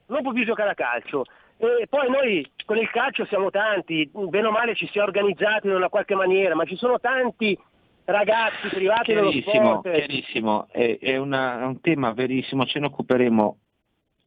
non 0.08 0.22
può 0.22 0.32
più 0.32 0.46
giocare 0.46 0.70
a 0.70 0.76
calcio. 0.76 1.26
E 1.58 1.88
poi 1.90 2.10
noi 2.10 2.52
con 2.66 2.78
il 2.78 2.90
calcio 2.92 3.26
siamo 3.26 3.50
tanti, 3.50 4.10
bene 4.14 4.48
o 4.48 4.52
male 4.52 4.76
ci 4.76 4.88
si 4.88 5.00
è 5.00 5.02
organizzati 5.02 5.68
in 5.68 5.74
una 5.74 5.90
qualche 5.90 6.14
maniera, 6.14 6.54
ma 6.54 6.66
ci 6.66 6.76
sono 6.76 7.00
tanti 7.00 7.58
ragazzi 8.06 8.68
privati 8.70 9.14
dello 9.14 9.32
sport. 9.32 9.82
Chiarissimo, 9.92 10.68
è, 10.72 10.98
è, 11.00 11.18
una, 11.18 11.62
è, 11.62 11.66
un 11.66 11.82
tema 11.82 12.14
verissimo, 12.14 12.66
ce 12.66 12.80
ne 12.80 12.86
occuperemo 12.88 13.58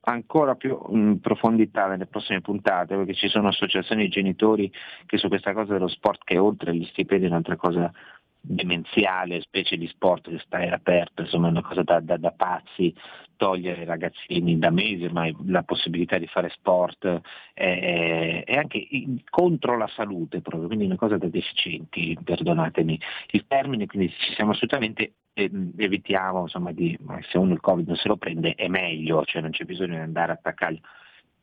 ancora 0.00 0.54
più 0.54 0.78
in 0.90 1.20
profondità 1.20 1.86
nelle 1.86 2.06
prossime 2.06 2.40
puntate, 2.40 2.96
perché 2.96 3.14
ci 3.14 3.28
sono 3.28 3.48
associazioni 3.48 4.04
di 4.04 4.08
genitori 4.08 4.72
che 5.06 5.18
su 5.18 5.28
questa 5.28 5.52
cosa 5.52 5.74
dello 5.74 5.88
sport, 5.88 6.22
che 6.24 6.38
oltre 6.38 6.70
agli 6.70 6.86
stipendi 6.86 7.26
è 7.26 7.28
un'altra 7.28 7.56
cosa 7.56 7.92
demenziale, 8.40 9.40
specie 9.40 9.76
di 9.76 9.86
sport 9.88 10.30
che 10.30 10.38
sta 10.38 10.58
aperto, 10.58 11.22
insomma 11.22 11.48
è 11.48 11.50
una 11.50 11.62
cosa 11.62 11.82
da, 11.82 12.00
da, 12.00 12.16
da 12.16 12.30
pazzi, 12.30 12.94
togliere 13.36 13.80
ai 13.80 13.86
ragazzini 13.86 14.58
da 14.58 14.70
mesi 14.70 15.04
ormai 15.04 15.34
la 15.46 15.62
possibilità 15.62 16.18
di 16.18 16.26
fare 16.26 16.48
sport 16.50 17.20
è, 17.54 18.42
è 18.44 18.56
anche 18.56 18.84
in, 18.90 19.22
contro 19.28 19.76
la 19.76 19.88
salute 19.88 20.40
proprio, 20.40 20.66
quindi 20.66 20.86
una 20.86 20.96
cosa 20.96 21.16
da 21.16 21.28
deficienti, 21.28 22.18
perdonatemi 22.22 23.00
il 23.30 23.46
termine, 23.46 23.86
quindi 23.86 24.12
ci 24.18 24.34
siamo 24.34 24.50
assolutamente 24.50 25.12
eh, 25.34 25.50
evitiamo 25.76 26.42
insomma 26.42 26.72
di, 26.72 26.98
se 27.30 27.38
uno 27.38 27.52
il 27.52 27.60
covid 27.60 27.86
non 27.86 27.96
se 27.96 28.08
lo 28.08 28.16
prende 28.16 28.54
è 28.54 28.68
meglio, 28.68 29.24
cioè 29.24 29.40
non 29.40 29.50
c'è 29.50 29.64
bisogno 29.64 29.94
di 29.94 30.00
andare 30.00 30.32
a 30.32 30.34
attaccargli 30.34 30.80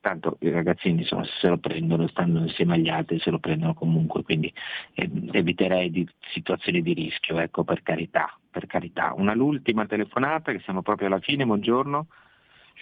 tanto 0.06 0.38
i 0.42 0.52
ragazzini 0.52 1.02
insomma, 1.02 1.26
se 1.26 1.48
lo 1.48 1.58
prendono, 1.58 2.08
stanno 2.08 2.42
insieme 2.42 2.76
agli 2.76 2.90
altri, 2.90 3.18
se 3.18 3.32
lo 3.32 3.40
prendono 3.40 3.74
comunque, 3.74 4.22
quindi 4.22 4.54
eh, 4.94 5.10
eviterei 5.32 5.90
di 5.90 6.08
situazioni 6.32 6.84
di 6.84 6.94
rischio, 6.94 7.40
ecco, 7.40 7.64
per 7.64 7.82
carità, 7.82 8.38
per 8.52 8.68
carità. 8.68 9.16
Una 9.18 9.34
l'ultima 9.34 9.88
telefonata, 9.88 10.52
che 10.52 10.60
siamo 10.60 10.84
proprio 10.84 11.08
alla 11.08 11.20
fine, 11.20 11.44
buongiorno. 11.44 12.06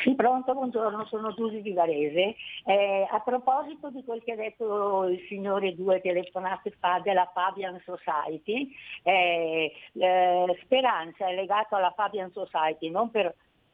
Sì, 0.01 0.15
pronto, 0.15 0.53
buongiorno, 0.53 1.05
sono 1.05 1.34
Giusi 1.34 1.61
di 1.61 1.71
Varese. 1.71 2.36
Eh, 2.65 3.07
a 3.09 3.19
proposito 3.21 3.89
di 3.89 4.03
quel 4.03 4.21
che 4.21 4.34
ha 4.34 4.36
detto 4.36 5.05
il 5.05 5.24
signore 5.30 5.76
due 5.76 6.01
telefonate 6.01 6.76
fa 6.78 6.99
della 7.01 7.32
Fabian 7.34 7.82
Society, 7.86 8.69
eh, 9.03 9.71
eh, 9.93 10.59
Speranza 10.63 11.28
è 11.30 11.36
legato 11.36 11.76
alla 11.76 11.93
Fabian 11.95 12.32
Society 12.32 12.89
non 12.89 13.11
per 13.11 13.34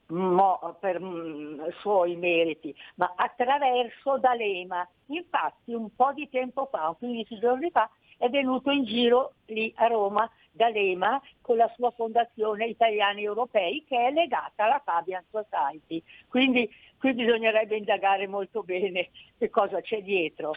mo, 0.09 0.77
per 0.79 1.01
mm, 1.01 1.67
suoi 1.79 2.15
meriti, 2.15 2.73
ma 2.95 3.13
attraverso 3.15 4.17
D'Alema. 4.17 4.87
Infatti 5.07 5.73
un 5.73 5.93
po' 5.95 6.13
di 6.13 6.29
tempo 6.29 6.67
fa, 6.71 6.95
15 6.97 7.39
giorni 7.39 7.69
fa, 7.71 7.89
è 8.17 8.29
venuto 8.29 8.69
in 8.69 8.83
giro 8.83 9.33
lì 9.45 9.71
a 9.77 9.87
Roma 9.87 10.29
D'Alema 10.51 11.21
con 11.41 11.57
la 11.57 11.71
sua 11.75 11.91
fondazione 11.91 12.65
Italiani 12.65 13.23
Europei 13.23 13.83
che 13.87 14.07
è 14.07 14.11
legata 14.11 14.65
alla 14.65 14.81
Fabian 14.83 15.23
Society. 15.29 16.03
Quindi 16.27 16.69
qui 16.97 17.13
bisognerebbe 17.13 17.77
indagare 17.77 18.27
molto 18.27 18.61
bene 18.61 19.09
che 19.37 19.49
cosa 19.49 19.81
c'è 19.81 20.01
dietro. 20.01 20.53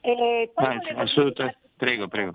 E 0.00 0.50
ah, 0.54 0.78
assolutamente. 0.96 1.66
Prego, 1.76 2.08
prego. 2.08 2.34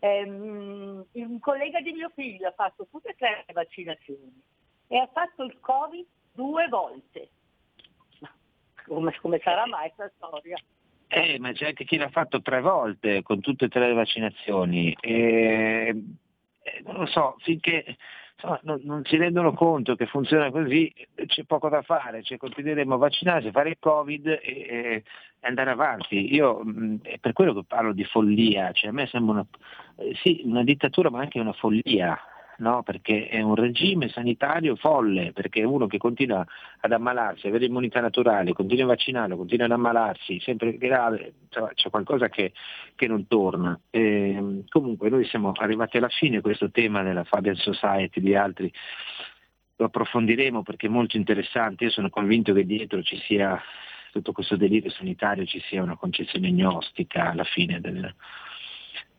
Eh, 0.00 0.22
un 0.24 1.38
collega 1.38 1.80
di 1.80 1.92
mio 1.92 2.10
figlio 2.14 2.48
ha 2.48 2.52
fatto 2.52 2.88
tutte 2.90 3.10
e 3.10 3.14
tre 3.16 3.44
le 3.46 3.52
vaccinazioni 3.52 4.42
e 4.88 4.98
ha 4.98 5.08
fatto 5.12 5.44
il 5.44 5.58
Covid 5.60 6.06
due 6.32 6.68
volte. 6.68 7.28
Come, 8.86 9.16
come 9.20 9.40
sarà 9.42 9.66
mai 9.66 9.92
questa 9.94 10.12
storia? 10.16 10.56
Eh, 11.08 11.38
ma 11.38 11.52
c'è 11.52 11.66
anche 11.66 11.84
chi 11.84 11.98
l'ha 11.98 12.08
fatto 12.08 12.40
tre 12.40 12.60
volte 12.60 13.22
con 13.22 13.40
tutte 13.40 13.66
e 13.66 13.68
tre 13.68 13.88
le 13.88 13.92
vaccinazioni. 13.92 14.96
E, 15.00 15.94
eh, 16.62 16.82
non 16.84 16.96
lo 16.96 17.06
so, 17.06 17.36
finché 17.40 17.96
insomma, 18.34 18.58
non, 18.62 18.80
non, 18.84 19.04
si 19.04 19.16
rendono 19.16 19.52
conto 19.52 19.94
che 19.94 20.06
funziona 20.06 20.50
così, 20.50 20.92
c'è 21.26 21.44
poco 21.44 21.68
da 21.68 21.82
fare, 21.82 22.22
cioè, 22.22 22.38
continueremo 22.38 22.94
a 22.94 22.98
vaccinarci, 22.98 23.50
fare 23.50 23.70
il 23.70 23.76
Covid 23.78 24.26
e, 24.26 24.40
e 24.42 25.02
andare 25.40 25.70
avanti. 25.70 26.34
Io 26.34 26.64
mh, 26.64 27.02
è 27.02 27.18
per 27.18 27.32
quello 27.34 27.52
che 27.54 27.64
parlo 27.66 27.92
di 27.92 28.04
follia, 28.04 28.72
cioè, 28.72 28.90
a 28.90 28.92
me 28.92 29.06
sembra 29.06 29.34
una, 29.34 29.46
eh, 29.98 30.14
sì, 30.22 30.40
una 30.44 30.64
dittatura 30.64 31.10
ma 31.10 31.20
anche 31.20 31.40
una 31.40 31.52
follia 31.52 32.18
no? 32.62 32.82
perché 32.82 33.28
è 33.28 33.40
un 33.42 33.54
regime 33.54 34.08
sanitario 34.08 34.76
folle, 34.76 35.32
perché 35.32 35.64
uno 35.64 35.86
che 35.86 35.98
continua 35.98 36.46
ad 36.80 36.92
ammalarsi, 36.92 37.48
avere 37.48 37.66
immunità 37.66 38.00
naturale, 38.00 38.52
continua 38.52 38.84
a 38.84 38.88
vaccinarlo, 38.88 39.36
continua 39.36 39.66
ad 39.66 39.72
ammalarsi, 39.72 40.40
sempre 40.40 40.78
grave, 40.78 41.34
cioè, 41.50 41.74
c'è 41.74 41.90
qualcosa 41.90 42.28
che, 42.28 42.52
che 42.94 43.06
non 43.06 43.26
torna. 43.26 43.78
E, 43.90 44.30
ehm, 44.30 44.64
comunque 44.68 45.10
noi 45.10 45.26
siamo 45.26 45.52
arrivati 45.56 45.98
alla 45.98 46.08
fine, 46.08 46.40
questo 46.40 46.70
tema 46.70 47.02
della 47.02 47.24
Fabian 47.24 47.56
Society 47.56 48.20
di 48.20 48.34
altri 48.34 48.72
lo 49.76 49.86
approfondiremo 49.86 50.62
perché 50.62 50.86
è 50.86 50.90
molto 50.90 51.16
interessante, 51.16 51.84
io 51.84 51.90
sono 51.90 52.08
convinto 52.08 52.52
che 52.52 52.64
dietro 52.64 53.02
ci 53.02 53.16
sia 53.26 53.60
tutto 54.12 54.30
questo 54.32 54.56
delirio 54.56 54.90
sanitario, 54.90 55.44
ci 55.44 55.60
sia 55.66 55.82
una 55.82 55.96
concezione 55.96 56.52
gnostica 56.52 57.30
alla 57.30 57.44
fine 57.44 57.80
del, 57.80 58.14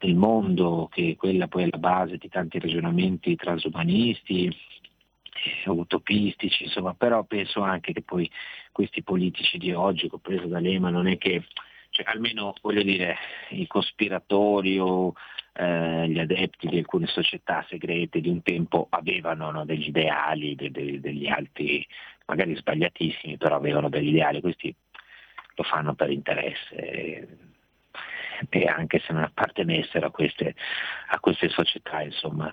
del 0.03 0.15
mondo, 0.15 0.89
che 0.91 1.15
quella 1.15 1.47
poi 1.47 1.63
è 1.63 1.67
la 1.71 1.77
base 1.77 2.17
di 2.17 2.27
tanti 2.27 2.59
ragionamenti 2.59 3.37
transumanisti, 3.37 4.47
eh, 4.47 5.69
utopistici, 5.69 6.65
insomma, 6.65 6.93
però 6.93 7.23
penso 7.23 7.61
anche 7.61 7.93
che 7.93 8.01
poi 8.01 8.29
questi 8.73 9.01
politici 9.01 9.57
di 9.57 9.71
oggi, 9.71 10.09
compreso 10.09 10.47
da 10.47 10.59
Lema, 10.59 10.89
non 10.89 11.07
è 11.07 11.17
che, 11.17 11.45
cioè, 11.91 12.05
almeno 12.09 12.53
voglio 12.61 12.83
dire, 12.83 13.15
i 13.51 13.65
cospiratori 13.65 14.77
o 14.77 15.13
eh, 15.53 16.09
gli 16.09 16.19
adepti 16.19 16.67
di 16.67 16.79
alcune 16.79 17.07
società 17.07 17.65
segrete 17.69 18.19
di 18.19 18.27
un 18.27 18.41
tempo 18.41 18.87
avevano 18.89 19.51
no, 19.51 19.63
degli 19.63 19.87
ideali, 19.87 20.55
de, 20.55 20.69
de, 20.69 20.99
degli 20.99 21.27
alti, 21.27 21.85
magari 22.25 22.55
sbagliatissimi, 22.57 23.37
però 23.37 23.55
avevano 23.55 23.87
degli 23.87 24.09
ideali, 24.09 24.41
questi 24.41 24.75
lo 25.55 25.63
fanno 25.63 25.93
per 25.93 26.09
interesse 26.09 27.52
e 28.49 28.65
anche 28.65 28.99
se 28.99 29.13
non 29.13 29.23
appartenessero 29.23 30.07
a 30.07 30.11
queste, 30.11 30.55
a 31.07 31.19
queste 31.19 31.49
società, 31.49 32.01
insomma, 32.01 32.51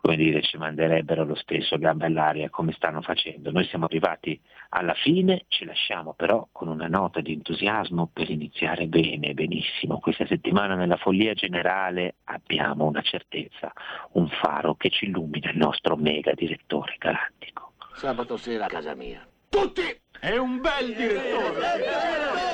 come 0.00 0.16
dire, 0.16 0.42
ci 0.42 0.56
manderebbero 0.56 1.24
lo 1.24 1.34
stesso 1.34 1.76
gambe 1.76 2.06
all'aria 2.06 2.48
come 2.50 2.72
stanno 2.72 3.02
facendo. 3.02 3.50
Noi 3.50 3.66
siamo 3.66 3.84
arrivati 3.86 4.40
alla 4.70 4.94
fine, 4.94 5.44
ci 5.48 5.64
lasciamo 5.64 6.14
però 6.14 6.48
con 6.52 6.68
una 6.68 6.86
nota 6.86 7.20
di 7.20 7.32
entusiasmo 7.32 8.08
per 8.12 8.30
iniziare 8.30 8.86
bene, 8.86 9.34
benissimo. 9.34 9.98
Questa 9.98 10.26
settimana 10.26 10.76
nella 10.76 10.96
follia 10.96 11.34
generale 11.34 12.16
abbiamo 12.24 12.86
una 12.86 13.02
certezza, 13.02 13.72
un 14.12 14.28
faro 14.28 14.76
che 14.76 14.88
ci 14.88 15.06
illumina 15.06 15.50
il 15.50 15.58
nostro 15.58 15.96
mega 15.96 16.32
direttore 16.32 16.94
galattico. 16.98 17.72
Sabato 17.94 18.36
sera 18.36 18.66
a 18.66 18.68
casa 18.68 18.94
mia. 18.94 19.26
Tutti! 19.48 19.82
È 20.20 20.36
un 20.36 20.60
bel 20.60 20.94
direttore! 20.94 22.47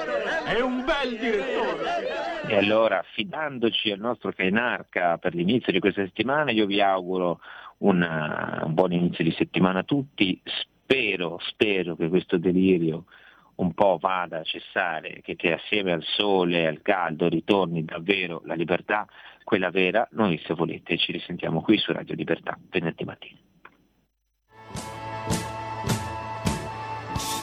È 0.44 0.60
un 0.60 0.84
bel 0.84 1.18
direttore! 1.18 2.46
E 2.46 2.56
allora, 2.56 3.02
fidandoci 3.14 3.90
al 3.90 3.98
nostro 3.98 4.30
Cainarca 4.32 5.16
per 5.16 5.34
l'inizio 5.34 5.72
di 5.72 5.80
questa 5.80 6.04
settimana, 6.04 6.50
io 6.50 6.66
vi 6.66 6.82
auguro 6.82 7.40
una, 7.78 8.60
un 8.64 8.74
buon 8.74 8.92
inizio 8.92 9.24
di 9.24 9.32
settimana 9.32 9.80
a 9.80 9.84
tutti. 9.84 10.38
Spero, 10.44 11.38
spero 11.40 11.96
che 11.96 12.08
questo 12.08 12.36
delirio 12.36 13.06
un 13.56 13.72
po' 13.72 13.98
vada 13.98 14.40
a 14.40 14.44
cessare, 14.44 15.22
che, 15.22 15.34
che 15.34 15.54
assieme 15.54 15.92
al 15.92 16.02
sole 16.02 16.60
e 16.60 16.66
al 16.66 16.82
caldo 16.82 17.28
ritorni 17.28 17.84
davvero 17.84 18.42
la 18.44 18.54
libertà, 18.54 19.06
quella 19.44 19.70
vera. 19.70 20.06
Noi 20.12 20.38
se 20.44 20.52
volete 20.52 20.98
ci 20.98 21.12
risentiamo 21.12 21.62
qui 21.62 21.78
su 21.78 21.92
Radio 21.92 22.14
Libertà 22.14 22.58
venerdì 22.70 23.04
mattina. 23.04 23.38